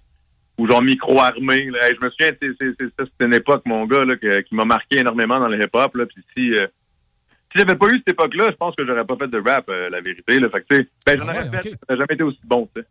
ou 0.58 0.68
genre 0.70 0.82
micro-armé. 0.82 1.70
Hey, 1.82 1.96
je 2.00 2.06
me 2.06 2.10
souviens, 2.10 2.32
c'était 2.40 3.26
une 3.26 3.34
époque, 3.34 3.64
mon 3.66 3.86
gars, 3.86 4.04
là, 4.06 4.16
que- 4.18 4.42
qui 4.42 4.56
m'a 4.56 4.66
marqué 4.66 5.00
énormément 5.00 5.40
dans 5.40 5.48
le 5.48 5.62
hip-hop. 5.64 5.92
Puis 6.14 6.24
si, 6.36 6.54
euh, 6.54 6.68
si 7.52 7.60
j'avais 7.60 7.76
pas 7.76 7.88
eu 7.88 7.98
cette 7.98 8.10
époque-là, 8.10 8.48
je 8.52 8.56
pense 8.56 8.76
que 8.76 8.86
j'aurais 8.86 9.06
pas 9.06 9.16
fait 9.18 9.28
de 9.28 9.38
rap, 9.40 9.70
euh, 9.70 9.90
la 9.90 10.02
vérité. 10.02 10.40
Là. 10.40 10.50
Fait 10.50 10.62
que, 10.62 10.76
tu 10.82 10.90
ben, 11.06 11.18
j'en 11.20 11.28
Ah 11.28 11.34
aurais 11.36 11.44
fait, 11.62 11.70
ça 11.72 11.78
n'a 11.90 11.96
jamais 11.96 12.14
été 12.14 12.24
aussi 12.24 12.40
bon, 12.44 12.68
tu. 12.76 12.82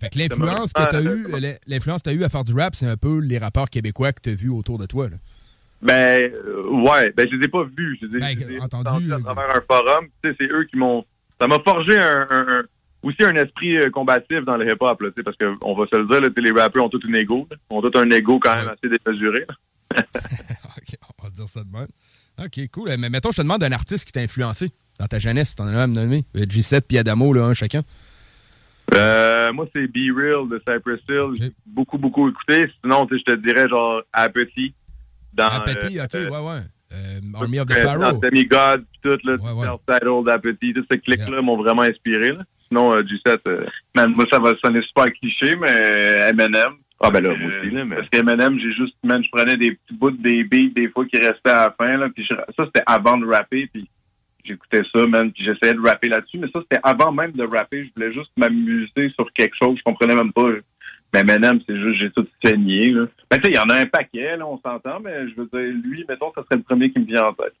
Fait 0.00 0.08
que 0.08 0.18
l'influence 0.18 0.72
que 0.72 0.80
Ah, 0.82 0.86
t'as 0.90 1.02
euh, 1.02 1.14
eu, 1.16 1.40
l'in- 1.40 1.54
l'influence 1.66 2.00
que 2.02 2.08
t'as 2.08 2.14
eu 2.16 2.24
à 2.24 2.30
faire 2.30 2.42
du 2.44 2.54
rap, 2.54 2.74
c'est 2.74 2.86
un 2.86 2.96
peu 2.96 3.18
les 3.20 3.36
rappeurs 3.36 3.68
québécois 3.68 4.12
que 4.12 4.20
t'as 4.22 4.34
vus 4.34 4.48
autour 4.48 4.78
de 4.78 4.86
toi. 4.86 5.10
Là. 5.10 5.16
Ben, 5.82 6.32
euh, 6.32 6.62
ouais, 6.68 7.12
ben, 7.14 7.26
je 7.30 7.36
les 7.36 7.44
ai 7.44 7.48
pas 7.48 7.64
vus. 7.64 7.98
Je 8.00 8.06
les 8.06 8.16
ai, 8.16 8.20
Ben, 8.20 8.40
je 8.40 8.46
les 8.48 8.54
ai 8.56 8.60
entendu, 8.60 9.12
à 9.12 9.18
travers 9.20 9.56
un 9.56 9.60
forum. 9.60 10.06
Tu 10.22 10.30
sais, 10.30 10.36
c'est 10.40 10.50
eux 10.52 10.64
qui 10.64 10.78
m'ont. 10.78 11.04
Ça 11.38 11.46
m'a 11.48 11.58
forgé 11.60 11.98
un, 11.98 12.26
un- 12.30 12.48
un- 12.48 12.62
aussi 13.02 13.22
un 13.24 13.34
esprit 13.34 13.76
euh, 13.78 13.90
combatif 13.90 14.44
dans 14.44 14.56
le 14.56 14.66
hip-hop, 14.70 15.02
parce 15.24 15.36
qu'on 15.36 15.74
va 15.74 15.86
se 15.86 15.96
le 15.96 16.06
dire, 16.06 16.20
là, 16.20 16.28
les 16.36 16.50
rappeurs 16.60 16.84
ont 16.84 16.88
tous 16.88 17.00
une 17.06 17.14
ego. 17.16 17.46
là. 17.50 17.56
Ont 17.70 17.80
tous 17.82 17.98
un 17.98 18.10
ego 18.10 18.38
quand 18.38 18.54
même 18.54 18.66
Ouais. 18.66 18.72
assez 18.72 18.98
démesuré. 19.04 19.46
OK, 19.96 20.96
on 21.18 21.24
va 21.24 21.30
dire 21.30 21.48
ça 21.48 21.60
de 21.64 21.70
même. 21.70 21.88
OK, 22.38 22.68
cool. 22.72 22.90
Mais 22.98 23.10
mettons, 23.10 23.30
je 23.30 23.36
te 23.38 23.42
demande 23.42 23.62
un 23.62 23.72
artiste 23.72 24.04
qui 24.06 24.12
t'a 24.12 24.20
influencé 24.20 24.70
dans 24.98 25.06
ta 25.06 25.18
jeunesse. 25.18 25.54
T'en 25.54 25.66
as 25.66 25.72
un 25.72 25.78
à 25.78 25.86
me 25.86 25.94
nommer. 25.94 26.24
Euh, 26.36 26.44
G7 26.44 26.82
puis 26.82 26.98
Adamo, 26.98 27.32
là, 27.32 27.44
un 27.44 27.54
chacun. 27.54 27.82
Euh, 28.94 29.52
moi, 29.52 29.66
c'est 29.74 29.86
Be 29.86 30.10
Real 30.16 30.48
de 30.48 30.58
Cypress 30.66 31.00
Hill. 31.08 31.30
J'ai 31.38 31.46
Ok. 31.46 31.52
beaucoup, 31.66 31.98
beaucoup 31.98 32.28
écouté. 32.28 32.70
Sinon, 32.82 33.06
je 33.10 33.16
te 33.18 33.36
dirais 33.36 33.68
genre 33.68 34.02
Apathy. 34.12 34.74
Dans, 35.32 35.46
Apathy, 35.48 35.98
euh, 36.00 36.04
OK, 36.04 36.14
euh, 36.16 36.28
ouais, 36.30 36.38
ouais. 36.38 36.60
Euh, 36.92 37.20
Army 37.34 37.60
of 37.60 37.66
the 37.68 37.72
euh, 37.76 37.82
Pharaoh. 37.84 38.00
Dans 38.12 38.18
Demigod, 38.18 38.84
tout, 39.02 39.16
là, 39.22 39.36
Ouais, 39.36 39.52
ouais. 39.52 39.66
Self-Titled, 39.66 40.28
Apathy, 40.28 40.72
tous 40.72 40.84
ces 40.90 40.98
clics-là 40.98 41.26
Yeah. 41.28 41.42
m'ont 41.42 41.56
vraiment 41.56 41.82
inspiré. 41.82 42.32
Là. 42.32 42.42
Sinon, 42.70 42.94
euh, 42.94 43.02
G7, 43.02 43.38
euh, 43.48 43.66
Man, 43.96 44.12
moi, 44.14 44.24
ça 44.30 44.38
va 44.38 44.54
sonner 44.64 44.80
super 44.82 45.06
cliché, 45.06 45.56
mais 45.56 46.28
Eminem. 46.30 46.74
ah 47.00 47.10
ben 47.10 47.20
là, 47.22 47.30
moi 47.36 47.50
Euh, 47.50 47.60
aussi, 47.62 47.70
là, 47.74 47.84
mais... 47.84 47.96
Parce 47.96 48.08
qu'Eminem, 48.10 48.58
j'ai 48.60 48.72
juste, 48.72 48.94
man, 49.02 49.22
je 49.24 49.30
prenais 49.30 49.56
des 49.56 49.72
petits 49.72 49.94
bouts 49.94 50.10
des 50.12 50.44
beats 50.44 50.72
des 50.74 50.88
fois 50.88 51.04
qui 51.06 51.16
restaient 51.18 51.50
à 51.50 51.64
la 51.66 51.74
fin, 51.76 51.96
là, 51.96 52.08
puis 52.14 52.24
je- 52.24 52.34
ça, 52.34 52.64
c'était 52.66 52.82
avant 52.86 53.18
de 53.18 53.26
rapper, 53.26 53.68
puis 53.72 53.88
j'écoutais 54.44 54.82
ça, 54.94 55.04
man, 55.06 55.32
puis 55.32 55.44
j'essayais 55.44 55.74
de 55.74 55.80
rapper 55.80 56.08
là-dessus, 56.08 56.38
mais 56.38 56.48
ça, 56.54 56.60
c'était 56.62 56.80
avant 56.84 57.10
même 57.10 57.32
de 57.32 57.42
rapper, 57.44 57.84
je 57.86 57.90
voulais 57.96 58.12
juste 58.12 58.30
m'amuser 58.36 59.10
sur 59.18 59.32
quelque 59.32 59.56
chose, 59.56 59.76
je 59.78 59.82
comprenais 59.82 60.14
même 60.14 60.32
pas. 60.32 60.48
Mais 61.12 61.20
Eminem, 61.22 61.58
c'est 61.68 61.76
juste, 61.76 61.98
j'ai 62.00 62.10
tout 62.12 62.26
saigné, 62.44 62.90
là. 62.90 63.06
Ben, 63.28 63.38
tu 63.38 63.46
sais, 63.46 63.50
il 63.50 63.56
y 63.56 63.58
en 63.58 63.68
a 63.68 63.74
un 63.80 63.86
paquet, 63.86 64.36
là, 64.36 64.46
on 64.46 64.60
s'entend, 64.60 65.00
mais 65.00 65.28
je 65.28 65.34
veux 65.34 65.48
dire, 65.52 65.74
lui, 65.82 66.04
mettons, 66.08 66.30
ça 66.36 66.42
serait 66.44 66.56
le 66.58 66.62
premier 66.62 66.92
qui 66.92 67.00
me 67.00 67.04
vient 67.06 67.24
en 67.26 67.32
tête. 67.32 67.52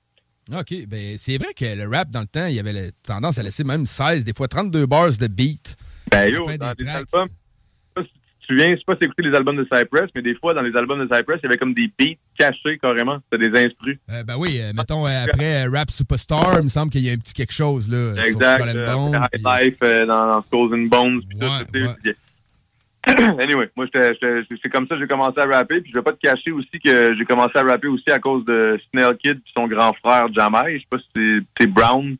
OK, 0.52 0.86
ben 0.88 1.16
c'est 1.16 1.38
vrai 1.38 1.54
que 1.54 1.76
le 1.76 1.88
rap, 1.88 2.08
dans 2.10 2.20
le 2.20 2.26
temps, 2.26 2.46
il 2.46 2.54
y 2.54 2.58
avait 2.58 2.72
la 2.72 2.90
tendance 3.06 3.38
à 3.38 3.42
laisser 3.42 3.62
même 3.62 3.86
16, 3.86 4.24
des 4.24 4.32
fois 4.34 4.48
32 4.48 4.86
bars 4.86 5.16
de 5.18 5.26
beat. 5.28 5.76
Ben 6.10 6.28
yo, 6.28 6.44
dans 6.56 6.72
des 6.72 6.84
les 6.84 6.90
albums, 6.90 7.28
je 7.96 8.02
sais 8.02 8.02
pas 8.02 8.02
si 8.02 8.08
tu 8.08 8.18
te 8.40 8.46
souviens, 8.46 8.70
je 8.72 8.78
sais 8.78 8.84
pas 8.84 8.96
si 8.96 9.04
écouté 9.04 9.22
les 9.22 9.36
albums 9.36 9.56
de 9.56 9.64
Cypress, 9.72 10.10
mais 10.14 10.22
des 10.22 10.34
fois, 10.34 10.54
dans 10.54 10.62
les 10.62 10.74
albums 10.76 11.06
de 11.06 11.14
Cypress, 11.14 11.38
il 11.42 11.44
y 11.44 11.46
avait 11.46 11.58
comme 11.58 11.74
des 11.74 11.88
beats 11.96 12.18
cachés 12.36 12.78
carrément. 12.82 13.18
C'était 13.30 13.48
des 13.48 13.64
instrus. 13.64 13.98
Euh, 14.10 14.24
ben 14.24 14.34
oui, 14.38 14.58
euh, 14.60 14.72
mettons, 14.74 15.06
euh, 15.06 15.24
après 15.24 15.66
euh, 15.66 15.70
Rap 15.70 15.90
Superstar, 15.90 16.56
il 16.58 16.64
me 16.64 16.68
semble 16.68 16.90
qu'il 16.90 17.02
y 17.02 17.10
a 17.10 17.12
un 17.12 17.16
petit 17.16 17.34
quelque 17.34 17.52
chose, 17.52 17.88
là, 17.88 18.14
sur 18.14 18.24
Exact. 18.24 18.68
Skull 18.68 18.80
and 18.80 18.92
Bones, 18.92 19.28
High 19.44 19.62
Life 19.62 19.80
dans, 20.08 20.26
dans 20.26 20.42
Skulls 20.42 20.74
and 20.74 20.88
Bones. 20.88 21.22
Ouais, 21.40 21.48
tout, 21.72 21.78
ouais. 21.78 22.14
anyway, 23.40 23.70
moi, 23.76 23.86
c'est 23.92 24.68
comme 24.70 24.86
ça 24.86 24.94
que 24.94 25.00
j'ai 25.00 25.06
commencé 25.06 25.38
à 25.40 25.46
rapper. 25.46 25.80
Puis 25.80 25.90
je 25.92 25.98
vais 25.98 26.02
pas 26.02 26.12
te 26.12 26.20
cacher 26.20 26.52
aussi 26.52 26.78
que 26.82 27.14
j'ai 27.16 27.24
commencé 27.24 27.52
à 27.56 27.62
rapper 27.62 27.88
aussi 27.88 28.10
à 28.10 28.18
cause 28.18 28.44
de 28.44 28.78
Snail 28.90 29.16
Kid 29.18 29.40
puis 29.42 29.52
son 29.56 29.66
grand 29.66 29.92
frère 29.94 30.32
Jamai. 30.32 30.74
Je 30.76 30.80
sais 30.80 30.86
pas 30.90 30.98
si 30.98 31.40
c'est- 31.58 31.66
Brown. 31.66 32.16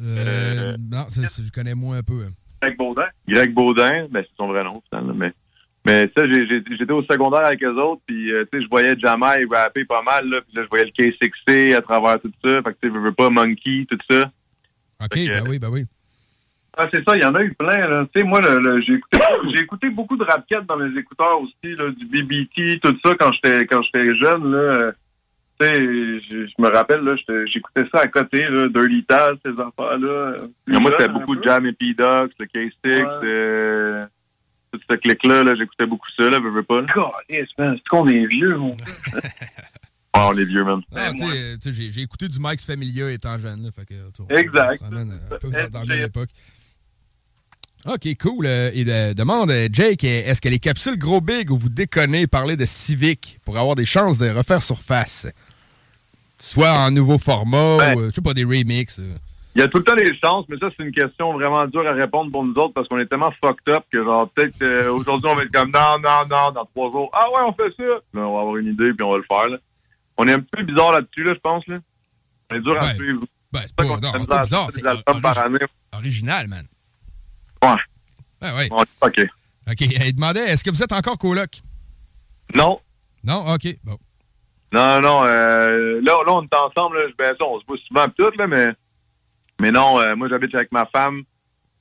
Euh, 0.00 0.76
non, 0.90 1.04
ça, 1.08 1.26
ça, 1.28 1.42
je 1.44 1.50
connais 1.50 1.74
moins 1.74 1.98
un 1.98 2.02
peu. 2.02 2.22
hein. 2.24 2.30
Avec 2.60 2.78
Baudin. 2.78 3.06
Greg 3.28 3.52
Baudin, 3.52 4.06
ben 4.10 4.22
c'est 4.24 4.36
son 4.38 4.46
vrai 4.46 4.62
nom, 4.64 4.80
finalement, 4.88 5.14
mais 5.14 5.32
mais 5.84 6.08
ça 6.16 6.22
j'étais 6.28 6.92
au 6.92 7.02
secondaire 7.02 7.44
avec 7.44 7.62
eux 7.64 7.74
autres 7.74 8.02
puis 8.06 8.30
euh, 8.32 8.44
tu 8.52 8.56
sais 8.58 8.64
je 8.64 8.70
voyais 8.70 8.96
Jamai 8.96 9.44
rapper 9.50 9.84
pas 9.84 10.00
mal 10.00 10.28
là, 10.28 10.40
puis 10.42 10.54
là 10.56 10.62
je 10.62 10.68
voyais 10.68 10.84
le 10.84 10.92
K6C 10.92 11.74
à 11.74 11.80
travers 11.82 12.20
tout 12.20 12.30
ça, 12.44 12.62
fait 12.62 12.72
que 12.72 12.78
tu 12.80 12.88
sais 12.88 12.98
veux 12.98 13.12
pas 13.12 13.30
Monkey 13.30 13.84
tout 13.90 13.98
ça. 14.08 14.30
OK, 15.02 15.08
que- 15.10 15.28
ben 15.28 15.44
oui, 15.48 15.58
ben 15.58 15.70
oui. 15.70 15.84
Ah, 16.76 16.88
c'est 16.92 17.04
ça, 17.06 17.14
il 17.16 17.22
y 17.22 17.24
en 17.24 17.34
a 17.34 17.42
eu 17.42 17.52
plein. 17.54 17.86
là. 17.88 18.06
Tu 18.14 18.20
sais, 18.20 18.26
moi, 18.26 18.40
j'ai 18.86 19.60
écouté, 19.60 19.90
beaucoup 19.90 20.16
de 20.16 20.24
rap 20.24 20.44
dans 20.66 20.76
mes 20.76 20.98
écouteurs 20.98 21.40
aussi, 21.40 21.74
là, 21.76 21.90
du 21.90 22.06
BBT, 22.06 22.80
tout 22.80 22.96
ça, 23.04 23.14
quand 23.18 23.30
j'étais 23.32 23.66
quand 23.66 23.82
j'étais 23.82 24.14
jeune. 24.16 24.50
Là, 24.52 24.58
euh, 24.58 24.92
tu 25.60 25.66
sais, 25.66 25.74
je, 25.76 26.62
me 26.62 26.68
rappelle, 26.74 27.02
là, 27.02 27.14
j'écoutais 27.46 27.84
ça 27.92 28.00
à 28.02 28.06
côté, 28.08 28.46
là, 28.48 28.68
Dirty 28.68 29.04
Taz, 29.04 29.36
ces 29.44 29.52
affaires-là. 29.52 30.08
euh, 30.08 30.48
moi 30.66 30.90
c'était 30.98 31.12
beaucoup 31.12 31.36
de. 31.36 31.42
Jam 31.42 31.66
et 31.66 31.72
P-Dox, 31.72 32.34
le 32.40 32.46
K6, 32.46 32.70
Ouais. 32.84 33.02
euh, 33.24 34.06
tout 34.72 34.80
ce 34.90 34.96
clic-là, 34.96 35.44
là, 35.44 35.54
j'écoutais 35.54 35.84
beaucoup 35.86 36.08
ça, 36.16 36.30
là, 36.30 36.40
veux, 36.40 36.50
veux 36.50 36.62
pas. 36.62 36.80
Là. 36.80 36.86
Calisse, 37.28 37.50
man, 37.58 37.74
c'est 37.76 37.86
qu'on 37.88 38.08
est 38.08 38.24
vieux, 38.26 38.56
mon 38.56 38.70
gars. 38.70 39.20
Oh, 40.14 40.28
on 40.30 40.36
est 40.36 40.44
vieux, 40.44 40.62
man. 40.62 40.82
Tu 40.90 40.94
moi- 40.94 41.32
sais, 41.32 41.58
tu 41.58 41.72
sais, 41.72 41.90
j'ai 41.90 42.02
écouté 42.02 42.28
du 42.28 42.36
Mike's 42.38 42.66
Familia 42.66 43.10
étant 43.10 43.38
jeune. 43.38 43.62
Là, 43.62 43.70
fait 43.70 43.86
que, 43.86 43.94
Exact. 44.38 44.82
ramène 44.82 45.10
un 45.10 45.36
peu 45.38 45.48
Euh, 45.48 45.68
dans 45.70 45.80
la 45.80 45.86
même 45.86 46.04
époque. 46.04 46.28
OK, 47.86 48.08
cool. 48.20 48.46
Euh, 48.46 48.70
il 48.74 48.88
euh, 48.90 49.12
demande, 49.12 49.50
euh, 49.50 49.68
Jake, 49.72 50.04
euh, 50.04 50.22
est-ce 50.26 50.40
que 50.40 50.48
les 50.48 50.60
capsules 50.60 50.96
gros 50.96 51.20
big 51.20 51.50
où 51.50 51.56
vous 51.56 51.68
déconnez 51.68 52.26
parler 52.28 52.56
de 52.56 52.64
Civic 52.64 53.40
pour 53.44 53.58
avoir 53.58 53.74
des 53.74 53.84
chances 53.84 54.18
de 54.18 54.28
refaire 54.30 54.62
surface? 54.62 55.26
Soit 56.38 56.70
en 56.72 56.90
nouveau 56.90 57.18
format 57.18 57.78
Ben. 57.78 57.96
ou, 57.96 58.04
je 58.06 58.10
sais 58.10 58.20
pas, 58.22 58.34
des 58.34 58.44
remixes. 58.44 58.98
euh. 59.00 59.14
Il 59.54 59.60
y 59.60 59.62
a 59.62 59.68
tout 59.68 59.78
le 59.78 59.84
temps 59.84 59.96
des 59.96 60.16
chances, 60.18 60.46
mais 60.48 60.56
ça, 60.58 60.68
c'est 60.76 60.84
une 60.84 60.92
question 60.92 61.32
vraiment 61.34 61.66
dure 61.66 61.86
à 61.86 61.92
répondre 61.92 62.30
pour 62.32 62.42
nous 62.44 62.54
autres 62.54 62.72
parce 62.72 62.88
qu'on 62.88 62.98
est 62.98 63.06
tellement 63.06 63.32
fucked 63.44 63.68
up 63.74 63.84
que, 63.92 64.02
genre, 64.02 64.28
peut-être 64.30 64.88
aujourd'hui, 64.88 65.28
on 65.30 65.34
va 65.34 65.42
être 65.42 65.52
comme 65.52 65.70
non, 65.70 65.98
non, 66.02 66.22
non, 66.30 66.52
dans 66.52 66.64
trois 66.64 66.90
jours. 66.90 67.10
Ah 67.12 67.26
ouais, 67.30 67.40
on 67.46 67.52
fait 67.52 67.70
ça. 67.76 67.84
Là, 67.84 68.00
on 68.14 68.34
va 68.34 68.40
avoir 68.40 68.56
une 68.56 68.68
idée 68.68 68.92
puis 68.94 69.02
on 69.04 69.10
va 69.12 69.18
le 69.18 69.24
faire. 69.28 69.48
Là. 69.50 69.58
On 70.16 70.24
est 70.26 70.32
un 70.32 70.40
peu 70.40 70.62
bizarre 70.62 70.92
là-dessus, 70.92 71.24
là, 71.24 71.34
je 71.34 71.40
pense. 71.40 71.66
Là. 71.66 71.78
On 72.50 72.54
est 72.56 72.60
dur 72.60 72.76
à 72.80 72.86
Ouais. 72.86 72.94
suivre. 72.94 73.22
Ben, 73.52 73.60
c'est 73.66 73.74
pas, 73.76 73.84
pas 73.84 74.38
bizarre, 74.40 74.68
c'est 74.70 74.82
original, 75.94 76.48
man. 76.48 76.64
Ouais. 77.62 77.68
Ah, 78.40 78.56
ouais. 78.56 78.68
Ouais, 78.72 78.84
OK. 79.02 79.20
OK, 79.70 79.80
il 79.80 80.14
demandait, 80.14 80.40
est-ce 80.50 80.64
que 80.64 80.70
vous 80.70 80.82
êtes 80.82 80.92
encore 80.92 81.16
coloc? 81.18 81.50
Non. 82.54 82.80
Non? 83.24 83.46
OK, 83.54 83.68
bon. 83.84 83.96
Non, 84.72 85.00
non. 85.00 85.22
Euh, 85.24 86.00
là, 86.02 86.16
là, 86.26 86.32
on 86.32 86.42
est 86.42 86.54
ensemble. 86.54 86.98
Là, 86.98 87.06
ben, 87.18 87.34
ça, 87.38 87.44
on 87.44 87.60
se 87.60 87.66
voit 87.66 87.76
souvent 87.86 88.08
tout, 88.08 88.30
là, 88.38 88.46
mais, 88.46 88.66
mais 89.60 89.70
non, 89.70 90.00
euh, 90.00 90.16
moi, 90.16 90.28
j'habite 90.28 90.54
avec 90.54 90.72
ma 90.72 90.86
femme. 90.86 91.22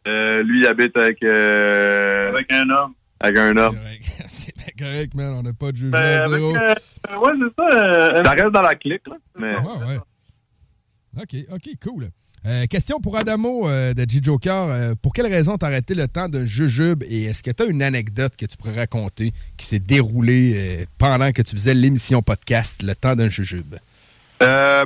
Euh, 0.08 0.44
lui, 0.44 0.62
il 0.62 0.68
habite 0.68 0.96
avec, 0.98 1.24
euh, 1.24 2.30
Avec 2.30 2.52
un 2.52 2.70
homme. 2.70 2.94
avec 3.20 3.38
un 3.38 3.58
homme. 3.58 3.78
C'est 4.28 4.56
bien 4.58 4.66
correct, 4.78 5.14
man. 5.16 5.34
On 5.36 5.44
n'a 5.44 5.54
pas 5.54 5.72
de 5.72 5.78
jugement 5.78 5.92
Ben, 6.00 6.30
zéro. 6.30 6.56
euh, 6.56 6.76
ouais, 7.18 7.32
c'est 7.38 7.56
ça. 7.64 7.78
euh, 7.78 8.24
Ça 8.24 8.32
reste 8.32 8.52
dans 8.52 8.62
la 8.62 8.76
clique, 8.76 9.08
là. 9.08 9.16
Mais, 9.38 9.56
Ouais, 9.56 9.86
ouais. 9.88 10.00
OK, 11.22 11.36
OK, 11.54 11.70
cool. 11.84 12.10
Euh, 12.48 12.66
question 12.66 13.00
pour 13.00 13.18
Adamo 13.18 13.70
euh, 13.70 13.94
de 13.94 14.04
G-Joker. 14.10 14.70
Euh, 14.70 14.94
pour 15.00 15.14
quelle 15.14 15.28
raison 15.28 15.58
t'as 15.58 15.68
arrêté 15.68 15.94
le 15.94 16.08
temps 16.08 16.28
d'un 16.28 16.44
jujube 16.46 17.04
et 17.08 17.26
est-ce 17.26 17.44
que 17.44 17.52
tu 17.52 17.62
as 17.62 17.68
une 17.68 17.84
anecdote 17.84 18.36
que 18.36 18.48
tu 18.48 18.58
pourrais 18.58 18.76
raconter 18.76 19.32
qui 19.58 19.66
s'est 19.68 19.78
déroulée 19.80 20.88
pendant 20.98 21.32
que 21.32 21.44
tu 21.44 21.52
faisais 21.56 21.76
l'émission 21.76 22.24
podcast 22.24 22.82
Le 22.82 22.96
temps 22.96 23.16
d'un 23.16 23.30
jujube? 23.30 23.76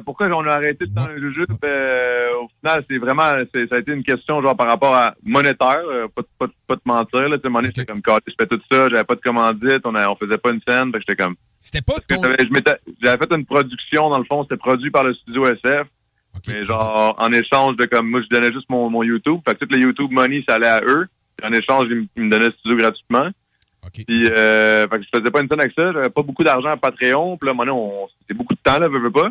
Pourquoi 0.03 0.27
on 0.27 0.45
a 0.47 0.51
arrêté 0.55 0.85
de 0.85 0.93
temps 0.93 1.07
le 1.07 1.31
jeu? 1.31 1.45
Ben, 1.61 2.27
au 2.43 2.49
final, 2.59 2.83
c'est 2.89 2.97
vraiment, 2.97 3.31
ça 3.69 3.75
a 3.75 3.79
été 3.79 3.93
une 3.93 4.03
question 4.03 4.41
genre 4.41 4.57
par 4.57 4.67
rapport 4.67 4.93
à 4.93 5.15
monétaire, 5.23 5.79
pas, 6.13 6.21
de- 6.23 6.27
pas, 6.37 6.47
pas 6.67 6.75
de 6.75 6.81
mentir. 6.83 7.29
Là, 7.29 7.37
Tu 7.37 7.43
sais, 7.43 7.45
à 7.45 7.47
un 7.47 7.49
moment 7.51 7.59
donné, 7.61 7.69
Ok. 7.69 7.75
j'étais 7.77 7.85
comme, 7.93 8.01
je 8.27 8.33
fais 8.37 8.47
tout 8.47 8.59
ça, 8.69 8.89
j'avais 8.89 9.05
pas 9.05 9.15
de 9.15 9.21
commandite, 9.21 9.79
on, 9.85 9.95
a, 9.95 10.09
on 10.09 10.17
faisait 10.17 10.37
pas 10.37 10.49
une 10.51 10.59
scène, 10.67 10.91
j'étais 10.93 11.15
comme, 11.15 11.35
C'était 11.61 11.81
pas 11.81 11.93
ton... 12.05 12.21
j'avais 13.01 13.17
fait 13.17 13.33
une 13.33 13.45
production, 13.45 14.09
dans 14.09 14.19
le 14.19 14.25
fond, 14.25 14.43
c'était 14.43 14.57
produit 14.57 14.91
par 14.91 15.05
le 15.05 15.13
studio 15.13 15.45
SF, 15.47 15.87
Mais 16.47 16.63
genre, 16.63 17.15
en 17.17 17.31
échange 17.31 17.75
de 17.77 17.85
comme, 17.85 18.09
moi, 18.09 18.21
je 18.21 18.27
donnais 18.27 18.51
juste 18.53 18.69
mon, 18.69 18.89
mon 18.89 19.03
YouTube, 19.03 19.39
fait 19.47 19.55
que 19.55 19.65
tout 19.65 19.73
le 19.75 19.81
YouTube 19.81 20.11
money, 20.11 20.43
ça 20.47 20.55
allait 20.55 20.67
à 20.67 20.81
eux, 20.85 21.07
puis 21.37 21.47
en 21.47 21.53
échange, 21.53 21.85
ils, 21.89 21.95
me- 21.95 22.05
ils 22.15 22.23
me 22.23 22.29
donnaient 22.29 22.47
le 22.47 22.51
studio 22.53 22.77
gratuitement. 22.77 23.23
ça. 23.23 23.87
OK. 23.87 24.03
Puis, 24.07 24.27
euh, 24.29 24.87
fait 24.87 24.97
que 24.99 25.03
je 25.03 25.19
faisais 25.19 25.31
pas 25.31 25.41
une 25.41 25.47
scène 25.49 25.59
avec 25.61 25.73
ça. 25.77 25.91
J'avais 25.93 26.09
pas 26.09 26.21
beaucoup 26.23 26.43
d'argent 26.43 26.69
à 26.69 26.77
Patreon. 26.77 27.37
Puis 27.37 27.47
là, 27.47 27.53
maintenant, 27.53 27.77
on, 27.77 28.07
c'était 28.21 28.33
beaucoup 28.33 28.53
de 28.55 28.59
temps, 28.63 28.79
là, 28.79 28.87
veux, 28.87 28.99
veux 28.99 29.11
pas. 29.11 29.29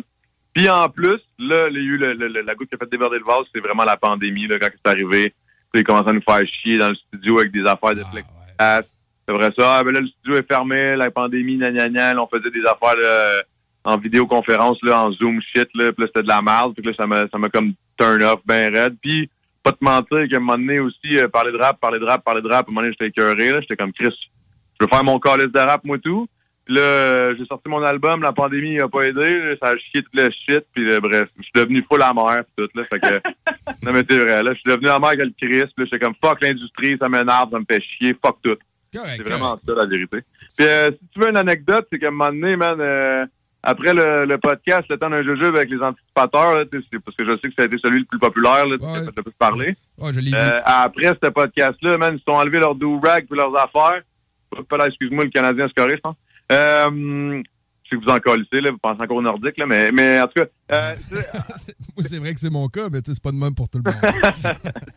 Puis 0.53 0.69
en 0.69 0.87
plus, 0.89 1.19
là, 1.39 1.67
il 1.69 1.75
y 1.75 1.79
a 1.79 1.81
eu 1.81 1.97
le, 1.97 2.13
le- 2.13 2.27
le- 2.29 2.41
la 2.41 2.55
goutte 2.55 2.69
qui 2.69 2.75
a 2.75 2.77
fait 2.77 2.89
déborder 2.89 3.17
le 3.19 3.25
vase, 3.25 3.45
c'est 3.53 3.59
vraiment 3.61 3.83
la 3.83 3.97
pandémie, 3.97 4.47
là, 4.47 4.57
quand 4.59 4.69
c'est 4.71 4.91
arrivé. 4.91 5.33
Puis, 5.73 5.81
ils 5.81 5.83
commençaient 5.83 6.09
à 6.09 6.13
nous 6.13 6.21
faire 6.21 6.41
chier 6.47 6.77
dans 6.77 6.89
le 6.89 6.95
studio 6.95 7.39
avec 7.39 7.51
des 7.51 7.65
affaires 7.65 7.95
de 7.95 8.01
Ah, 8.05 8.11
plexiglas. 8.11 8.77
ouais. 8.79 8.85
C'est 9.27 9.33
vrai 9.33 9.51
ça. 9.57 9.77
Ah, 9.79 9.83
ben 9.83 9.91
là, 9.91 9.99
le 10.01 10.07
studio 10.07 10.35
est 10.37 10.47
fermé, 10.47 10.95
la 10.95 11.09
pandémie, 11.11 11.57
gna, 11.57 11.71
gna, 11.71 11.89
gna. 11.89 12.13
Là, 12.13 12.23
on 12.23 12.27
faisait 12.27 12.51
des 12.51 12.63
affaires 12.65 12.95
là, 12.95 13.41
en 13.85 13.97
vidéoconférence, 13.97 14.77
là, 14.81 15.05
en 15.05 15.11
Zoom 15.13 15.39
shit, 15.41 15.69
là. 15.75 15.93
Puis 15.93 16.03
là, 16.03 16.07
c'était 16.07 16.23
de 16.23 16.27
la 16.27 16.41
merde. 16.41 16.73
Puis 16.75 16.85
là, 16.85 16.91
ça 16.97 17.05
m'a, 17.05 17.27
ça 17.31 17.37
m'a 17.37 17.49
comme 17.49 17.73
turn 17.97 18.21
off 18.23 18.41
ben 18.45 18.75
raide. 18.75 18.97
Puis, 19.01 19.29
pas 19.63 19.71
te 19.71 19.83
mentir 19.83 20.27
qu'à 20.29 20.37
un 20.37 20.39
moment 20.39 20.57
donné 20.57 20.79
aussi, 20.79 21.17
euh, 21.17 21.27
parler 21.27 21.51
de 21.51 21.57
rap, 21.57 21.79
parler 21.79 21.99
de 21.99 22.05
rap, 22.05 22.23
parler 22.23 22.41
de 22.41 22.47
rap, 22.47 22.67
à 22.67 22.69
un 22.69 22.73
moment 22.73 22.81
donné, 22.81 22.93
j'étais 22.93 23.07
écœuré, 23.07 23.51
là. 23.51 23.61
J'étais 23.61 23.75
comme, 23.75 23.93
Chris, 23.93 24.13
je 24.79 24.85
veux 24.85 24.89
faire 24.89 25.03
mon 25.03 25.19
calice 25.19 25.51
de 25.51 25.59
rap, 25.59 25.83
moi, 25.83 25.97
tout. 25.99 26.27
Puis 26.65 26.73
là, 26.73 26.81
euh, 26.81 27.35
j'ai 27.37 27.45
sorti 27.45 27.69
mon 27.69 27.83
album, 27.83 28.23
la 28.23 28.33
pandémie 28.33 28.77
n'a 28.77 28.89
pas 28.89 29.03
aidé, 29.03 29.39
là, 29.39 29.55
ça 29.61 29.69
a 29.69 29.77
chié 29.77 30.01
tout 30.01 30.09
le 30.13 30.31
shit, 30.31 30.65
puis 30.73 30.89
là, 30.89 30.99
bref, 30.99 31.29
je 31.37 31.43
suis 31.43 31.51
devenu 31.53 31.85
full 31.87 32.01
amer, 32.01 32.43
pis 32.43 32.53
tout, 32.57 32.69
là, 32.73 32.85
fait 32.85 32.99
que, 32.99 33.07
non 33.85 33.93
mais 33.93 34.01
c'est 34.09 34.17
vrai, 34.17 34.41
là, 34.41 34.51
je 34.51 34.59
suis 34.59 34.71
devenu 34.71 34.89
amer 34.89 35.11
que 35.11 35.21
le 35.21 35.33
Christ, 35.39 35.73
puis 35.75 35.85
là, 35.85 35.85
j'étais 35.85 35.99
comme, 35.99 36.15
fuck 36.23 36.41
l'industrie, 36.41 36.97
ça 36.99 37.07
m'énerve, 37.07 37.51
ça 37.51 37.59
me 37.59 37.65
fait 37.69 37.83
chier, 37.83 38.17
fuck 38.19 38.37
tout. 38.41 38.57
C'est 39.03 39.27
vraiment 39.27 39.59
ça, 39.63 39.73
la 39.75 39.85
vérité. 39.85 40.19
Puis 40.57 40.65
euh, 40.65 40.89
si 40.91 41.07
tu 41.13 41.19
veux 41.19 41.29
une 41.29 41.37
anecdote, 41.37 41.87
c'est 41.91 41.99
qu'à 41.99 42.07
un 42.07 42.11
moment 42.11 42.31
donné, 42.31 42.55
man, 42.55 42.79
euh, 42.79 43.25
après 43.65 43.93
le, 43.93 44.25
le 44.25 44.37
podcast, 44.37 44.83
le 44.89 44.97
temps 44.97 45.09
d'un 45.09 45.23
jujube 45.23 45.55
avec 45.55 45.71
les 45.71 45.81
anticipateurs, 45.81 46.59
là, 46.59 46.65
parce 46.71 47.17
que 47.17 47.25
je 47.25 47.31
sais 47.31 47.49
que 47.49 47.55
ça 47.57 47.63
a 47.63 47.65
été 47.65 47.77
celui 47.83 47.99
le 47.99 48.05
plus 48.05 48.19
populaire, 48.19 48.65
là, 48.67 48.75
le 48.75 48.77
plus. 48.77 49.75
Ouais, 49.97 50.13
je. 50.13 50.35
Euh, 50.35 50.61
après 50.63 51.17
ce 51.21 51.29
podcast-là, 51.29 51.97
man, 51.97 52.13
ils 52.13 52.19
se 52.19 52.25
sont 52.25 52.37
enlevés 52.37 52.59
leurs 52.59 52.75
do-rag 52.75 53.25
puis 53.27 53.37
leurs 53.37 53.55
affaires. 53.57 54.01
Excuse-moi, 54.87 55.25
le 55.25 55.31
Canadien 55.31 55.67
scoré, 55.69 55.95
je 55.95 56.01
pense. 56.01 56.15
Euh, 56.51 57.41
je 57.83 57.89
sais 57.89 57.97
que 57.97 58.05
vous 58.05 58.11
en 58.11 58.17
colissez, 58.17 58.61
là, 58.61 58.69
vous 58.69 58.77
pensez 58.77 59.01
encore 59.01 59.17
au 59.17 59.21
nordique, 59.21 59.57
là, 59.57 59.65
mais, 59.65 59.91
mais 59.91 60.21
en 60.21 60.27
tout 60.27 60.43
cas, 60.43 60.45
euh, 60.71 60.95
c'est 62.01 62.19
vrai 62.19 62.33
que 62.35 62.39
c'est 62.39 62.51
mon 62.51 62.67
cas, 62.67 62.87
mais 62.91 62.99
c'est 63.03 63.21
pas 63.21 63.31
de 63.31 63.37
même 63.37 63.55
pour 63.55 63.67
tout 63.67 63.79
le 63.83 63.91
monde. 63.91 63.99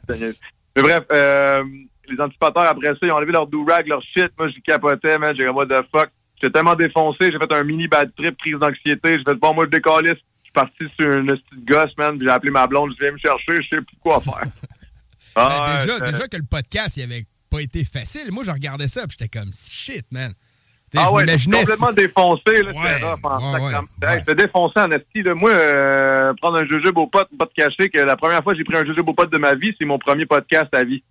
mais 0.76 0.82
bref, 0.82 1.04
euh, 1.10 1.64
les 2.06 2.20
anticipateurs, 2.20 2.64
après 2.64 2.88
ça, 2.88 2.98
ils 3.02 3.12
ont 3.12 3.16
enlevé 3.16 3.32
leur 3.32 3.46
do-rag, 3.46 3.86
leur 3.86 4.02
shit. 4.02 4.30
Moi, 4.38 4.48
j'y 4.48 4.60
capotais, 4.60 5.18
man. 5.18 5.34
J'ai 5.36 5.46
comme, 5.46 5.56
what 5.56 5.66
the 5.66 5.82
fuck. 5.90 6.10
J'étais 6.40 6.52
tellement 6.52 6.74
défoncé, 6.74 7.30
j'ai 7.32 7.38
fait 7.38 7.52
un 7.52 7.64
mini 7.64 7.88
bad 7.88 8.10
trip, 8.16 8.36
prise 8.38 8.54
d'anxiété. 8.54 9.18
J'ai 9.18 9.24
fait, 9.24 9.34
bon, 9.34 9.54
moi, 9.54 9.64
je 9.66 9.70
décalisse. 9.70 10.18
Je 10.42 10.44
suis 10.44 10.52
parti 10.54 10.84
sur 10.98 11.10
une 11.12 11.26
petite 11.26 11.64
gosse, 11.66 11.92
man. 11.98 12.16
puis 12.16 12.26
J'ai 12.26 12.32
appelé 12.32 12.50
ma 12.52 12.66
blonde, 12.66 12.92
je 12.98 13.04
viens 13.04 13.12
me 13.12 13.18
chercher, 13.18 13.62
je 13.62 13.68
sais 13.76 13.82
plus 13.82 13.96
quoi 14.00 14.20
faire. 14.20 14.44
Ah, 15.36 15.62
Ben, 15.66 15.82
déjà, 15.84 15.94
ouais, 16.04 16.10
déjà 16.12 16.26
que 16.26 16.36
le 16.36 16.42
podcast, 16.50 16.96
il 16.96 17.02
avait 17.04 17.24
pas 17.50 17.60
été 17.60 17.84
facile. 17.84 18.32
Moi, 18.32 18.42
je 18.44 18.50
regardais 18.50 18.88
ça, 18.88 19.06
puis 19.06 19.16
j'étais 19.20 19.38
comme, 19.38 19.50
shit, 19.52 20.04
man. 20.10 20.32
Ah 20.96 21.12
ouais, 21.12 21.22
m'imaginais 21.24 21.58
complètement 21.60 21.92
défoncé, 21.92 22.62
là, 22.62 22.70
Ouais, 22.72 22.74
c'était 22.94 23.04
rough 23.04 23.20
en 23.24 23.36
ouais, 23.52 23.60
sacrament. 23.60 23.88
ouais, 24.02 24.08
Hey, 24.14 24.18
J'étais 24.20 24.34
défoncé 24.46 24.80
en 24.80 24.90
esti, 24.90 25.22
là. 25.22 25.34
Moi, 25.34 25.50
euh, 25.50 26.32
prendre 26.40 26.56
un 26.58 26.66
jujube 26.66 26.96
au 26.96 27.06
pot, 27.06 27.24
pas 27.38 27.46
te 27.46 27.54
cacher 27.54 27.88
que 27.90 27.98
la 27.98 28.16
première 28.16 28.42
fois 28.42 28.54
que 28.54 28.58
j'ai 28.58 28.64
pris 28.64 28.78
un 28.78 28.84
jujube 28.86 29.06
au 29.08 29.12
pot 29.12 29.26
de 29.26 29.38
ma 29.38 29.54
vie, 29.54 29.72
c'est 29.78 29.84
mon 29.86 29.98
premier 29.98 30.24
podcast 30.26 30.68
à 30.74 30.82
vie. 30.82 31.04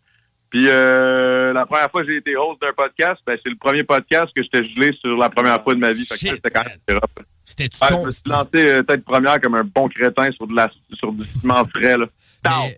Puis 0.50 0.66
euh, 0.70 1.52
la 1.54 1.66
première 1.66 1.92
fois 1.92 2.04
que 2.04 2.08
j'ai 2.10 2.18
été 2.18 2.36
host 2.38 2.62
d'un 2.62 2.72
podcast, 2.76 3.20
ben, 3.26 3.38
c'est 3.44 3.50
le 3.50 3.58
premier 3.58 3.84
podcast 3.84 4.28
que 4.36 4.42
j'étais 4.44 4.64
gelé 4.66 4.98
sur 5.04 5.18
la 5.18 5.30
première 5.30 5.62
fois 5.64 5.74
de 5.76 5.80
ma 5.80 5.92
vie. 5.94 6.06
Fait 6.06 6.16
que 6.16 6.20
ça, 6.22 6.36
c'était 6.36 6.50
quand 6.50 6.64
même 6.64 6.98
rough. 6.98 7.26
C'était-tu 7.44 7.78
Ouais, 7.82 7.90
ton- 7.90 8.02
je 8.02 8.06
me 8.08 8.12
suis 8.12 8.22
lancé 8.28 8.48
euh, 8.56 8.84
tête 8.84 9.04
première 9.06 9.40
comme 9.40 9.56
un 9.56 9.64
bon 9.64 9.88
crétin 9.90 10.30
sur, 10.32 10.48
de 10.48 10.56
la, 10.56 10.70
sur 10.94 11.12
du 11.14 11.24
ciment 11.26 11.64
frais. 11.66 11.98
Là. 11.98 12.06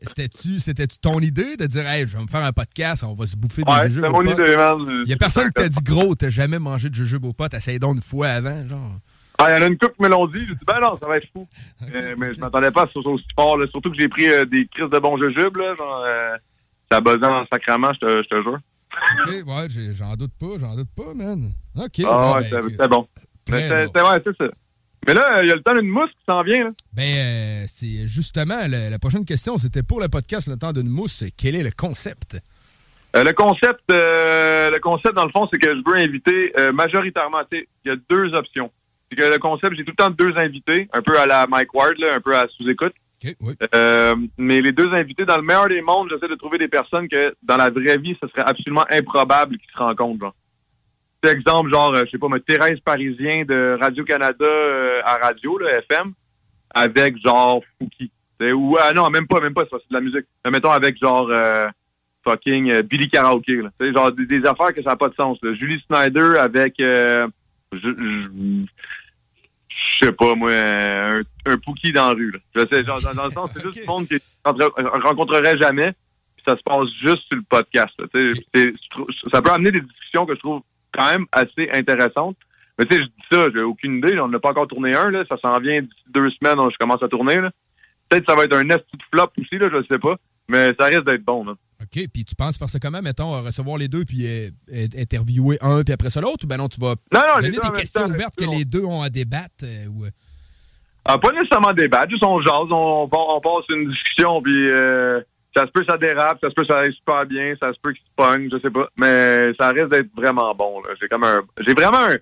C'était-tu 0.04 0.60
c'était-tu 0.60 0.98
ton 1.00 1.20
idée 1.20 1.58
de 1.58 1.66
dire, 1.66 1.88
hey, 1.88 2.06
je 2.08 2.18
vais 2.18 2.24
me 2.24 2.28
faire 2.28 2.44
un 2.44 2.52
podcast, 2.52 3.04
on 3.04 3.14
va 3.14 3.26
se 3.26 3.36
bouffer 3.36 3.64
des 3.64 3.72
Ouais, 3.72 3.84
jujubes 3.90 4.06
c'était 4.06 4.10
mon 4.10 4.24
potes? 4.24 4.40
idée, 4.40 4.56
man. 4.56 5.02
Il 5.06 5.10
y 5.10 5.14
a 5.14 5.18
personne 5.18 5.48
qui 5.48 5.54
t'a 5.54 5.70
dit, 5.70 5.80
gros, 5.84 6.14
t'as 6.16 6.30
jamais 6.30 6.60
mangé 6.60 6.90
de 6.90 6.96
jujubes 6.96 7.26
aux 7.26 7.34
potes, 7.34 7.54
essaye 7.54 7.80
donc 7.80 7.96
une 7.98 8.02
fois 8.04 8.28
avant, 8.30 8.68
genre. 8.68 8.92
Ah, 9.40 9.52
il 9.52 9.60
y 9.60 9.64
en 9.64 9.66
a 9.66 9.68
une 9.68 9.78
couple 9.78 9.96
qui 9.96 10.04
me 10.04 10.10
l'ont 10.10 10.28
dit. 10.28 10.40
J'ai 10.46 10.54
dit, 10.54 10.66
ben 10.68 10.80
non, 10.82 10.98
ça 10.98 11.08
va 11.08 11.18
être 11.18 11.28
fou. 11.34 11.48
Euh, 11.96 12.14
mais 12.18 12.34
je 12.34 12.40
m'attendais 12.42 12.72
pas 12.72 12.84
à 12.84 12.88
ce 12.88 13.00
aussi 13.00 13.26
fort. 13.36 13.58
Là. 13.58 13.66
Surtout 13.72 13.90
que 13.90 13.98
j'ai 13.98 14.10
pris 14.10 14.28
euh, 14.28 14.44
des 14.46 14.68
crises 14.68 14.90
de 14.90 15.00
bon 15.00 15.18
jujube. 15.18 15.56
Là, 15.58 15.76
genre, 15.76 16.04
ça 16.92 17.02
buzzait 17.02 17.18
dans 17.20 17.42
le 17.42 17.48
sacrement, 17.52 17.92
je 17.94 18.00
te, 18.00 18.24
je 18.24 18.28
te 18.28 18.44
jure. 18.44 18.60
OK, 19.24 19.48
ouais, 19.48 19.94
j'en 19.94 20.16
doute 20.16 20.34
pas, 20.40 20.58
j'en 20.60 20.76
doute 20.76 20.90
pas, 20.96 21.14
man. 21.16 21.52
OK. 21.76 22.06
ah 22.06 22.18
bon, 22.20 22.34
ouais, 22.34 22.40
ben, 22.40 22.44
c'était 22.44 22.70
c'était 22.70 22.88
bon. 22.88 23.08
C'était 23.46 24.02
ouais, 24.02 24.22
c'est 24.26 24.38
ça. 24.38 24.52
Mais 25.08 25.14
là, 25.14 25.40
il 25.42 25.48
y 25.48 25.52
a 25.52 25.56
le 25.56 25.62
temps 25.62 25.74
d'une 25.74 25.88
mousse 25.88 26.10
qui 26.10 26.26
s'en 26.28 26.44
vient. 26.44 26.66
Là. 26.66 26.72
Ben, 26.94 27.04
euh, 27.04 27.66
c'est 27.68 28.06
justement 28.06 28.56
la 28.68 29.00
prochaine 29.00 29.26
question, 29.26 29.58
c'était 29.58 29.84
pour 29.84 30.02
le 30.02 30.10
podcast 30.10 30.48
Le 30.48 30.58
temps 30.58 30.74
d'une 30.74 30.90
mousse. 30.90 31.24
Quel 31.38 31.56
est 31.56 31.64
le 31.64 31.72
concept? 31.72 32.38
Euh, 33.16 33.24
le 33.24 33.34
concept, 33.34 33.82
euh, 33.92 34.70
le 34.70 34.80
concept 34.80 35.16
dans 35.16 35.26
le 35.26 35.32
fond, 35.32 35.48
c'est 35.52 35.60
que 35.60 35.74
je 35.74 35.82
veux 35.86 35.98
inviter 35.98 36.52
euh, 36.60 36.72
majoritairement. 36.72 37.42
Il 37.52 37.66
y 37.86 37.90
a 37.90 37.96
deux 38.10 38.34
options. 38.36 38.70
C'est 39.10 39.18
que 39.18 39.26
le 39.26 39.40
concept, 39.40 39.76
j'ai 39.76 39.84
tout 39.84 39.94
le 39.98 40.04
temps 40.04 40.12
deux 40.12 40.38
invités, 40.38 40.88
un 40.94 41.02
peu 41.02 41.18
à 41.18 41.26
la 41.26 41.48
Mike 41.48 41.74
Ward, 41.74 41.96
là, 41.98 42.14
un 42.16 42.20
peu 42.20 42.36
à 42.36 42.46
sous-écoute. 42.56 42.94
Euh, 43.76 44.16
mais 44.38 44.62
les 44.62 44.72
deux 44.72 44.92
invités, 44.94 45.26
dans 45.26 45.38
le 45.38 45.44
meilleur 45.44 45.68
des 45.68 45.82
mondes, 45.82 46.10
j'essaie 46.10 46.30
de 46.30 46.36
trouver 46.36 46.58
des 46.58 46.68
personnes 46.68 47.08
que 47.08 47.36
dans 47.44 47.58
la 47.58 47.70
vraie 47.70 47.98
vie, 47.98 48.18
ce 48.22 48.28
serait 48.30 48.44
absolument 48.46 48.86
improbable 48.90 49.58
qu'ils 49.58 49.72
se 49.72 49.78
rencontrent. 49.78 50.22
Genre. 50.22 50.36
Exemple, 51.24 51.70
genre, 51.72 51.94
euh, 51.96 52.04
je 52.06 52.12
sais 52.12 52.18
pas, 52.18 52.30
mais 52.30 52.40
Thérèse 52.40 52.80
Parisien 52.80 53.44
de 53.44 53.78
Radio-Canada 53.80 54.46
euh, 54.46 55.02
à 55.04 55.18
radio, 55.18 55.58
là, 55.58 55.80
FM, 55.80 56.14
avec 56.74 57.18
genre 57.22 57.62
Fouki. 57.78 58.12
Ou, 58.42 58.78
ah 58.80 58.94
non, 58.94 59.10
même 59.10 59.28
pas, 59.28 59.42
même 59.42 59.54
pas, 59.54 59.66
c'est 59.70 59.76
de 59.76 59.94
la 59.94 60.00
musique. 60.00 60.26
Mais 60.46 60.52
mettons 60.52 60.72
avec 60.72 60.98
genre 60.98 61.30
fucking 62.24 62.84
Billy 62.84 63.10
Karaoke. 63.10 63.62
Là. 63.62 63.92
Genre 63.92 64.14
des, 64.14 64.46
affaires 64.46 64.74
que 64.74 64.82
ça 64.82 64.92
n'a 64.92 64.96
pas 64.96 65.10
de 65.10 65.16
sens. 65.16 65.38
Julie 65.44 65.84
Snyder 65.90 66.38
avec 66.40 66.82
je 69.80 70.06
sais 70.06 70.12
pas 70.12 70.36
moi, 70.36 70.52
un, 70.52 71.22
un 71.46 71.58
Pookie 71.58 71.92
dans 71.92 72.10
la 72.10 72.14
rue. 72.14 72.32
Là. 72.32 72.40
Je 72.56 72.62
sais, 72.72 72.84
genre, 72.84 73.02
dans, 73.02 73.14
dans 73.14 73.26
le 73.26 73.32
sens, 73.32 73.52
c'est 73.54 73.62
juste 73.64 73.80
du 73.80 73.86
monde 73.88 74.08
qui 74.08 74.16
ne 74.16 75.02
rencontrerait 75.02 75.58
jamais. 75.58 75.94
Puis 76.36 76.44
ça 76.46 76.58
se 76.58 76.64
passe 76.64 76.90
juste 77.02 77.24
sur 77.28 77.38
le 77.38 77.44
podcast. 77.44 77.94
là. 78.00 78.08
Je 78.14 78.72
ça 79.32 79.42
peut 79.42 79.52
amener 79.52 79.72
des 79.72 79.82
discussions 79.82 80.26
que 80.26 80.36
je 80.36 80.40
trouve 80.40 80.62
quand 80.94 81.06
même 81.06 81.26
assez 81.32 81.70
intéressantes. 81.74 82.38
Mais 82.78 82.86
tu 82.86 82.96
sais, 82.96 83.02
je 83.04 83.08
dis 83.08 83.26
ça, 83.32 83.46
j'ai 83.54 83.62
aucune 83.62 83.98
idée. 83.98 84.20
On 84.20 84.30
n'a 84.30 84.40
pas 84.40 84.52
encore 84.52 84.68
tourné 84.68 84.96
un. 84.96 85.12
Là. 85.12 85.24
Ça 85.30 85.38
s'en 85.38 85.60
vient 85.60 85.82
d'ici 85.82 86.04
deux 86.08 86.30
semaines, 86.32 86.58
je 86.72 86.78
commence 86.78 87.04
à 87.04 87.08
tourner. 87.08 87.38
là. 87.38 87.52
Peut-être 88.10 88.26
que 88.26 88.32
ça 88.32 88.38
va 88.38 88.46
être 88.46 88.56
un 88.56 88.70
esti 88.70 88.98
de 88.98 89.04
flop 89.14 89.30
aussi, 89.38 89.58
là, 89.58 89.68
je 89.72 89.78
ne 89.78 89.84
sais 89.84 90.00
pas. 90.00 90.16
Mais 90.50 90.74
ça 90.80 90.86
risque 90.88 91.06
d'être 91.06 91.24
bon. 91.24 91.46
Là. 91.46 91.54
OK, 91.82 92.08
puis 92.14 92.26
tu 92.26 92.36
penses 92.36 92.58
faire 92.58 92.68
ça 92.70 92.78
comment, 92.80 93.02
mettons, 93.02 93.42
recevoir 93.42 93.78
les 93.78 93.88
deux 93.88 94.04
puis 94.04 94.26
euh, 94.28 94.50
interviewer 94.98 95.58
un 95.62 95.82
puis 95.84 95.94
après 95.94 96.10
ça 96.10 96.20
l'autre, 96.20 96.44
ou 96.44 96.48
ben 96.48 96.58
non, 96.58 96.68
tu 96.68 96.80
vas 96.82 96.96
Non, 97.14 97.22
non, 97.28 97.36
donner 97.42 97.52
des 97.52 97.72
questions 97.74 98.02
temps, 98.04 98.10
ouvertes 98.10 98.36
que 98.36 98.44
les 98.44 98.66
deux 98.66 98.84
ont 98.84 99.02
à 99.02 99.10
débattre? 99.10 99.64
euh, 99.64 99.88
ou, 99.88 100.06
euh, 100.06 100.10
Ah, 101.06 101.18
pas 101.18 101.32
nécessairement 101.32 101.72
débattre, 101.74 102.10
juste 102.12 102.24
on 102.26 102.42
jase, 102.42 102.70
on, 102.72 103.08
on, 103.10 103.10
on 103.12 103.40
passe 103.42 103.66
une 103.70 103.90
discussion, 103.90 104.42
puis 104.42 104.70
euh, 104.72 105.22
ça 105.56 105.66
se 105.66 105.72
peut 105.72 105.86
ça 105.88 105.98
dérape, 105.98 106.40
ça 106.42 106.50
se 106.50 106.54
peut 106.54 106.66
ça 106.66 106.80
aille 106.80 106.94
super 106.94 107.26
bien, 107.26 107.54
ça 107.62 107.72
se 107.74 107.80
peut 107.82 107.94
qu'il 107.94 108.04
se 108.04 108.14
pogne, 108.16 108.50
je 108.52 108.60
sais 108.60 108.70
pas, 108.72 108.90
mais 108.98 109.52
ça 109.58 109.70
risque 109.70 109.90
d'être 109.90 110.10
vraiment 110.16 110.54
bon. 110.54 110.82
J'ai 111.02 111.08
comme 111.08 111.24
un, 111.24 111.40
j'ai 111.66 111.74
vraiment 111.74 112.04
un, 112.10 112.16
tu 112.16 112.22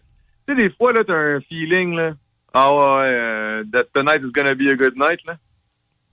sais 0.50 0.56
des 0.56 0.70
fois 0.70 0.94
là 0.94 1.02
t'as 1.06 1.14
un 1.16 1.42
feeling 1.42 1.96
là, 1.96 2.12
ah 2.54 2.72
ouais, 2.74 2.84
euh, 3.06 3.64
that 3.74 3.86
tonight 3.94 4.22
is 4.24 4.32
gonna 4.32 4.54
be 4.54 4.68
a 4.72 4.76
good 4.76 4.96
night 4.96 5.20
là. 5.26 5.36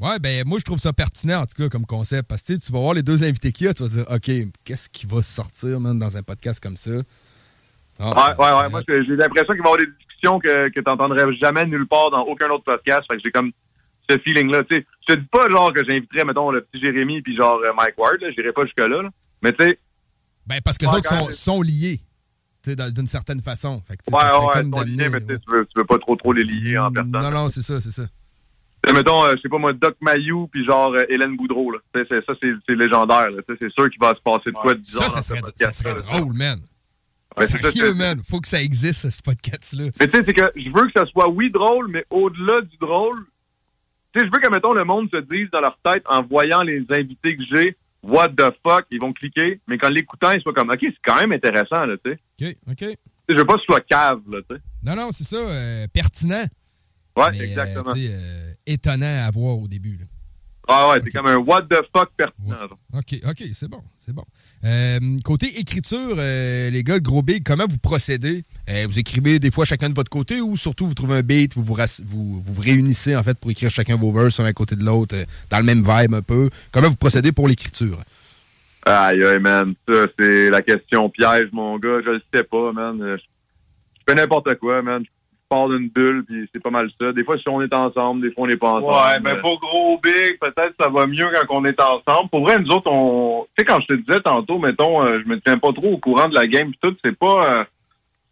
Ouais, 0.01 0.19
ben 0.19 0.43
moi 0.47 0.59
je 0.59 0.65
trouve 0.65 0.79
ça 0.79 0.93
pertinent 0.93 1.43
en 1.43 1.47
tout 1.47 1.55
cas 1.57 1.69
comme 1.69 1.87
concept 1.87 2.29
parce 2.29 2.43
que 2.43 2.55
tu 2.55 2.73
vas 2.73 2.81
voir 2.81 2.95
les 2.95 3.03
deux 3.03 3.23
invités 3.23 3.53
qu'il 3.53 3.67
y 3.67 3.71
a, 3.71 3.75
tu 3.75 3.85
vas 3.85 3.89
dire 3.89 4.05
OK, 4.11 4.31
qu'est-ce 4.65 4.89
qui 4.89 5.07
va 5.07 5.23
sortir 5.23 5.79
man, 5.79 5.99
dans 5.99 6.17
un 6.17 6.23
podcast 6.23 6.59
comme 6.61 6.77
ça? 6.77 6.91
Ah, 8.01 8.35
Ouais, 8.37 8.45
ouais, 8.45 8.53
ouais. 8.63 8.69
Moi, 8.71 8.83
j'ai 8.89 9.15
l'impression 9.17 9.55
qu'il 9.55 9.63
va 9.63 9.71
y 9.71 9.73
avoir 9.73 9.77
des 9.79 9.87
discussions 9.87 10.39
que, 10.41 10.69
que 10.71 10.81
tu 10.81 10.85
n'entendrais 10.85 11.33
jamais 11.37 11.65
nulle 11.65 11.87
part 11.87 12.11
dans 12.11 12.23
aucun 12.25 12.51
autre 12.51 12.65
podcast. 12.65 13.03
Fait 13.09 13.17
que 13.19 13.23
j'ai 13.25 13.31
comme 13.31 13.53
ce 14.11 14.19
feeling-là. 14.19 14.65
Tu 14.65 14.75
sais, 14.77 14.87
je 15.09 15.15
te 15.15 15.21
dis 15.21 15.27
pas 15.31 15.49
genre 15.49 15.73
que 15.73 15.85
j'inviterais, 15.89 16.25
mettons, 16.25 16.51
le 16.51 16.63
petit 16.63 16.81
Jérémy 16.83 17.23
puis 17.23 17.37
genre 17.37 17.61
euh, 17.65 17.73
Mike 17.77 17.97
Ward. 17.97 18.21
là. 18.21 18.31
J'irais 18.37 18.53
pas 18.53 18.65
jusque-là. 18.65 18.89
là. 19.01 19.09
Mais 19.43 19.53
tu 19.53 19.65
sais, 19.65 19.79
Ben 20.45 20.61
parce 20.65 20.77
que 20.77 20.87
les 20.87 20.91
Ouais, 20.91 20.99
autres 20.99 21.09
sont, 21.09 21.23
même. 21.23 21.31
sont 21.31 21.63
liés 21.63 22.01
tu 22.65 22.71
sais, 22.71 22.77
dans- 22.77 22.91
d'une 22.93 23.07
certaine 23.07 23.41
façon. 23.43 23.81
Fait 23.87 23.97
que, 23.97 24.03
ouais, 24.11 24.17
ouais, 24.47 24.53
comme 24.73 24.85
liés, 24.89 25.09
mais 25.09 25.21
tu 25.21 25.27
sais, 25.35 25.39
tu 25.39 25.51
veux, 25.53 25.65
tu 25.67 25.79
veux 25.79 25.85
pas 25.87 25.99
trop 25.99 26.17
trop 26.17 26.33
les 26.33 26.43
lier 26.43 26.77
en 26.79 26.91
personne. 26.91 27.13
Non, 27.13 27.31
non, 27.31 27.49
c'est 27.49 27.63
ça, 27.63 27.81
c'est 27.81 27.93
ça. 27.93 28.07
Sais, 28.87 28.93
mettons, 28.93 29.25
euh, 29.25 29.33
je 29.37 29.41
sais 29.43 29.49
pas 29.49 29.59
moi, 29.59 29.73
Doc 29.73 29.97
Mayou 30.01 30.47
puis 30.49 30.65
genre 30.65 30.93
euh, 30.95 31.05
Hélène 31.09 31.37
Boudreau. 31.37 31.71
Là. 31.71 31.79
C'est- 31.95 32.09
ça, 32.27 32.33
c'est 32.41 32.51
c'est 32.69 32.75
légendaire. 32.75 33.31
là. 33.31 33.43
C'est 33.49 33.71
sûr 33.73 33.89
qu'il 33.91 34.01
va 34.01 34.11
se 34.15 34.21
passer 34.23 34.51
de 34.51 34.57
quoi 34.57 34.75
de 34.75 34.81
bizarre 34.81 35.11
Ça, 35.11 35.23
ça 35.23 35.23
serait, 35.23 35.41
ça 35.57 35.73
serait 35.73 35.95
drôle, 35.95 36.33
man. 36.35 36.59
Ouais, 37.37 37.47
c'est 37.47 37.61
Sérieux, 37.61 37.95
man. 37.95 38.21
Faut 38.29 38.41
que 38.41 38.47
ça 38.49 38.63
existe, 38.63 39.11
ce 39.11 39.23
podcast-là. 39.23 39.87
Mais 39.99 40.07
tu 40.09 40.17
sais, 40.19 40.23
c'est 40.25 40.35
que 40.35 40.53
je 40.55 40.71
veux 40.71 40.87
que 40.87 40.93
ça 40.95 41.05
soit, 41.07 41.29
oui, 41.29 41.51
drôle, 41.51 41.89
mais 41.89 42.05
au-delà 42.11 42.61
du 42.61 42.77
drôle, 42.77 43.25
tu 44.13 44.21
sais, 44.21 44.27
je 44.27 44.31
veux 44.33 44.39
que, 44.41 44.49
mettons, 44.51 44.73
le 44.73 44.85
monde 44.85 45.09
se 45.11 45.17
dise 45.17 45.49
dans 45.51 45.61
leur 45.61 45.77
tête, 45.85 46.05
en 46.07 46.23
voyant 46.23 46.63
les 46.63 46.85
invités 46.91 47.37
que 47.37 47.43
j'ai, 47.51 47.77
what 48.05 48.29
the 48.29 48.53
fuck, 48.65 48.87
ils 48.93 49.01
vont 49.01 49.13
cliquer, 49.13 49.61
mais 49.67 49.79
qu'en 49.79 49.89
l'écoutant, 49.89 50.31
ils 50.31 50.41
soient 50.43 50.53
comme, 50.53 50.71
OK, 50.71 50.79
c'est 50.81 50.95
quand 51.05 51.17
même 51.17 51.33
intéressant, 51.33 51.87
là, 51.87 51.97
tu 52.05 52.13
sais. 52.39 52.51
OK, 52.51 52.57
OK. 52.71 52.77
Tu 52.79 52.87
sais, 52.87 52.97
Je 53.31 53.37
veux 53.37 53.45
pas 53.47 53.55
que 53.55 53.61
ce 53.61 53.65
soit 53.67 53.81
cave, 53.81 54.21
là, 54.31 54.39
tu 54.49 54.55
sais. 54.55 54.63
Non, 54.85 54.95
non, 54.95 55.09
c'est 55.11 55.25
ça, 55.25 55.37
euh, 55.39 55.87
pertinent. 55.93 56.45
Ouais, 57.17 57.31
mais, 57.33 57.41
euh, 57.41 57.45
exactement. 57.45 57.95
euh, 57.97 58.53
étonnant 58.67 59.27
à 59.27 59.31
voir 59.31 59.59
au 59.59 59.69
début. 59.69 59.97
là. 59.99 60.07
Ah 60.67 60.89
ouais, 60.89 60.99
c'est 61.05 61.11
comme 61.11 61.27
un 61.27 61.37
what 61.37 61.63
the 61.63 61.77
fuck 61.95 62.11
pertinent. 62.17 62.57
OK, 62.95 63.21
OK, 63.29 63.45
c'est 63.53 63.69
bon, 63.69 63.83
c'est 63.99 64.15
bon. 64.15 64.25
Euh, 64.65 64.99
côté 65.23 65.47
écriture, 65.61 66.17
euh, 66.19 66.71
les 66.71 66.83
gars, 66.83 67.01
gros 67.01 67.23
big, 67.23 67.45
comment 67.45 67.67
vous 67.69 67.77
procédez? 67.77 68.45
Euh, 68.71 68.87
vous 68.87 68.99
écrivez 68.99 69.39
des 69.39 69.51
fois 69.51 69.67
chacun 69.67 69.91
de 69.91 69.95
votre 69.95 70.11
côté 70.11 70.41
ou 70.41 70.57
surtout 70.57 70.87
vous 70.87 70.95
trouvez 70.95 71.17
un 71.17 71.23
beat, 71.23 71.55
vous 71.55 71.63
vous, 71.63 72.41
vous, 72.41 72.61
réunissez 72.61 73.15
en 73.15 73.23
fait 73.23 73.39
pour 73.39 73.51
écrire 73.51 73.71
chacun 73.71 73.97
vos 73.97 74.11
verses 74.11 74.41
un 74.41 74.47
à 74.47 74.55
côté 74.55 74.75
de 74.75 74.85
l'autre, 74.85 75.17
dans 75.51 75.59
le 75.59 75.65
même 75.65 75.85
vibe 75.87 76.15
un 76.15 76.23
peu. 76.23 76.49
Comment 76.73 76.89
vous 76.89 76.97
procédez 76.97 77.33
pour 77.33 77.47
l'écriture? 77.47 77.99
Aïe, 78.87 79.23
aïe, 79.23 79.39
man. 79.41 79.75
Ça, 79.87 80.07
c'est 80.19 80.49
la 80.49 80.63
question 80.63 81.11
piège, 81.11 81.49
mon 81.53 81.79
gars. 81.79 82.01
Je 82.05 82.11
le 82.11 82.23
sais 82.33 82.45
pas, 82.45 82.73
man. 82.73 82.97
Je 83.01 83.17
je 84.07 84.13
fais 84.13 84.21
n'importe 84.21 84.55
quoi, 84.59 84.83
man. 84.83 85.03
Je 85.03 85.11
pars 85.49 85.69
d'une 85.69 85.89
bulle, 85.89 86.25
puis 86.25 86.49
c'est 86.53 86.63
pas 86.63 86.71
mal 86.71 86.89
ça. 87.01 87.13
Des 87.13 87.25
fois, 87.25 87.39
si 87.39 87.49
on 87.49 87.63
est 87.63 87.73
ensemble, 87.75 88.23
des 88.23 88.33
fois, 88.33 88.45
on 88.45 88.47
n'est 88.47 88.57
pas 88.57 88.73
ensemble. 88.75 88.93
Ouais, 88.93 89.21
mais 89.23 89.41
pour 89.41 89.59
gros 89.61 89.99
big, 90.03 90.39
peut-être 90.41 90.75
ça 90.81 90.89
va 90.89 91.07
mieux 91.07 91.29
quand 91.49 91.61
on 91.61 91.65
est 91.65 91.81
ensemble. 91.81 92.29
Pour 92.31 92.43
vrai, 92.43 92.59
nous 92.59 92.71
autres, 92.71 92.91
on. 92.91 93.47
Tu 93.57 93.63
sais, 93.63 93.65
quand 93.65 93.81
je 93.81 93.87
te 93.87 93.93
disais 93.95 94.21
tantôt, 94.21 94.59
mettons, 94.59 95.03
euh, 95.05 95.21
je 95.23 95.29
me 95.29 95.41
tiens 95.41 95.59
pas 95.59 95.73
trop 95.73 95.93
au 95.93 95.99
courant 95.99 96.29
de 96.29 96.35
la 96.35 96.47
game 96.47 96.71
pis 96.71 96.79
tout, 96.83 96.97
c'est 97.05 97.17
pas. 97.17 97.61
euh, 97.61 97.65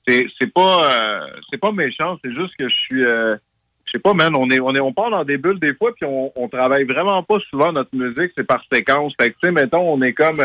c'est 0.07 0.53
pas 0.53 0.91
euh, 0.91 1.27
c'est 1.51 1.59
pas 1.59 1.71
méchant, 1.71 2.19
c'est 2.25 2.35
juste 2.35 2.55
que 2.59 2.69
je 2.69 2.75
suis 2.75 3.03
je 3.03 3.91
sais 3.93 3.99
pas 4.01 4.15
man, 4.15 4.35
on 4.37 4.51
est 4.51 4.59
on 4.59 4.75
est 4.75 4.81
on 4.81 4.93
part 4.93 5.11
dans 5.11 5.25
des 5.25 5.39
bulles 5.39 5.61
des 5.61 5.75
fois 5.75 5.93
puis 5.95 6.05
on, 6.09 6.33
on 6.35 6.49
travaille 6.49 6.85
vraiment 6.85 7.23
pas 7.23 7.39
souvent 7.51 7.73
notre 7.73 7.95
musique, 7.95 8.33
c'est 8.37 8.47
par 8.47 8.65
séquence. 8.73 9.13
Fait 9.21 9.31
que 9.31 9.37
tu 9.41 9.47
sais 9.47 9.53
mettons 9.53 9.93
on 9.93 10.03
est 10.03 10.13
comme 10.13 10.41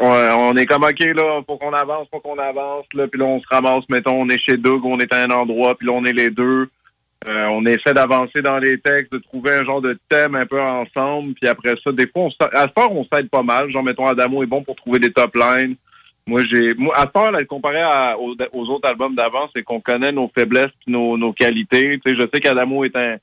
on, 0.00 0.56
est 0.56 0.66
comme 0.66 0.84
OK 0.84 1.00
là, 1.00 1.40
faut 1.46 1.56
qu'on 1.56 1.72
avance, 1.72 2.08
faut 2.12 2.20
qu'on 2.20 2.38
avance 2.38 2.86
là, 2.94 3.06
puis 3.08 3.20
là 3.20 3.26
on 3.26 3.40
se 3.40 3.46
ramasse 3.50 3.84
mettons 3.88 4.22
on 4.22 4.28
est 4.28 4.38
chez 4.38 4.56
Doug, 4.56 4.84
on 4.84 4.98
est 4.98 5.12
à 5.12 5.22
un 5.22 5.30
endroit, 5.30 5.74
puis 5.76 5.86
là 5.86 5.92
on 5.94 6.04
est 6.04 6.12
les 6.12 6.30
deux. 6.30 6.68
Euh, 7.26 7.46
on 7.46 7.64
essaie 7.64 7.94
d'avancer 7.94 8.42
dans 8.42 8.58
les 8.58 8.78
textes, 8.78 9.12
de 9.12 9.18
trouver 9.18 9.52
un 9.52 9.64
genre 9.64 9.80
de 9.80 9.98
thème 10.10 10.34
un 10.34 10.44
peu 10.44 10.60
ensemble, 10.60 11.32
puis 11.34 11.48
après 11.48 11.72
ça, 11.82 11.90
des 11.90 12.06
fois, 12.06 12.24
on, 12.24 12.44
à 12.52 12.64
ce 12.64 12.72
part, 12.72 12.92
on 12.92 13.06
s'aide 13.10 13.30
pas 13.30 13.42
mal. 13.42 13.70
Genre, 13.70 13.82
mettons, 13.82 14.06
Adamo 14.06 14.42
est 14.42 14.46
bon 14.46 14.62
pour 14.62 14.76
trouver 14.76 14.98
des 14.98 15.10
top 15.10 15.34
lines. 15.34 15.76
Moi, 16.26 16.42
j'ai, 16.44 16.74
moi, 16.74 16.92
à 16.96 17.06
part, 17.06 17.30
là, 17.30 17.42
comparé 17.44 17.80
aux, 18.18 18.70
autres 18.70 18.90
albums 18.90 19.14
d'avant, 19.14 19.48
c'est 19.54 19.62
qu'on 19.62 19.80
connaît 19.80 20.12
nos 20.12 20.30
faiblesses 20.36 20.72
nos, 20.86 21.16
nos 21.16 21.32
qualités. 21.32 21.98
Tu 22.04 22.10
sais, 22.10 22.20
je 22.20 22.26
sais 22.32 22.40
qu'Adamo 22.40 22.84
est 22.84 22.96
un, 22.96 23.16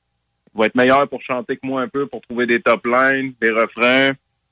va 0.55 0.65
être 0.65 0.76
meilleur 0.76 1.07
pour 1.07 1.22
chanter 1.22 1.57
que 1.57 1.65
moi 1.65 1.82
un 1.82 1.88
peu, 1.88 2.07
pour 2.07 2.22
trouver 2.22 2.47
des 2.47 2.61
top 2.61 2.86
lines, 2.86 3.34
des 3.39 3.51
refrains. 3.51 4.11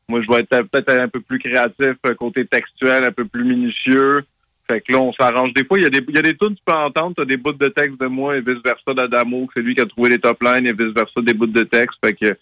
Moi, 0.10 0.22
je 0.22 0.28
vais 0.32 0.40
être 0.40 0.68
peut-être 0.70 0.90
un 0.90 1.08
peu 1.08 1.22
plus 1.22 1.40
créatif, 1.40 1.96
euh, 2.06 2.16
côté 2.16 2.46
textuel, 2.46 3.04
un 3.06 3.12
peu 3.12 3.26
plus 3.26 3.44
minutieux. 3.46 4.26
Fait 4.70 4.82
que 4.82 4.92
là, 4.92 5.00
on 5.00 5.14
s'arrange. 5.14 5.54
Des 5.54 5.64
fois, 5.66 5.80
il 5.80 5.84
y 5.84 5.88
a 5.88 5.90
des, 5.90 6.04
il 6.08 6.16
y 6.16 6.20
a 6.20 6.22
des 6.22 6.36
tunes 6.38 6.50
que 6.50 6.56
tu 6.56 6.64
peux 6.66 6.74
entendre, 6.74 7.14
t'as 7.16 7.26
des 7.26 7.38
bouts 7.38 7.54
de 7.54 7.68
texte 7.70 8.00
de 8.00 8.06
moi 8.08 8.38
et 8.38 8.42
vice-versa 8.42 8.94
d'Adamo, 8.94 9.48
que 9.48 9.54
c'est 9.56 9.62
lui 9.64 9.74
qui 9.74 9.82
a 9.82 9.86
trouvé 9.86 10.10
les 10.12 10.20
top 10.20 10.42
lines 10.44 10.68
et 10.68 10.74
vice-versa 10.74 11.22
des 11.22 11.34
bouts 11.34 11.48
de 11.48 11.64
texte. 11.64 11.98
Fait 12.04 12.14
que, 12.14 12.38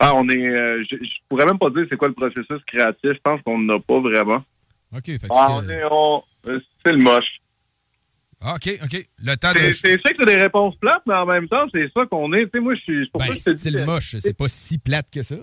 ah, 0.00 0.12
on 0.16 0.28
est, 0.30 0.48
euh, 0.48 0.82
je, 0.90 0.96
je 0.96 1.12
pourrais 1.28 1.46
même 1.46 1.58
pas 1.58 1.70
dire 1.70 1.86
c'est 1.90 1.96
quoi 1.96 2.08
le 2.08 2.14
processus 2.14 2.58
créatif. 2.66 3.12
Je 3.12 3.18
pense 3.22 3.40
qu'on 3.42 3.58
n'en 3.58 3.76
a 3.76 3.80
pas 3.80 4.00
vraiment. 4.00 4.42
OK, 4.92 5.04
fait 5.04 5.18
que 5.18 5.26
Ah, 5.30 5.46
on 5.50 5.62
c'est- 5.62 5.72
est, 5.74 5.82
on, 5.90 6.22
euh, 6.48 6.60
c'est 6.84 6.92
le 6.92 6.98
moche. 6.98 7.40
Ah, 8.42 8.54
OK, 8.56 8.68
OK. 8.82 9.04
Le 9.22 9.34
temps 9.36 9.52
C'est, 9.54 9.66
de... 9.66 9.70
c'est, 9.72 9.90
sais 9.92 9.98
que 10.14 10.16
c'est 10.18 10.24
des 10.26 10.40
réponses 10.42 10.74
plates, 10.80 11.02
mais 11.06 11.14
en 11.14 11.26
même 11.26 11.46
temps, 11.46 11.66
c'est 11.72 11.88
ça 11.94 12.06
qu'on 12.06 12.32
est. 12.32 12.44
Tu 12.46 12.50
sais, 12.54 12.60
moi, 12.60 12.74
je 12.74 12.80
suis, 12.80 13.10
c'est 13.38 13.70
Ben, 13.72 13.80
que- 13.80 13.86
moche, 13.86 14.16
c'est 14.18 14.36
pas 14.36 14.48
si 14.48 14.78
plate 14.78 15.10
que 15.12 15.22
ça. 15.22 15.36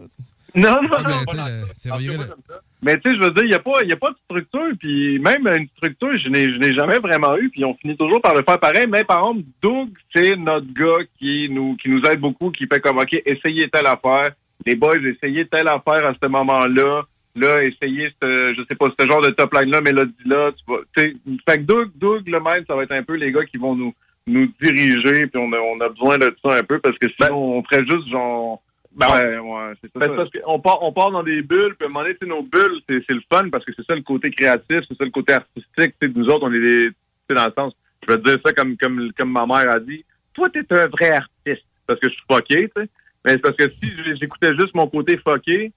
Non, 0.57 0.71
non, 0.81 0.89
Comme 0.89 1.03
non. 1.03 1.07
le- 1.09 1.25
pas 1.25 1.31
tu 1.31 1.31
sais, 1.31 1.37
dans 1.37 1.45
le 1.45 1.61
ça. 1.67 1.73
sérieux, 1.73 2.11
En 2.11 2.13
tout 2.13 2.19
cas, 2.19 2.25
là. 2.25 2.25
moi, 2.25 2.25
j'aime 2.27 2.55
ça. 2.55 2.61
Mais 2.81 2.99
tu 2.99 3.09
sais, 3.09 3.15
je 3.17 3.21
veux 3.21 3.31
dire, 3.31 3.43
il 3.43 3.49
n'y 3.49 3.53
a, 3.55 3.59
pas- 3.59 3.83
y 3.83 3.91
a 3.91 3.95
pas 3.97 4.11
de 4.11 4.17
structure, 4.25 4.71
puis 4.79 5.19
même 5.19 5.47
une 5.47 5.67
structure, 5.77 6.17
je 6.17 6.29
n'ai, 6.29 6.53
je 6.53 6.57
n'ai 6.59 6.73
jamais 6.73 6.99
vraiment 6.99 7.35
eu, 7.37 7.49
puis 7.49 7.63
on 7.65 7.73
finit 7.75 7.95
toujours 7.97 8.21
par 8.21 8.35
le 8.35 8.43
faire 8.43 8.59
pareil. 8.59 8.85
Mais 8.87 9.03
par 9.03 9.19
exemple, 9.19 9.41
Doug, 9.61 9.89
c'est 10.15 10.35
notre 10.35 10.67
gars 10.73 11.03
qui 11.19 11.47
nous, 11.49 11.75
qui 11.77 11.89
nous 11.89 12.01
aide 12.03 12.19
beaucoup, 12.19 12.51
qui 12.51 12.65
fait 12.67 12.79
comme, 12.79 12.97
OK, 12.97 13.19
essayez 13.25 13.69
telle 13.69 13.87
affaire. 13.87 14.31
Les 14.65 14.75
boys, 14.75 14.95
essayez 14.97 15.47
telle 15.47 15.67
affaire 15.67 16.05
à 16.05 16.13
ce 16.21 16.27
moment-là. 16.27 17.03
Là, 17.35 17.63
essayez, 17.63 18.09
ce, 18.21 18.55
je 18.57 18.63
sais 18.67 18.75
pas, 18.75 18.87
ce 18.99 19.05
genre 19.05 19.21
de 19.21 19.29
top 19.29 19.53
line-là, 19.53 19.81
mélodie-là. 19.81 20.51
Tu 20.97 21.17
fait 21.47 21.57
que 21.59 21.63
Doug, 21.63 21.91
Doug, 21.95 22.27
le 22.27 22.39
même, 22.39 22.65
ça 22.67 22.75
va 22.75 22.81
être 22.83 22.93
un 22.93 23.03
peu 23.03 23.13
les 23.13 23.31
gars 23.31 23.45
qui 23.45 23.57
vont 23.57 23.75
nous, 23.75 23.93
nous 24.25 24.47
diriger, 24.59 25.27
puis 25.27 25.39
on 25.41 25.53
a, 25.53 25.57
on 25.59 25.79
a 25.81 25.89
besoin 25.89 26.17
de 26.17 26.35
ça 26.43 26.55
un 26.55 26.63
peu, 26.63 26.79
parce 26.79 26.97
que 26.97 27.05
sinon, 27.21 27.57
on 27.57 27.63
ferait 27.63 27.85
juste 27.85 28.07
genre... 28.09 28.61
Ben, 28.97 29.07
ouais, 29.13 29.37
ouais, 29.37 29.73
c'est 29.79 29.93
ça. 29.93 29.99
Ben, 29.99 30.15
parce 30.15 30.29
qu'on 30.31 30.59
part, 30.59 30.81
on 30.81 30.91
part 30.91 31.11
dans 31.11 31.21
des 31.21 31.43
bulles, 31.43 31.75
puis 31.75 31.85
à 31.85 31.85
un 31.85 31.89
moment 31.89 32.03
donné, 32.03 32.17
nos 32.23 32.41
bulles, 32.41 32.81
c'est, 32.89 32.99
c'est 33.07 33.13
le 33.13 33.21
fun 33.31 33.47
parce 33.49 33.63
que 33.63 33.71
c'est 33.75 33.85
ça 33.85 33.93
le 33.93 34.01
côté 34.01 34.31
créatif, 34.31 34.79
c'est 34.87 34.97
ça 34.97 35.05
le 35.05 35.11
côté 35.11 35.33
artistique. 35.33 35.93
Tu 36.01 36.07
sais, 36.07 36.13
nous 36.15 36.25
autres, 36.25 36.47
on 36.47 36.51
est 36.51 36.59
des, 36.59 36.89
dans 37.29 37.45
le 37.45 37.53
sens, 37.55 37.73
je 38.01 38.11
vais 38.11 38.19
te 38.19 38.27
dire 38.27 38.39
ça 38.43 38.53
comme, 38.53 38.75
comme, 38.75 39.11
comme 39.15 39.31
ma 39.31 39.45
mère 39.45 39.69
a 39.69 39.79
dit, 39.79 40.03
toi, 40.33 40.49
t'es 40.49 40.65
un 40.71 40.87
vrai 40.87 41.11
artiste. 41.11 41.65
Parce 41.85 41.99
que 41.99 42.09
je 42.09 42.15
suis 42.15 42.23
fucké, 42.29 42.69
tu 42.75 42.81
sais. 42.81 42.89
Mais 43.23 43.31
c'est 43.33 43.41
parce 43.41 43.55
que 43.55 43.69
si 43.69 43.91
j'écoutais 44.19 44.55
juste 44.55 44.73
mon 44.73 44.87
côté 44.87 45.17
fucké, 45.17 45.71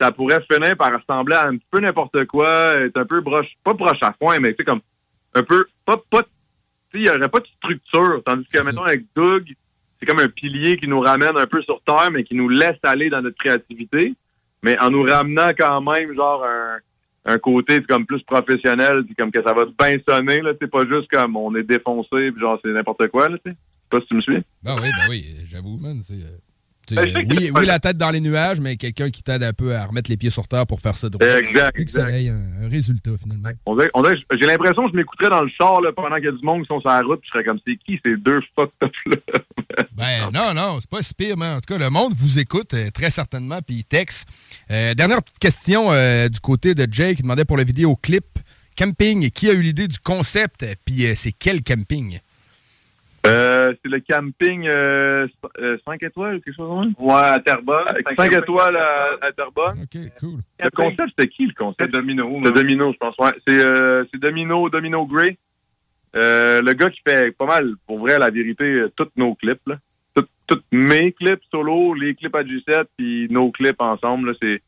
ça 0.00 0.10
pourrait 0.10 0.44
finir 0.50 0.74
par 0.76 0.92
ressembler 0.92 1.36
à 1.36 1.48
un 1.48 1.56
petit 1.56 1.66
peu 1.70 1.80
n'importe 1.80 2.24
quoi, 2.26 2.74
être 2.78 2.96
un 2.96 3.04
peu 3.04 3.20
broche, 3.20 3.52
pas 3.62 3.74
broche 3.74 4.02
à 4.02 4.14
foin, 4.18 4.40
mais 4.40 4.50
tu 4.50 4.56
sais, 4.58 4.64
comme, 4.64 4.80
un 5.34 5.42
peu, 5.42 5.66
pas, 5.84 5.98
pas, 6.10 6.22
tu 6.22 6.28
sais, 6.92 7.00
il 7.00 7.06
y 7.06 7.10
aurait 7.10 7.28
pas 7.28 7.40
de 7.40 7.46
structure. 7.46 8.22
Tandis 8.24 8.46
que, 8.46 8.64
mettons, 8.64 8.84
avec 8.84 9.04
Doug, 9.14 9.52
c'est 10.04 10.12
comme 10.14 10.24
un 10.24 10.28
pilier 10.28 10.76
qui 10.76 10.86
nous 10.86 11.00
ramène 11.00 11.36
un 11.36 11.46
peu 11.46 11.62
sur 11.62 11.80
terre, 11.82 12.10
mais 12.12 12.24
qui 12.24 12.34
nous 12.34 12.48
laisse 12.48 12.78
aller 12.82 13.08
dans 13.08 13.22
notre 13.22 13.38
créativité, 13.38 14.14
mais 14.62 14.78
en 14.80 14.90
nous 14.90 15.02
ramenant 15.02 15.50
quand 15.56 15.80
même, 15.80 16.14
genre, 16.14 16.44
un, 16.44 16.78
un 17.24 17.38
côté 17.38 17.82
comme 17.82 18.04
plus 18.04 18.22
professionnel, 18.22 19.04
comme 19.18 19.30
que 19.30 19.42
ça 19.42 19.54
va 19.54 19.64
bien 19.64 19.96
sonner, 20.06 20.40
là, 20.40 20.52
c'est 20.60 20.70
pas 20.70 20.86
juste 20.86 21.10
comme 21.10 21.36
on 21.36 21.54
est 21.56 21.62
défoncé, 21.62 22.30
puis 22.32 22.40
genre, 22.40 22.58
c'est 22.62 22.70
n'importe 22.70 23.08
quoi, 23.08 23.28
là, 23.28 23.38
tu 23.44 23.50
sais 23.50 23.56
pas 23.90 24.00
si 24.00 24.06
tu 24.08 24.16
me 24.16 24.20
suis. 24.22 24.42
Ben 24.62 24.76
oui, 24.82 24.88
ben 24.96 25.06
oui, 25.08 25.24
j'avoue, 25.44 25.78
man. 25.78 26.00
c'est, 26.02 26.14
euh, 26.14 26.38
Ben, 26.92 27.26
oui, 27.54 27.66
la 27.66 27.78
tête 27.78 27.96
dans 27.96 28.10
les 28.10 28.20
nuages, 28.20 28.60
mais 28.60 28.76
quelqu'un 28.76 29.10
qui 29.10 29.22
t'aide 29.22 29.42
un 29.42 29.52
peu 29.52 29.74
à 29.74 29.86
remettre 29.86 30.10
les 30.10 30.16
pieds 30.16 30.30
sur 30.30 30.46
terre 30.48 30.66
pour 30.66 30.80
faire 30.80 30.96
ça 30.96 31.08
droit. 31.08 31.26
Exact, 31.26 31.74
Puis 31.74 31.84
que 31.84 31.90
ça 31.90 32.08
ait 32.10 32.28
un, 32.28 32.64
un 32.64 32.68
résultat, 32.68 33.12
finalement. 33.22 33.50
On 33.66 33.76
dirait- 33.76 33.90
on 33.94 34.02
dirait- 34.02 34.16
j'ai 34.40 34.46
l'impression 34.46 34.84
que 34.86 34.92
je 34.92 34.96
m'écouterais 34.96 35.30
dans 35.30 35.42
le 35.42 35.50
char 35.56 35.80
là, 35.80 35.92
pendant 35.92 36.16
qu'il 36.16 36.24
y 36.26 36.28
a 36.28 36.32
du 36.32 36.44
monde 36.44 36.62
qui 36.62 36.68
sont 36.68 36.80
sur 36.80 36.88
la 36.90 37.00
route, 37.00 37.20
puis 37.20 37.30
je 37.32 37.38
serais 37.38 37.44
comme 37.44 37.58
c'est 37.66 37.76
qui 37.76 38.00
ces 38.04 38.16
deux 38.16 38.40
fucked 38.56 38.72
up 38.82 38.92
là? 39.06 39.16
Ben 39.96 40.30
non, 40.32 40.54
non, 40.54 40.78
c'est 40.80 40.88
pas 40.90 41.02
si 41.02 41.14
pire, 41.14 41.36
mais 41.36 41.46
en 41.46 41.56
tout 41.60 41.66
cas, 41.72 41.78
le 41.78 41.90
monde 41.90 42.12
vous 42.14 42.38
écoute 42.38 42.74
euh, 42.74 42.90
très 42.92 43.10
certainement, 43.10 43.60
puis 43.64 43.76
il 43.76 43.84
texte. 43.84 44.28
Euh, 44.70 44.94
dernière 44.94 45.22
petite 45.22 45.38
question 45.38 45.92
euh, 45.92 46.28
du 46.28 46.38
côté 46.40 46.74
de 46.74 46.86
Jake 46.90 47.16
qui 47.16 47.22
demandait 47.22 47.44
pour 47.44 47.56
le 47.56 47.64
vidéoclip 47.64 48.24
camping. 48.76 49.30
Qui 49.30 49.50
a 49.50 49.52
eu 49.52 49.62
l'idée 49.62 49.88
du 49.88 49.98
concept, 49.98 50.64
puis 50.84 51.06
c'est 51.16 51.32
quel 51.32 51.62
camping? 51.62 52.18
Euh, 53.26 53.72
c'est 53.82 53.90
le 53.90 54.00
camping 54.00 54.68
5 55.84 56.02
étoiles 56.02 56.36
ou 56.36 56.40
quelque 56.40 56.54
chose 56.54 56.68
comme 56.68 56.94
ça? 56.94 57.02
Ouais, 57.02 57.34
à 57.34 57.38
Terrebonne. 57.40 57.84
5 58.16 58.32
étoiles 58.32 58.76
à, 58.76 59.16
à 59.22 59.32
Terrebonne. 59.32 59.82
OK, 59.82 60.00
cool. 60.20 60.40
Le 60.62 60.70
concept, 60.70 61.10
c'était 61.16 61.28
qui 61.28 61.46
le 61.46 61.54
concept? 61.54 61.94
Domino. 61.94 62.40
C'est 62.44 62.52
Domino, 62.52 62.92
je 62.92 62.98
pense. 62.98 63.16
Ouais. 63.18 63.32
C'est 63.46 63.64
euh, 63.64 64.04
c'est 64.12 64.20
Domino, 64.20 64.68
Domino 64.68 65.06
Gray. 65.06 65.38
Euh, 66.16 66.62
le 66.62 66.72
gars 66.74 66.90
qui 66.90 67.00
fait 67.06 67.32
pas 67.36 67.46
mal, 67.46 67.74
pour 67.86 67.98
vrai, 67.98 68.18
la 68.18 68.30
vérité, 68.30 68.64
euh, 68.64 68.92
tous 68.94 69.08
nos 69.16 69.34
clips. 69.34 69.66
Là. 69.66 69.76
Mes 70.72 71.12
clips 71.12 71.40
solo, 71.50 71.94
les 71.94 72.14
clips 72.14 72.36
à 72.36 72.42
G7, 72.42 72.84
puis 72.96 73.26
nos 73.30 73.50
clips 73.50 73.80
ensemble. 73.80 74.30
là, 74.30 74.36
C'est 74.42 74.60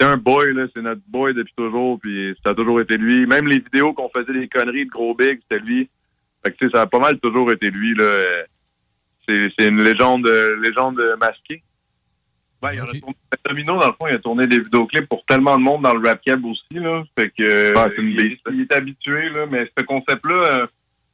c'est 0.00 0.06
un 0.08 0.16
boy, 0.16 0.54
là. 0.54 0.66
C'est 0.74 0.82
notre 0.82 1.02
boy 1.06 1.34
depuis 1.34 1.54
toujours, 1.56 2.00
puis 2.00 2.34
ça 2.44 2.50
a 2.50 2.54
toujours 2.54 2.80
été 2.80 2.96
lui. 2.96 3.26
Même 3.26 3.46
les 3.46 3.58
vidéos 3.58 3.92
qu'on 3.92 4.08
faisait 4.08 4.32
des 4.32 4.48
conneries 4.48 4.86
de 4.86 4.90
gros 4.90 5.14
big, 5.14 5.40
c'était 5.42 5.64
lui. 5.64 5.88
Fait 6.44 6.52
que, 6.52 6.56
tu 6.58 6.66
sais, 6.66 6.72
ça 6.74 6.82
a 6.82 6.86
pas 6.86 6.98
mal 6.98 7.18
toujours 7.20 7.50
été 7.52 7.70
lui, 7.70 7.94
là. 7.94 8.04
Euh, 8.04 8.42
C'est 9.26 9.48
c'est 9.58 9.68
une 9.68 9.82
légende, 9.82 10.26
euh, 10.26 10.60
légende 10.60 11.00
masquée. 11.18 11.62
Ben, 12.60 12.72
il 12.74 12.80
a 12.80 12.84
tourné- 12.84 13.16
Domino, 13.48 13.78
dans 13.78 13.86
le 13.86 13.92
fond, 13.92 14.06
il 14.08 14.14
a 14.14 14.18
tourné 14.18 14.46
des 14.46 14.58
vidéoclips 14.60 15.08
pour 15.08 15.24
tellement 15.26 15.56
de 15.56 15.62
monde 15.62 15.82
dans 15.82 15.94
le 15.94 16.06
rap 16.06 16.20
cab 16.22 16.44
aussi, 16.44 16.74
là. 16.74 17.02
Fait 17.18 17.30
que, 17.30 17.72
Ah, 17.76 17.86
c'est 17.94 18.02
une 18.02 18.08
il, 18.10 18.36
il 18.52 18.60
est 18.62 18.72
habitué, 18.72 19.28
là, 19.30 19.46
mais 19.50 19.70
ce 19.78 19.84
concept-là, 19.84 20.34
euh, 20.60 20.66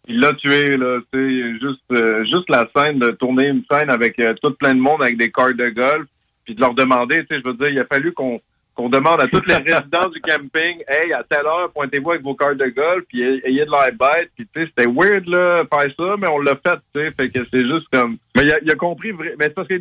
il 0.09 0.19
l'a 0.21 0.33
tué, 0.35 0.77
là. 0.77 0.99
Juste, 1.15 1.83
euh, 1.93 2.25
juste 2.25 2.49
la 2.51 2.69
scène 2.77 2.99
de 2.99 3.11
tourner 3.11 3.47
une 3.49 3.63
scène 3.71 3.91
avec 3.91 4.19
euh, 4.19 4.35
tout 4.43 4.53
plein 4.55 4.75
de 4.75 4.81
monde 4.81 5.03
avec 5.03 5.17
des 5.17 5.31
cartes 5.31 5.57
de 5.57 5.69
golf, 5.71 6.07
puis 6.45 6.55
de 6.57 6.61
leur 6.61 6.75
demander, 6.75 7.19
tu 7.21 7.27
sais, 7.37 7.43
je 7.45 7.49
veux 7.49 7.55
dire, 7.57 7.69
il 7.71 7.79
a 7.79 7.85
fallu 7.87 8.13
qu'on 8.13 8.41
qu'on 8.81 8.89
demande 8.89 9.21
à 9.21 9.27
tous 9.27 9.45
les 9.47 9.57
résidents 9.57 10.09
du 10.09 10.21
camping, 10.23 10.83
hey, 10.89 11.13
à 11.13 11.23
telle 11.23 11.45
heure, 11.45 11.71
pointez-vous 11.73 12.13
avec 12.13 12.23
vos 12.23 12.35
cartes 12.35 12.57
de 12.57 12.69
golf, 12.69 13.05
puis 13.09 13.23
ayez 13.23 13.67
de 13.67 13.71
l'air 13.71 13.93
bête, 13.93 14.31
puis 14.35 14.47
tu 14.47 14.63
sais, 14.63 14.69
c'était 14.69 14.91
weird, 14.91 15.29
là, 15.29 15.65
faire 15.71 15.95
ça, 15.99 16.17
mais 16.19 16.29
on 16.29 16.39
l'a 16.39 16.57
fait, 16.57 16.79
tu 16.95 17.01
sais, 17.01 17.11
fait 17.11 17.29
que 17.29 17.45
c'est 17.45 17.67
juste 17.67 17.89
comme... 17.93 18.17
Mais 18.35 18.43
il 18.45 18.53
a, 18.53 18.59
il 18.63 18.71
a 18.71 18.75
compris, 18.77 19.13
mais 19.13 19.35
c'est 19.39 19.55
parce 19.55 19.69
que 19.69 19.75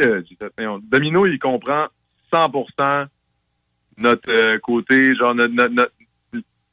euh, 0.00 0.78
Domino, 0.82 1.26
il 1.26 1.38
comprend 1.38 1.86
100% 2.30 3.06
notre 3.96 4.30
euh, 4.30 4.58
côté, 4.58 5.14
genre, 5.14 5.34
notre, 5.34 5.90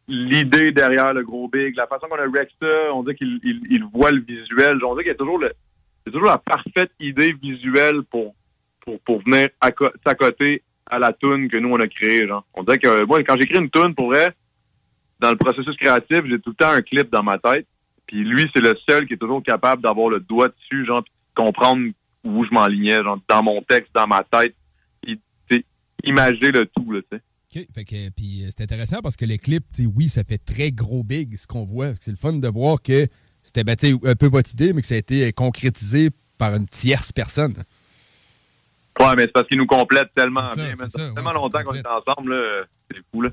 l'idée 0.09 0.71
derrière 0.71 1.13
le 1.13 1.23
gros 1.23 1.47
big, 1.47 1.77
la 1.77 1.87
façon 1.87 2.07
qu'on 2.07 2.17
a 2.17 2.23
rec 2.23 2.49
ça, 2.61 2.93
on 2.93 3.03
dit 3.03 3.15
qu'il 3.15 3.39
il, 3.43 3.85
voit 3.93 4.11
le 4.11 4.19
visuel, 4.19 4.83
on 4.83 4.95
dit 4.95 5.03
qu'il 5.03 5.11
y 5.11 5.11
a 5.11 5.15
toujours 5.15 5.39
le... 5.39 5.53
Toujours 6.05 6.27
la 6.27 6.39
parfaite 6.39 6.91
idée 6.99 7.33
visuelle 7.33 8.01
pour, 8.09 8.33
pour, 8.79 8.99
pour 9.01 9.21
venir 9.21 9.49
s'accoter 10.03 10.63
à 10.89 10.99
la 10.99 11.13
tune 11.13 11.49
que 11.49 11.57
nous, 11.57 11.69
on 11.69 11.79
a 11.79 11.87
créée. 11.87 12.27
Genre. 12.27 12.45
On 12.53 12.63
dirait 12.63 12.77
que 12.77 13.05
moi, 13.05 13.23
quand 13.23 13.37
j'écris 13.39 13.59
une 13.59 13.69
tune, 13.69 13.95
pour 13.95 14.07
vrai, 14.07 14.33
dans 15.19 15.31
le 15.31 15.37
processus 15.37 15.75
créatif, 15.75 16.23
j'ai 16.25 16.39
tout 16.39 16.51
le 16.51 16.55
temps 16.55 16.71
un 16.71 16.81
clip 16.81 17.09
dans 17.11 17.23
ma 17.23 17.37
tête. 17.37 17.67
Puis 18.07 18.23
lui, 18.23 18.49
c'est 18.53 18.61
le 18.61 18.75
seul 18.87 19.05
qui 19.05 19.13
est 19.13 19.17
toujours 19.17 19.43
capable 19.43 19.83
d'avoir 19.83 20.09
le 20.09 20.19
doigt 20.19 20.49
dessus, 20.49 20.85
genre, 20.85 21.03
puis 21.03 21.13
de 21.13 21.43
comprendre 21.43 21.91
où 22.23 22.43
je 22.43 22.49
m'enlignais, 22.51 23.03
genre, 23.03 23.19
dans 23.27 23.43
mon 23.43 23.61
texte, 23.61 23.91
dans 23.93 24.07
ma 24.07 24.23
tête. 24.23 24.55
Puis, 25.01 25.19
imager 26.03 26.51
le 26.51 26.65
tout, 26.65 26.85
tu 26.91 27.03
sais. 27.11 27.21
OK. 27.55 27.67
Fait 27.73 27.83
que, 27.83 28.09
puis 28.11 28.43
euh, 28.43 28.49
c'est 28.49 28.63
intéressant 28.63 29.01
parce 29.01 29.15
que 29.15 29.25
le 29.25 29.37
clip, 29.37 29.63
tu 29.73 29.83
sais, 29.83 29.87
oui, 29.87 30.07
ça 30.07 30.23
fait 30.23 30.37
très 30.37 30.71
gros 30.71 31.03
big 31.03 31.35
ce 31.35 31.47
qu'on 31.47 31.65
voit. 31.65 31.93
C'est 31.99 32.11
le 32.11 32.17
fun 32.17 32.33
de 32.33 32.47
voir 32.47 32.81
que 32.81 33.07
c'était 33.41 33.63
ben, 33.63 33.75
un 34.03 34.15
peu 34.15 34.27
votre 34.27 34.51
idée, 34.51 34.73
mais 34.73 34.81
que 34.81 34.87
ça 34.87 34.95
a 34.95 34.99
été 34.99 35.27
euh, 35.27 35.31
concrétisé 35.31 36.09
par 36.37 36.55
une 36.55 36.67
tierce 36.67 37.11
personne. 37.11 37.53
Ouais, 38.99 39.15
mais 39.15 39.23
c'est 39.23 39.31
parce 39.33 39.47
qu'il 39.47 39.57
nous 39.57 39.65
complète 39.67 40.09
tellement 40.15 40.47
ça, 40.47 40.55
bien. 40.55 40.75
ça, 40.75 40.87
Ça 40.89 40.99
fait 40.99 41.07
ouais, 41.09 41.13
tellement 41.15 41.31
longtemps 41.31 41.63
qu'on 41.63 41.73
est 41.73 41.87
ensemble, 41.87 42.33
là. 42.35 42.63
C'est 42.91 43.01
fou, 43.13 43.21
là. 43.21 43.29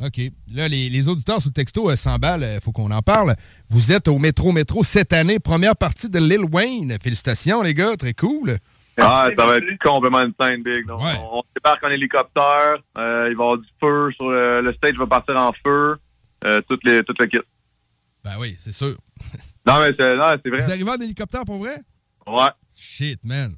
OK. 0.00 0.20
Là, 0.54 0.68
les, 0.68 0.88
les 0.88 1.08
auditeurs 1.08 1.40
sous 1.40 1.48
le 1.48 1.54
texto, 1.54 1.90
euh, 1.90 1.96
100 1.96 2.18
balles, 2.18 2.46
il 2.54 2.60
faut 2.60 2.70
qu'on 2.70 2.90
en 2.92 3.02
parle. 3.02 3.34
Vous 3.68 3.90
êtes 3.90 4.06
au 4.06 4.18
Métro 4.18 4.52
Métro 4.52 4.84
cette 4.84 5.12
année, 5.12 5.40
première 5.40 5.74
partie 5.74 6.08
de 6.08 6.20
Lil 6.20 6.44
Wayne. 6.52 6.96
Félicitations, 7.02 7.62
les 7.62 7.74
gars, 7.74 7.96
très 7.96 8.14
cool. 8.14 8.58
Ah, 9.00 9.28
ça 9.36 9.46
va 9.46 9.56
être 9.56 9.64
complètement 9.82 10.22
une 10.22 10.32
scène 10.40 10.62
big. 10.62 10.86
Donc, 10.86 11.00
on, 11.00 11.38
on 11.38 11.42
débarque 11.54 11.84
en 11.84 11.88
hélicoptère. 11.90 12.76
euh, 12.98 13.28
il 13.30 13.36
va 13.36 13.42
y 13.44 13.46
avoir 13.46 13.58
du 13.58 13.68
feu 13.80 14.10
sur 14.14 14.28
le, 14.28 14.60
le 14.60 14.72
stage 14.74 14.96
va 14.96 15.06
partir 15.06 15.36
en 15.36 15.52
feu. 15.64 15.96
Euh, 16.46 16.60
toutes 16.68 16.84
les, 16.84 17.02
toute 17.02 17.18
le 17.20 17.26
kit. 17.26 17.38
Ben 18.24 18.32
oui, 18.38 18.54
c'est 18.58 18.72
sûr. 18.72 18.96
Non, 19.66 19.80
mais 19.80 19.90
c'est, 19.98 20.16
non, 20.16 20.34
c'est 20.44 20.50
vrai. 20.50 20.60
Vous 20.60 20.70
arrivez 20.70 20.90
en 20.90 20.96
hélicoptère 21.00 21.44
pour 21.44 21.58
vrai? 21.58 21.76
Ouais. 22.26 22.48
Shit, 22.76 23.20
man. 23.24 23.54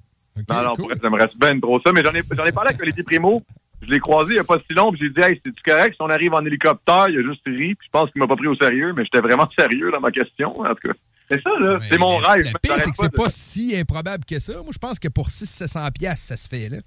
Ok, 0.49 0.57
non, 0.57 0.63
non, 0.63 0.75
cool. 0.75 0.77
pour 0.77 0.87
vrai, 0.89 0.99
j'aimerais 1.03 1.29
bien 1.37 1.61
trop 1.61 1.81
ça. 1.85 1.93
Mais 1.93 2.03
j'en 2.05 2.13
ai, 2.13 2.23
j'en 2.31 2.45
ai 2.45 2.53
parlé 2.53 2.71
avec 2.71 2.83
Olivier 2.83 3.03
Primo. 3.03 3.43
Je 3.83 3.91
l'ai 3.91 3.99
croisé 3.99 4.33
il 4.33 4.35
n'y 4.35 4.41
a 4.41 4.45
pas 4.45 4.59
si 4.69 4.75
long. 4.75 4.93
Puis 4.93 5.01
j'ai 5.03 5.11
dit, 5.11 5.21
hey, 5.21 5.41
c'est-tu 5.45 5.63
correct? 5.65 5.95
Si 5.95 6.03
on 6.03 6.11
arrive 6.11 6.35
en 6.35 6.45
hélicoptère? 6.45 7.07
Il 7.09 7.19
a 7.19 7.23
juste 7.23 7.43
ri. 7.47 7.75
Puis 7.75 7.87
je 7.87 7.91
pense 7.91 8.11
qu'il 8.11 8.21
m'a 8.21 8.27
pas 8.29 8.37
pris 8.37 8.47
au 8.47 8.57
sérieux. 8.57 8.93
Mais 8.97 9.05
j'étais 9.05 9.21
vraiment 9.21 9.49
sérieux 9.59 9.91
dans 9.91 10.01
ma 10.01 10.11
question, 10.11 10.59
en 10.61 10.75
tout 10.75 10.89
cas. 10.89 10.95
C'est 11.31 11.43
ça, 11.43 11.51
là. 11.61 11.79
C'est 11.81 11.99
mon 11.99 12.17
rêve. 12.17 12.51
Le 12.53 12.59
pire, 12.59 12.75
c'est 12.77 12.91
que 12.91 12.97
c'est 12.97 13.15
pas 13.15 13.29
si 13.29 13.77
improbable 13.77 14.25
que 14.25 14.39
ça. 14.39 14.55
Moi, 14.55 14.71
je 14.73 14.79
pense 14.79 14.99
que 14.99 15.09
pour 15.09 15.29
600-700$, 15.29 15.93
piastres, 15.93 16.27
ça 16.27 16.37
se 16.37 16.49
fait, 16.49 16.69
là. 16.69 16.79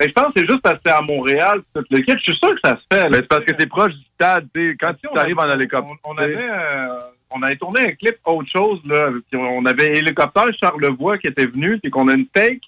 Mais 0.00 0.06
je 0.06 0.12
pense 0.12 0.26
que 0.26 0.40
c'est 0.40 0.46
juste 0.46 0.62
parce 0.62 0.76
que 0.76 0.82
c'est 0.86 0.92
à 0.92 1.02
Montréal. 1.02 1.60
Le 1.74 1.98
kit, 1.98 2.12
je 2.12 2.22
suis 2.22 2.36
sûr 2.36 2.50
que 2.50 2.60
ça 2.62 2.76
se 2.76 2.96
fait. 2.96 3.08
Mais 3.10 3.16
c'est 3.16 3.28
parce 3.28 3.44
que 3.44 3.52
c'est 3.58 3.66
proche 3.66 3.92
du 3.92 4.04
stade. 4.14 4.48
Quand 4.78 4.92
Si 5.00 5.08
on 5.08 5.14
tu 5.14 5.18
arrives 5.18 5.38
en 5.38 5.50
hélicoptère. 5.50 5.90
On, 6.04 6.12
on 6.12 6.18
avait, 6.18 6.48
euh, 6.48 7.00
on 7.30 7.42
avait 7.42 7.56
tourné 7.56 7.80
un 7.80 7.92
clip 7.92 8.16
autre 8.24 8.48
chose, 8.50 8.78
là. 8.84 9.10
Puis 9.30 9.40
on 9.40 9.66
avait 9.66 9.98
hélicoptère 9.98 10.46
Charlevoix 10.60 11.18
qui 11.18 11.26
était 11.26 11.46
venu, 11.46 11.80
puis 11.80 11.90
qu'on 11.90 12.06
a 12.06 12.14
une 12.14 12.26
take, 12.28 12.60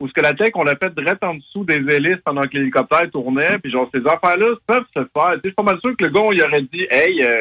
où 0.00 0.08
ce 0.08 0.12
que 0.12 0.20
la 0.20 0.34
take, 0.34 0.52
on 0.54 0.62
l'a 0.64 0.76
fait 0.76 0.94
direct 0.94 1.22
en 1.24 1.34
dessous 1.34 1.64
des 1.64 1.74
hélices 1.94 2.20
pendant 2.24 2.42
que 2.42 2.50
l'hélicoptère 2.56 3.10
tournait, 3.10 3.58
puis 3.62 3.72
genre, 3.72 3.88
ces 3.94 4.00
affaires-là 4.06 4.54
peuvent 4.66 4.84
se 4.94 5.00
faire. 5.16 5.34
Je 5.36 5.40
suis 5.48 5.52
pas 5.52 5.62
mal 5.62 5.78
sûr 5.80 5.96
que 5.96 6.04
le 6.04 6.10
gars, 6.10 6.20
il 6.32 6.42
aurait 6.42 6.62
dit, 6.62 6.86
hey, 6.90 7.22
euh, 7.24 7.40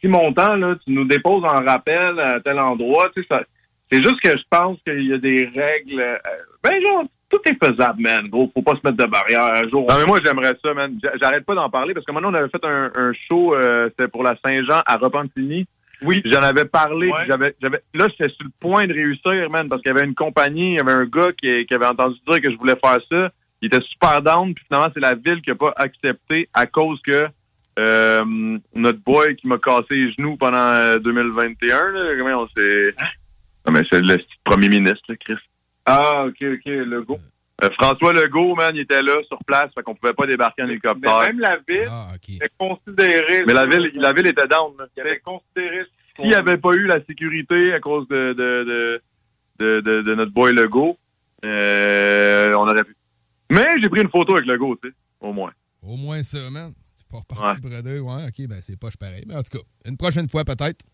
si 0.00 0.08
mon 0.08 0.32
temps, 0.32 0.56
là, 0.56 0.74
tu 0.84 0.92
nous 0.92 1.04
déposes 1.04 1.44
en 1.44 1.64
rappel 1.64 2.18
à 2.18 2.40
tel 2.40 2.58
endroit, 2.58 3.08
tu 3.14 3.24
sais. 3.30 3.38
C'est 3.90 4.02
juste 4.02 4.20
que 4.20 4.30
je 4.30 4.42
pense 4.50 4.78
qu'il 4.86 5.06
y 5.06 5.12
a 5.12 5.18
des 5.18 5.44
règles. 5.54 6.00
euh, 6.00 6.16
ben, 6.64 6.80
genre, 6.82 7.04
tout 7.28 7.40
est 7.46 7.62
faisable, 7.64 8.00
man. 8.02 8.26
Gros, 8.28 8.50
faut 8.54 8.62
pas 8.62 8.72
se 8.72 8.80
mettre 8.84 8.96
de 8.96 9.04
barrière. 9.10 9.44
Un 9.64 9.68
jour, 9.68 9.86
Non, 9.88 9.96
mais 9.98 10.06
moi, 10.06 10.18
j'aimerais 10.24 10.56
ça, 10.64 10.74
man. 10.74 10.98
J'a- 11.02 11.12
J'arrête 11.20 11.44
pas 11.44 11.54
d'en 11.54 11.68
parler 11.70 11.92
parce 11.94 12.04
que 12.06 12.12
maintenant, 12.12 12.30
on 12.30 12.34
avait 12.34 12.48
fait 12.48 12.64
un, 12.64 12.90
un 12.94 13.12
show, 13.28 13.54
euh, 13.54 13.88
c'était 13.90 14.08
pour 14.08 14.22
la 14.22 14.34
Saint-Jean 14.44 14.80
à 14.86 14.96
Repentigny. 14.96 15.66
Oui. 16.04 16.22
J'en 16.24 16.42
avais 16.42 16.64
parlé. 16.64 17.08
Ouais. 17.08 17.26
J'avais, 17.28 17.54
j'avais, 17.60 17.82
là, 17.94 18.08
j'étais 18.08 18.30
sur 18.30 18.44
le 18.44 18.52
point 18.60 18.86
de 18.86 18.92
réussir, 18.92 19.50
man, 19.50 19.68
parce 19.68 19.82
qu'il 19.82 19.92
y 19.92 19.96
avait 19.96 20.06
une 20.06 20.14
compagnie, 20.14 20.72
il 20.72 20.76
y 20.76 20.80
avait 20.80 20.92
un 20.92 21.06
gars 21.06 21.32
qui, 21.32 21.66
qui 21.66 21.74
avait 21.74 21.86
entendu 21.86 22.18
dire 22.26 22.40
que 22.40 22.50
je 22.50 22.56
voulais 22.56 22.76
faire 22.82 22.98
ça. 23.10 23.30
Il 23.60 23.66
était 23.66 23.82
super 23.82 24.20
down, 24.22 24.54
puis 24.54 24.64
finalement, 24.66 24.90
c'est 24.92 25.00
la 25.00 25.14
ville 25.14 25.40
qui 25.40 25.50
a 25.50 25.54
pas 25.54 25.72
accepté 25.76 26.48
à 26.52 26.66
cause 26.66 27.00
que 27.02 27.26
euh, 27.78 28.58
notre 28.74 28.98
boy 28.98 29.36
qui 29.36 29.46
m'a 29.46 29.58
cassé 29.58 29.94
les 29.94 30.12
genoux 30.12 30.36
pendant 30.36 30.58
euh, 30.58 30.98
2021, 30.98 31.92
là, 31.92 32.16
comment 32.18 32.42
on 32.42 32.48
s'est... 32.48 32.94
Non, 33.64 33.72
mais 33.72 33.82
c'est 33.88 34.00
le 34.00 34.18
premier 34.42 34.68
ministre, 34.68 35.02
là, 35.08 35.14
Chris. 35.16 35.38
Ah, 35.86 36.24
OK, 36.26 36.36
OK, 36.42 36.66
le 36.66 37.02
go. 37.02 37.18
Euh, 37.64 37.68
François 37.80 38.12
Legault, 38.12 38.54
man, 38.56 38.72
il 38.74 38.80
était 38.80 39.02
là 39.02 39.14
sur 39.28 39.38
place, 39.44 39.70
fait 39.74 39.82
qu'on 39.82 39.94
pouvait 39.94 40.14
pas 40.14 40.26
débarquer 40.26 40.62
en 40.62 40.66
Mais 40.66 40.72
hélicoptère. 40.72 41.20
même 41.20 41.38
la 41.40 41.58
ville 41.68 41.86
Ah, 41.88 42.12
est 42.28 42.52
considérée. 42.58 43.44
Mais 43.46 43.52
la 43.54 43.66
ville, 43.66 43.90
la 43.94 44.12
ville 44.12 44.26
était 44.26 44.48
down. 44.48 44.72
là. 44.78 44.86
Il 44.96 45.00
avait 45.00 45.20
considéré. 45.20 45.84
S'il 46.16 46.26
n'y 46.28 46.34
avait 46.34 46.58
pas 46.58 46.72
eu 46.72 46.86
la 46.86 47.02
sécurité 47.06 47.72
à 47.72 47.80
cause 47.80 48.06
de, 48.08 48.32
de, 48.34 48.64
de, 48.64 49.02
de, 49.60 49.80
de- 49.80 50.02
de 50.02 50.14
notre 50.14 50.32
boy 50.32 50.52
Legault, 50.52 50.98
euh, 51.44 52.52
on 52.54 52.68
aurait 52.68 52.84
pu. 52.84 52.96
Mais 53.50 53.66
j'ai 53.82 53.88
pris 53.88 54.00
une 54.02 54.10
photo 54.10 54.34
avec 54.34 54.46
Legault, 54.46 54.76
tu 54.82 54.88
sais, 54.88 54.94
au 55.20 55.32
moins. 55.32 55.52
Au 55.82 55.96
moins 55.96 56.22
ça, 56.22 56.38
man. 56.50 56.72
C'est 56.96 57.06
pas 57.08 57.18
reparti 57.18 57.60
bredeux. 57.60 58.00
Ouais, 58.00 58.24
OK, 58.28 58.46
ben 58.48 58.58
c'est 58.60 58.78
pas 58.78 58.88
pareil. 58.98 59.24
Mais 59.26 59.34
en 59.36 59.42
tout 59.42 59.58
cas, 59.58 59.64
une 59.86 59.96
prochaine 59.96 60.28
fois 60.28 60.44
peut-être. 60.44 60.84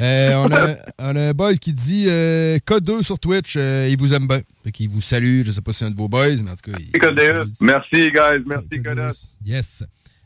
Euh, 0.00 0.34
on, 0.36 0.50
a, 0.52 0.74
on 0.98 1.16
a 1.16 1.20
un 1.28 1.32
boy 1.32 1.58
qui 1.58 1.72
dit 1.72 2.06
euh, 2.08 2.58
K2 2.66 3.02
sur 3.02 3.18
Twitch, 3.18 3.54
euh, 3.56 3.86
il 3.90 3.96
vous 3.96 4.12
aime 4.14 4.26
bien. 4.26 4.40
Fait 4.64 4.72
qu'il 4.72 4.88
vous 4.88 5.00
salue. 5.00 5.42
Je 5.44 5.52
sais 5.52 5.60
pas 5.60 5.72
si 5.72 5.78
c'est 5.80 5.84
un 5.84 5.90
de 5.90 5.96
vos 5.96 6.08
boys, 6.08 6.36
mais 6.42 6.50
en 6.50 6.56
tout 6.56 6.70
cas. 6.72 6.78
il- 6.78 6.90
il 6.94 7.00
vous 7.00 7.16
salue. 7.16 7.48
Merci, 7.60 8.10
guys. 8.10 8.42
Merci, 8.46 8.66
K2. 8.70 8.82
Kodos. 8.82 9.18
Yes. 9.44 9.84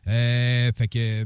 Euh, 0.09 0.71
fait 0.77 0.89
que. 0.89 1.25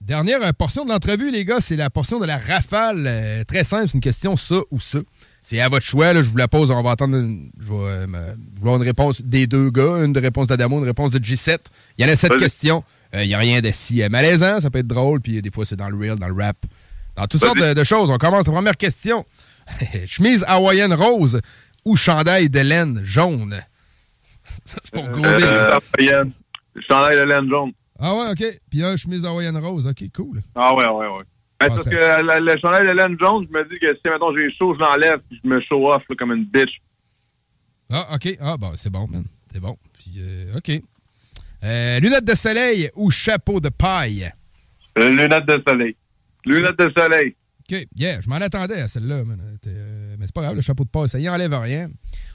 Dernière 0.00 0.38
portion 0.54 0.84
de 0.84 0.90
l'entrevue, 0.90 1.30
les 1.32 1.44
gars, 1.44 1.60
c'est 1.60 1.74
la 1.76 1.90
portion 1.90 2.20
de 2.20 2.24
la 2.24 2.38
rafale. 2.38 3.44
Très 3.48 3.64
simple, 3.64 3.88
c'est 3.88 3.94
une 3.94 4.00
question 4.00 4.36
ça 4.36 4.60
ou 4.70 4.78
ça. 4.78 5.00
C'est 5.42 5.60
à 5.60 5.68
votre 5.68 5.84
choix. 5.84 6.12
Là, 6.14 6.22
je 6.22 6.30
vous 6.30 6.36
la 6.36 6.46
pose. 6.48 6.70
On 6.70 6.82
va 6.82 6.92
attendre. 6.92 7.16
une- 7.18 7.50
je 7.58 7.66
vais 7.66 8.06
vouloir 8.56 8.76
une 8.76 8.84
réponse 8.84 9.20
des 9.20 9.46
deux 9.48 9.70
gars, 9.70 10.04
une 10.04 10.12
de 10.12 10.20
réponse 10.20 10.46
d'Adamo, 10.46 10.78
une 10.78 10.84
réponse 10.84 11.10
de 11.10 11.18
G7. 11.18 11.58
Il 11.98 12.06
y 12.06 12.08
en 12.08 12.12
a 12.12 12.16
sept 12.16 12.36
questions. 12.38 12.84
Il 13.12 13.26
n'y 13.26 13.34
a 13.34 13.38
rien 13.38 13.60
de 13.60 13.70
si 13.72 14.00
malaisant. 14.08 14.60
Ça 14.60 14.70
peut 14.70 14.78
être 14.78 14.86
drôle. 14.86 15.20
Puis 15.20 15.42
des 15.42 15.50
fois, 15.50 15.66
c'est 15.66 15.76
dans 15.76 15.90
le 15.90 15.96
real, 15.98 16.16
dans 16.18 16.28
le 16.28 16.42
rap. 16.42 16.56
Dans 17.18 17.26
toutes 17.26 17.40
sortes 17.40 17.58
de, 17.58 17.74
de 17.74 17.84
choses. 17.84 18.10
On 18.10 18.18
commence 18.18 18.46
la 18.46 18.52
première 18.52 18.76
question. 18.76 19.24
Chemise 20.06 20.44
hawaïenne 20.46 20.94
rose 20.94 21.40
ou 21.84 21.96
chandail 21.96 22.48
de 22.48 22.60
laine 22.60 23.00
jaune? 23.04 23.60
Ça, 24.64 24.78
c'est 24.82 24.94
pour 24.94 25.06
gros. 25.08 25.24
Euh, 25.24 25.78
chandail 26.88 27.16
de 27.16 27.22
laine 27.22 27.48
jaune. 27.48 27.72
Ah 27.98 28.14
ouais, 28.14 28.30
OK. 28.30 28.44
Puis 28.70 28.84
un 28.84 28.96
chemise 28.96 29.26
hawaïenne 29.26 29.56
rose. 29.58 29.86
OK, 29.86 30.04
cool. 30.14 30.40
Ah 30.54 30.74
ouais, 30.74 30.86
ouais, 30.86 31.06
ouais. 31.08 31.24
Ah, 31.60 31.66
parce 31.68 31.82
ça- 31.82 31.90
que 31.90 32.22
la- 32.24 32.38
le 32.40 32.56
chandail 32.60 32.86
de 32.86 32.92
laine 32.92 33.16
jaune, 33.18 33.46
je 33.52 33.58
me 33.58 33.64
dis 33.68 33.78
que 33.80 33.88
si, 33.92 34.00
mettons, 34.04 34.32
j'ai 34.36 34.48
chaud, 34.56 34.74
je 34.74 34.78
l'enlève, 34.78 35.18
puis 35.28 35.40
je 35.42 35.48
me 35.48 35.60
show 35.60 35.90
off 35.92 36.02
là, 36.08 36.14
comme 36.16 36.32
une 36.32 36.44
bitch. 36.44 36.80
Ah, 37.90 38.14
OK. 38.14 38.28
Ah, 38.40 38.56
bon, 38.56 38.70
c'est 38.76 38.90
bon, 38.90 39.06
man. 39.08 39.24
C'est 39.52 39.60
bon. 39.60 39.76
Puis, 39.98 40.12
euh, 40.20 40.56
OK. 40.58 40.70
Euh, 41.64 41.98
lunettes 41.98 42.24
de 42.24 42.34
soleil 42.36 42.88
ou 42.94 43.10
chapeau 43.10 43.58
de 43.58 43.70
paille? 43.70 44.30
Euh, 44.96 45.10
lunettes 45.10 45.46
de 45.46 45.60
soleil. 45.66 45.96
Lunettes 46.48 46.78
de 46.78 46.92
soleil. 46.96 47.36
OK. 47.70 47.86
Yeah, 47.96 48.20
je 48.20 48.28
m'en 48.28 48.36
attendais 48.36 48.80
à 48.80 48.88
celle-là, 48.88 49.16
euh, 49.16 50.16
mais 50.18 50.26
c'est 50.26 50.34
pas 50.34 50.42
grave, 50.42 50.54
le 50.54 50.62
chapeau 50.62 50.84
de 50.84 50.88
paille, 50.88 51.08
ça 51.08 51.18
y 51.18 51.28
enlève 51.28 51.52
rien. 51.52 51.88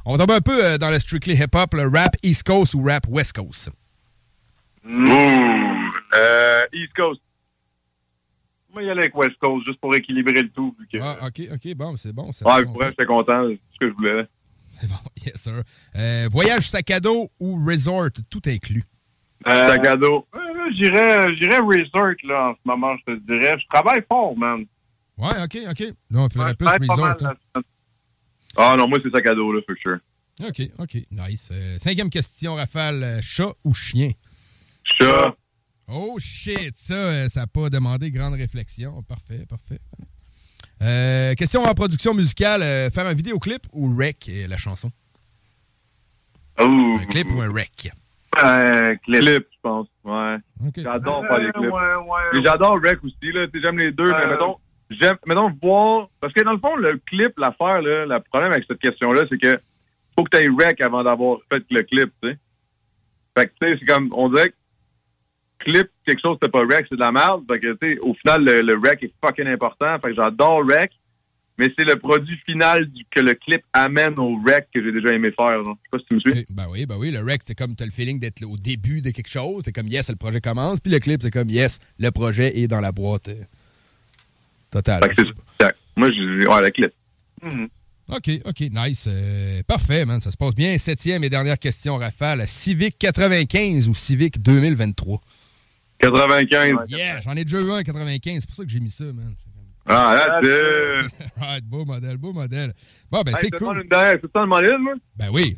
On 0.06 0.12
va 0.12 0.20
tomber 0.20 0.36
un 0.36 0.42
peu 0.42 0.64
euh, 0.64 0.78
dans 0.78 0.92
le 0.92 1.00
strictly 1.00 1.34
hip-hop, 1.34 1.74
le 1.74 1.88
rap 1.88 2.16
East 2.22 2.44
Coast 2.44 2.76
ou 2.76 2.84
rap 2.84 3.08
West 3.10 3.34
Coast? 3.34 3.72
Euh, 4.86 6.62
East 6.74 6.94
Coast. 6.96 7.22
Moi, 8.72 8.84
il 8.84 8.88
y 8.88 8.90
aller 8.92 9.02
avec 9.02 9.16
West 9.16 9.36
Coast 9.40 9.66
juste 9.66 9.80
pour 9.80 9.96
équilibrer 9.96 10.42
le 10.42 10.50
tout. 10.50 10.76
Que... 10.92 10.98
Ah, 11.02 11.28
OK, 11.28 11.42
OK, 11.52 11.76
bon, 11.76 11.96
c'est 11.96 12.14
bon. 12.14 12.30
Ouais, 12.46 12.64
pour 12.64 12.74
vrai, 12.74 12.90
j'étais 12.90 13.06
content. 13.06 13.48
C'est 13.48 13.60
ce 13.74 13.80
que 13.80 13.90
je 13.90 13.94
voulais. 13.94 14.28
C'est 14.72 14.88
bon, 14.88 14.96
yes, 15.26 15.36
sir. 15.36 15.62
Euh, 15.96 16.28
voyage 16.32 16.70
sac 16.70 16.90
à 16.92 17.00
dos 17.00 17.32
ou 17.40 17.64
resort, 17.66 18.10
tout 18.30 18.42
inclus? 18.48 18.84
Euh, 19.48 19.70
Sac 19.70 19.86
à 19.86 19.96
dos. 19.96 20.26
J'irais 20.72 21.36
j'irais 21.36 21.60
resort, 21.60 22.16
là, 22.24 22.50
en 22.50 22.54
ce 22.54 22.60
moment, 22.66 22.96
je 22.98 23.14
te 23.14 23.20
dirais. 23.20 23.58
Je 23.60 23.66
travaille 23.68 24.04
fort, 24.08 24.36
man. 24.38 24.66
Ouais, 25.18 25.44
OK, 25.44 25.58
OK. 25.70 25.80
Là, 25.80 26.20
on 26.20 26.30
ferait 26.30 26.46
Ouais, 26.48 26.56
plus 26.56 26.88
mal, 26.88 27.18
hein. 27.56 27.62
Ah 28.58 28.76
non, 28.78 28.88
moi, 28.88 29.00
c'est 29.04 29.12
sac 29.12 29.26
à 29.28 29.34
dos, 29.36 29.52
là, 29.52 29.62
for 29.68 29.76
sure. 29.82 29.98
OK, 30.48 30.62
OK. 30.80 30.98
Nice. 31.12 31.50
Euh, 31.52 31.78
cinquième 31.80 32.10
question, 32.10 32.56
Rafale. 32.56 33.04
euh, 33.04 33.20
chat 33.22 33.54
ou 33.64 33.74
chien? 33.74 34.12
Chat. 34.84 35.36
Oh 35.88 36.18
shit, 36.20 36.76
ça, 36.76 36.94
euh, 36.94 37.30
ça 37.30 37.42
n'a 37.42 37.48
pas 37.48 37.70
demandé 37.70 38.10
grande 38.10 38.34
réflexion. 38.36 39.04
Parfait, 39.04 39.46
parfait. 39.48 39.80
Euh, 40.82 41.34
question 41.36 41.64
en 41.64 41.74
production 41.74 42.14
musicale, 42.14 42.62
euh, 42.64 42.90
faire 42.90 43.06
un 43.06 43.14
vidéoclip 43.14 43.68
ou 43.74 43.96
rec 43.96 44.30
la 44.48 44.58
chanson? 44.58 44.92
Un 46.58 47.06
clip 47.10 47.32
ou 47.32 47.42
un 47.42 47.52
rec? 47.52 47.92
Un 48.42 48.96
clip. 48.98 49.22
Je 49.24 49.58
pense. 49.62 49.88
Ouais. 50.04 50.38
J'adore 50.78 51.26
faire 51.28 51.40
des 51.40 51.52
clips. 51.52 51.72
Ouais, 51.72 51.96
ouais. 51.96 52.40
Et 52.40 52.44
j'adore 52.46 52.80
Rec 52.82 53.00
aussi, 53.04 53.32
là. 53.32 53.48
Tu 53.48 53.60
sais, 53.60 53.66
j'aime 53.68 53.78
les 53.80 53.92
deux, 53.92 54.06
mais 54.12 54.26
Euh. 54.26 54.30
mettons, 54.32 54.58
j'aime, 54.90 55.18
mettons, 55.26 55.52
voir. 55.62 56.08
Parce 56.20 56.34
que 56.34 56.42
dans 56.44 56.54
le 56.54 56.60
fond, 56.60 56.76
le 56.76 56.98
clip, 57.06 57.38
l'affaire, 57.38 57.82
là, 57.82 58.06
le 58.06 58.20
problème 58.32 58.52
avec 58.52 58.66
cette 58.68 58.80
question-là, 58.80 59.24
c'est 59.30 59.38
que 59.38 59.60
faut 60.18 60.24
que 60.26 60.38
tu 60.38 60.44
aies 60.44 60.50
Rec 60.50 60.82
avant 60.82 61.04
d'avoir 61.04 61.40
fait 61.52 61.64
le 61.70 61.82
clip, 61.84 62.12
tu 62.22 62.30
sais. 62.30 62.38
Fait 63.38 63.48
que, 63.48 63.52
tu 63.62 63.68
sais, 63.74 63.78
c'est 63.80 63.86
comme, 63.86 64.10
on 64.16 64.30
dirait 64.30 64.50
que 64.50 64.56
clip, 65.60 65.90
quelque 66.06 66.22
chose, 66.22 66.38
c'est 66.42 66.52
pas 66.52 66.60
Rec, 66.62 66.86
c'est 66.90 66.96
de 66.96 67.00
la 67.02 67.12
merde. 67.12 67.44
Fait 67.50 67.60
que, 67.60 67.74
tu 67.74 67.94
sais, 67.94 68.00
au 68.00 68.14
final, 68.16 68.44
le, 68.44 68.62
le 68.62 68.74
Rec 68.78 69.02
est 69.04 69.14
fucking 69.26 69.48
important. 69.48 69.98
Fait 70.00 70.10
que 70.10 70.16
j'adore 70.16 70.62
Rec. 70.68 70.92
Mais 71.60 71.72
c'est 71.78 71.86
le 71.86 71.98
produit 71.98 72.36
final 72.48 72.88
du- 72.88 73.06
que 73.12 73.20
le 73.20 73.36
clip 73.36 73.62
amène 73.74 74.18
au 74.18 74.36
rec 74.44 74.68
que 74.74 74.84
j'ai 74.84 74.92
déjà 74.92 75.10
aimé 75.14 75.30
faire. 75.36 75.64
genre. 75.64 75.78
Je 75.78 75.84
sais 75.84 75.90
pas 75.92 76.00
si 76.00 76.06
tu 76.06 76.16
me 76.16 76.20
suis. 76.20 76.46
Ben 76.50 76.66
oui, 76.70 76.86
ben 76.88 76.96
oui, 76.98 77.12
le 77.12 77.20
rec, 77.24 77.42
c'est 77.46 77.54
comme 77.56 77.76
tu 77.76 77.84
as 77.84 77.86
le 77.86 77.92
feeling 77.92 78.20
d'être 78.20 78.44
au 78.44 78.58
début 78.58 79.02
de 79.02 79.12
quelque 79.12 79.30
chose. 79.30 79.62
C'est 79.66 79.72
comme 79.72 79.88
yes, 79.88 80.10
le 80.10 80.16
projet 80.16 80.42
commence. 80.42 80.80
Puis 80.80 80.92
le 80.92 81.00
clip, 81.00 81.22
c'est 81.22 81.30
comme 81.32 81.50
yes, 81.50 81.80
le 82.00 82.10
projet 82.10 82.58
est 82.60 82.68
dans 82.68 82.82
la 82.82 82.92
boîte. 82.92 83.28
euh, 83.28 83.36
totale. 84.72 85.04
Fait 85.04 85.10
que 85.10 85.16
c'est 85.16 85.64
ça. 85.64 85.72
Moi, 85.96 86.10
je 86.12 86.48
ouais, 86.48 86.62
le 86.64 86.70
clip. 86.72 86.92
Mhm. 87.44 87.68
OK, 88.10 88.30
OK, 88.46 88.60
nice. 88.72 89.08
Euh, 89.12 89.62
parfait, 89.68 90.06
man. 90.06 90.20
Ça 90.20 90.32
se 90.32 90.38
passe 90.38 90.56
bien. 90.56 90.78
Septième 90.80 91.24
et 91.24 91.30
dernière 91.30 91.60
question, 91.60 91.98
Rafale. 91.98 92.48
Civic 92.48 92.98
95 92.98 93.88
ou 93.88 93.94
Civic 93.94 94.42
2023? 94.42 95.22
95. 96.00 96.74
Yeah, 96.90 97.22
j'en 97.22 97.36
ai 97.36 97.44
déjà 97.46 97.62
eu 97.62 97.70
un 97.72 97.80
en 97.80 97.84
95. 97.84 98.40
C'est 98.42 98.46
pour 98.48 98.56
ça 98.56 98.64
que 98.66 98.70
j'ai 98.70 98.80
mis 98.80 98.90
ça, 98.90 99.06
man. 99.06 99.34
Ah, 99.86 100.16
là, 100.16 100.40
c'est... 100.42 101.42
right, 101.44 101.66
beau 101.66 101.84
modèle, 101.86 102.18
beau 102.18 102.32
modèle. 102.34 102.74
Bon, 103.12 103.22
ben 103.22 103.34
Hey, 103.34 103.38
c'est 103.42 103.52
cool. 103.52 103.82
une 103.82 103.90
dernière. 103.90 104.18
C'est 104.22 104.32
ça 104.32 104.42
demander, 104.42 104.72
moi? 104.80 104.94
Ben 105.16 105.30
oui. 105.32 105.58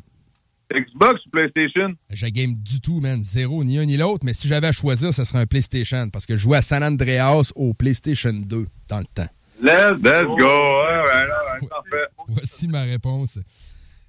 Xbox 0.73 1.23
ou 1.25 1.29
PlayStation? 1.29 1.93
J'ai 2.09 2.31
game 2.31 2.55
du 2.55 2.81
tout, 2.81 2.99
man. 2.99 3.23
Zéro, 3.23 3.63
ni 3.63 3.77
un 3.77 3.85
ni 3.85 3.97
l'autre. 3.97 4.25
Mais 4.25 4.33
si 4.33 4.47
j'avais 4.47 4.67
à 4.67 4.71
choisir, 4.71 5.13
ce 5.13 5.23
serait 5.23 5.39
un 5.39 5.45
PlayStation. 5.45 6.09
Parce 6.09 6.25
que 6.25 6.35
je 6.35 6.41
jouais 6.41 6.57
à 6.57 6.61
San 6.63 6.83
Andreas 6.83 7.51
au 7.55 7.73
PlayStation 7.75 8.33
2 8.33 8.65
dans 8.87 8.99
le 8.99 9.05
temps. 9.05 9.27
Let's, 9.61 10.01
Let's 10.03 10.23
go. 10.23 10.35
Ouais, 10.35 11.01
ouais, 11.01 11.61
ouais, 11.61 11.67
parfait. 11.69 12.07
Voici 12.27 12.67
ma 12.67 12.81
réponse. 12.81 13.39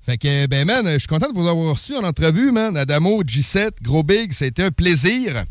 Fait 0.03 0.17
que, 0.17 0.47
ben, 0.47 0.65
man, 0.67 0.87
je 0.93 0.99
suis 0.99 1.09
content 1.09 1.31
de 1.31 1.39
vous 1.39 1.47
avoir 1.49 1.73
reçu 1.73 1.95
en 1.95 2.05
entrevue, 2.05 2.53
man. 2.53 2.77
Adamo, 2.77 3.23
G7, 3.23 3.83
Gros 3.83 4.03
Big, 4.03 4.33
été 4.41 4.63
un 4.63 4.71
plaisir. 4.71 5.45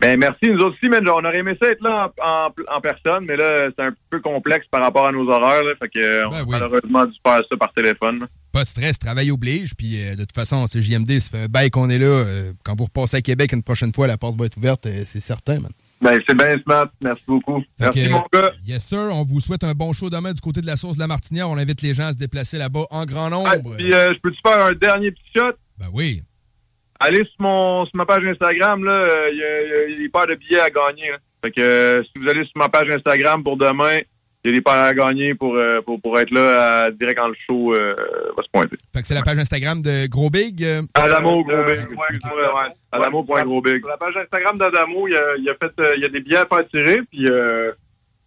Ben 0.00 0.16
merci, 0.18 0.46
nous 0.48 0.60
aussi, 0.60 0.88
man, 0.88 1.06
on 1.08 1.24
aurait 1.24 1.38
aimé 1.38 1.56
ça 1.60 1.68
être 1.70 1.82
là 1.82 2.12
en, 2.22 2.46
en, 2.46 2.76
en 2.76 2.80
personne, 2.80 3.24
mais 3.26 3.36
là, 3.36 3.68
c'est 3.76 3.84
un 3.84 3.92
peu 4.10 4.20
complexe 4.20 4.66
par 4.70 4.80
rapport 4.80 5.06
à 5.08 5.12
nos 5.12 5.28
horaires, 5.28 5.62
là, 5.64 5.72
fait 5.80 5.88
que 5.88 6.24
on 6.26 6.28
Ben 6.28 6.36
a 6.36 6.42
oui. 6.42 6.48
malheureusement 6.50 7.04
dû 7.06 7.14
faire 7.26 7.40
ça 7.50 7.56
par 7.56 7.72
téléphone. 7.72 8.20
là. 8.20 8.26
Pas 8.52 8.62
de 8.62 8.68
stress, 8.68 8.98
travail 8.98 9.30
oblige. 9.30 9.74
Puis 9.76 10.00
euh, 10.00 10.12
de 10.14 10.20
toute 10.20 10.34
façon, 10.34 10.66
c'est 10.68 10.80
JMD, 10.80 11.18
ça 11.18 11.30
fait 11.30 11.44
un 11.44 11.46
bail 11.48 11.70
qu'on 11.70 11.90
est 11.90 11.98
là. 11.98 12.06
euh, 12.06 12.52
quand 12.64 12.76
vous 12.78 12.84
repassez 12.84 13.16
à 13.16 13.22
Québec 13.22 13.52
une 13.52 13.62
prochaine 13.64 13.92
fois, 13.92 14.06
la 14.06 14.16
porte 14.16 14.38
va 14.38 14.46
être 14.46 14.56
ouverte, 14.56 14.86
euh, 14.86 15.02
c'est 15.06 15.20
certain, 15.20 15.58
man. 15.60 15.72
Ben 16.00 16.16
c'est 16.28 16.36
bien 16.36 16.54
smart, 16.62 16.86
merci 17.02 17.24
beaucoup. 17.26 17.60
Merci 17.80 18.08
mon 18.08 18.24
gars. 18.32 18.52
Yes, 18.64 18.84
sir. 18.84 19.08
On 19.12 19.24
vous 19.24 19.40
souhaite 19.40 19.64
un 19.64 19.72
bon 19.72 19.92
show 19.92 20.08
demain 20.08 20.32
du 20.32 20.40
côté 20.40 20.60
de 20.60 20.66
la 20.66 20.76
source 20.76 20.94
de 20.94 21.00
la 21.00 21.08
Martinière. 21.08 21.50
On 21.50 21.58
invite 21.58 21.82
les 21.82 21.92
gens 21.92 22.06
à 22.06 22.12
se 22.12 22.16
déplacer 22.18 22.56
là-bas 22.56 22.84
en 22.92 23.04
grand 23.04 23.30
nombre. 23.30 23.50
Ah, 23.52 23.56
puis 23.76 23.92
euh, 23.92 24.14
je 24.14 24.20
peux-tu 24.20 24.38
faire 24.46 24.64
un 24.66 24.72
dernier 24.72 25.10
petit 25.10 25.22
shot? 25.36 25.54
Ben 25.76 25.86
oui. 25.92 26.22
Allez 27.00 27.24
sur 27.24 27.40
mon 27.40 27.84
sur 27.86 27.96
ma 27.96 28.06
page 28.06 28.24
Instagram, 28.26 28.84
là, 28.84 28.92
euh, 28.92 29.28
il 29.32 29.38
y, 29.38 29.42
a- 29.42 29.62
il 29.62 29.68
y 29.68 29.72
a- 29.72 29.84
il 29.86 29.92
y 29.92 29.94
a 29.94 29.98
des 29.98 30.08
paires 30.08 30.26
de 30.26 30.34
billets 30.34 30.60
à 30.60 30.70
gagner. 30.70 31.10
là. 31.10 31.18
Fait 31.44 31.50
que 31.52 31.60
euh, 31.60 32.02
si 32.02 32.10
vous 32.20 32.28
allez 32.28 32.42
sur 32.44 32.52
ma 32.56 32.68
page 32.68 32.88
Instagram 32.90 33.44
pour 33.44 33.56
demain, 33.56 33.98
il 34.44 34.50
y 34.50 34.54
a 34.54 34.56
des 34.56 34.60
paires 34.60 34.74
à 34.74 34.94
gagner 34.94 35.34
pour, 35.34 35.54
euh, 35.56 35.80
pour, 35.82 36.00
pour 36.00 36.18
être 36.18 36.30
là 36.32 36.84
à- 36.86 36.90
direct 36.90 37.18
quand 37.18 37.28
le 37.28 37.34
show 37.48 37.74
euh, 37.74 37.94
va 38.36 38.42
se 38.42 38.48
pointer. 38.50 38.76
Fait 38.94 39.00
que 39.02 39.06
c'est 39.06 39.14
la 39.14 39.22
page 39.22 39.38
Instagram 39.38 39.80
de 39.80 40.08
Gros 40.08 40.30
Big. 40.30 40.62
euh, 40.64 40.82
Adamo, 40.94 41.44
gros 41.44 41.56
Euh, 41.56 41.74
big. 41.76 41.88
ouais, 41.90 42.18
Ouais. 42.20 42.72
Adamo.grosbig. 42.92 43.78
Sur 43.80 43.88
la 43.88 43.96
page 43.96 44.16
Instagram 44.16 44.58
d'Adamo, 44.58 45.06
il 45.08 45.12
y 45.12 45.16
a, 45.16 45.36
il 45.38 45.44
y 45.44 45.50
a 45.50 45.54
fait, 45.54 45.72
euh, 45.80 45.92
il 45.96 46.02
y 46.02 46.04
a 46.04 46.08
des 46.08 46.20
billets 46.20 46.36
à 46.38 46.46
faire 46.46 46.66
tirer, 46.68 47.00
puis 47.10 47.26
euh, 47.28 47.70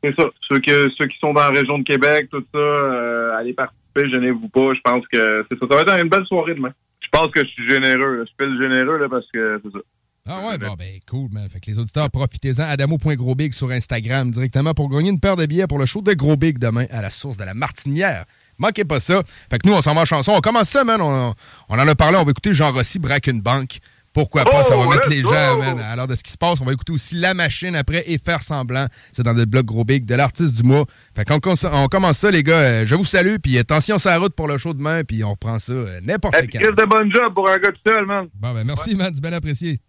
c'est 0.03 0.15
ça. 0.15 0.29
Ceux, 0.49 0.59
que, 0.59 0.89
ceux 0.97 1.07
qui 1.07 1.17
sont 1.19 1.33
dans 1.33 1.41
la 1.41 1.49
région 1.59 1.77
de 1.79 1.83
Québec, 1.83 2.27
tout 2.31 2.43
ça, 2.53 2.59
euh, 2.59 3.35
allez 3.37 3.53
participer, 3.53 4.09
gênez-vous 4.09 4.47
pas. 4.49 4.73
Je 4.73 4.81
pense 4.81 5.05
que 5.07 5.45
c'est 5.51 5.59
ça. 5.59 5.65
Ça 5.69 5.75
va 5.75 5.81
être 5.81 6.03
une 6.03 6.09
belle 6.09 6.25
soirée 6.25 6.53
demain. 6.55 6.71
Je 7.13 7.19
pense 7.19 7.31
que 7.31 7.41
je 7.43 7.49
suis 7.49 7.69
généreux. 7.69 8.25
Je 8.25 8.31
fais 8.37 8.49
le 8.49 8.61
généreux 8.61 8.97
là, 8.97 9.09
parce 9.09 9.25
que 9.33 9.61
c'est 9.63 9.71
ça. 9.71 9.79
Ah 10.27 10.47
ouais, 10.47 10.57
bon, 10.59 10.75
ben 10.77 10.99
cool, 11.09 11.29
man. 11.31 11.49
Fait 11.49 11.59
que 11.59 11.71
les 11.71 11.79
auditeurs, 11.79 12.09
profitez-en. 12.11 12.63
Adamo.grosbig 12.63 13.53
sur 13.53 13.71
Instagram 13.71 14.29
directement 14.29 14.75
pour 14.75 14.87
gagner 14.87 15.09
une 15.09 15.19
paire 15.19 15.35
de 15.35 15.45
billets 15.47 15.65
pour 15.65 15.79
le 15.79 15.87
show 15.87 16.01
de 16.01 16.13
Gros 16.13 16.37
Big 16.37 16.59
demain 16.59 16.85
à 16.91 17.01
la 17.01 17.09
source 17.09 17.37
de 17.37 17.43
la 17.43 17.55
Martinière. 17.55 18.25
Manquez 18.59 18.85
pas 18.85 18.99
ça. 18.99 19.23
Fait 19.49 19.57
que 19.57 19.67
nous, 19.67 19.73
on 19.73 19.81
s'en 19.81 19.95
va 19.95 20.01
en 20.01 20.05
chanson. 20.05 20.33
On 20.33 20.41
commence 20.41 20.69
ça, 20.69 20.83
man. 20.83 21.01
On, 21.01 21.33
on 21.69 21.79
en 21.79 21.87
a 21.87 21.95
parlé. 21.95 22.17
On 22.17 22.23
va 22.23 22.31
écouter 22.31 22.53
Jean 22.53 22.71
Rossi 22.71 22.99
braque 22.99 23.27
une 23.27 23.41
banque. 23.41 23.79
Pourquoi 24.13 24.43
pas? 24.43 24.61
Oh, 24.61 24.67
ça 24.67 24.75
va 24.75 24.85
mettre 24.87 25.07
let's 25.07 25.15
les 25.17 25.21
go! 25.21 25.33
gens, 25.33 25.57
man. 25.57 25.79
Alors 25.79 26.05
de 26.07 26.15
ce 26.15 26.23
qui 26.23 26.31
se 26.31 26.37
passe, 26.37 26.59
on 26.59 26.65
va 26.65 26.73
écouter 26.73 26.91
aussi 26.91 27.15
La 27.15 27.33
Machine 27.33 27.75
après 27.75 28.03
et 28.07 28.17
faire 28.17 28.43
semblant. 28.43 28.87
C'est 29.13 29.23
dans 29.23 29.31
le 29.33 29.45
blog 29.45 29.65
Gros 29.65 29.85
Big 29.85 30.03
de 30.05 30.15
l'artiste 30.15 30.55
du 30.57 30.63
mois. 30.63 30.85
Fait 31.15 31.23
qu'on 31.23 31.39
on 31.71 31.87
commence 31.87 32.17
ça, 32.17 32.29
les 32.29 32.43
gars. 32.43 32.59
Euh, 32.59 32.85
Je 32.85 32.95
vous 32.95 33.05
salue. 33.05 33.35
Puis 33.41 33.57
attention 33.57 33.97
sur 33.97 34.09
la 34.09 34.17
route 34.17 34.33
pour 34.35 34.47
le 34.49 34.57
show 34.57 34.73
demain. 34.73 35.03
Puis 35.05 35.23
on 35.23 35.31
reprend 35.31 35.59
ça 35.59 35.71
euh, 35.71 36.01
n'importe 36.03 36.35
quand. 36.35 36.59
Chris 36.59 36.75
de 36.77 36.85
bon 36.85 37.09
job 37.09 37.33
pour 37.33 37.49
un 37.49 37.55
gars 37.57 37.69
tout 37.71 37.89
seul, 37.89 38.05
man. 38.05 38.27
Bon, 38.33 38.53
ben 38.53 38.65
merci, 38.65 38.95
man. 38.95 39.13
Du 39.13 39.21
bien 39.21 39.31
apprécié. 39.33 39.79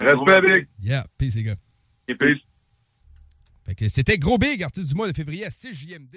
Respect, 0.00 0.40
big. 0.42 0.66
Yeah. 0.82 1.04
Peace, 1.18 1.34
les 1.36 1.42
gars. 1.42 1.54
Et 2.08 2.14
peace. 2.14 2.40
Fait 3.66 3.74
que 3.74 3.88
c'était 3.88 4.16
Gros 4.16 4.38
Big, 4.38 4.62
artiste 4.62 4.88
du 4.88 4.94
mois 4.94 5.08
de 5.10 5.14
février 5.16 5.44
à 5.44 5.50
6 5.50 5.72
JMD. 5.74 6.16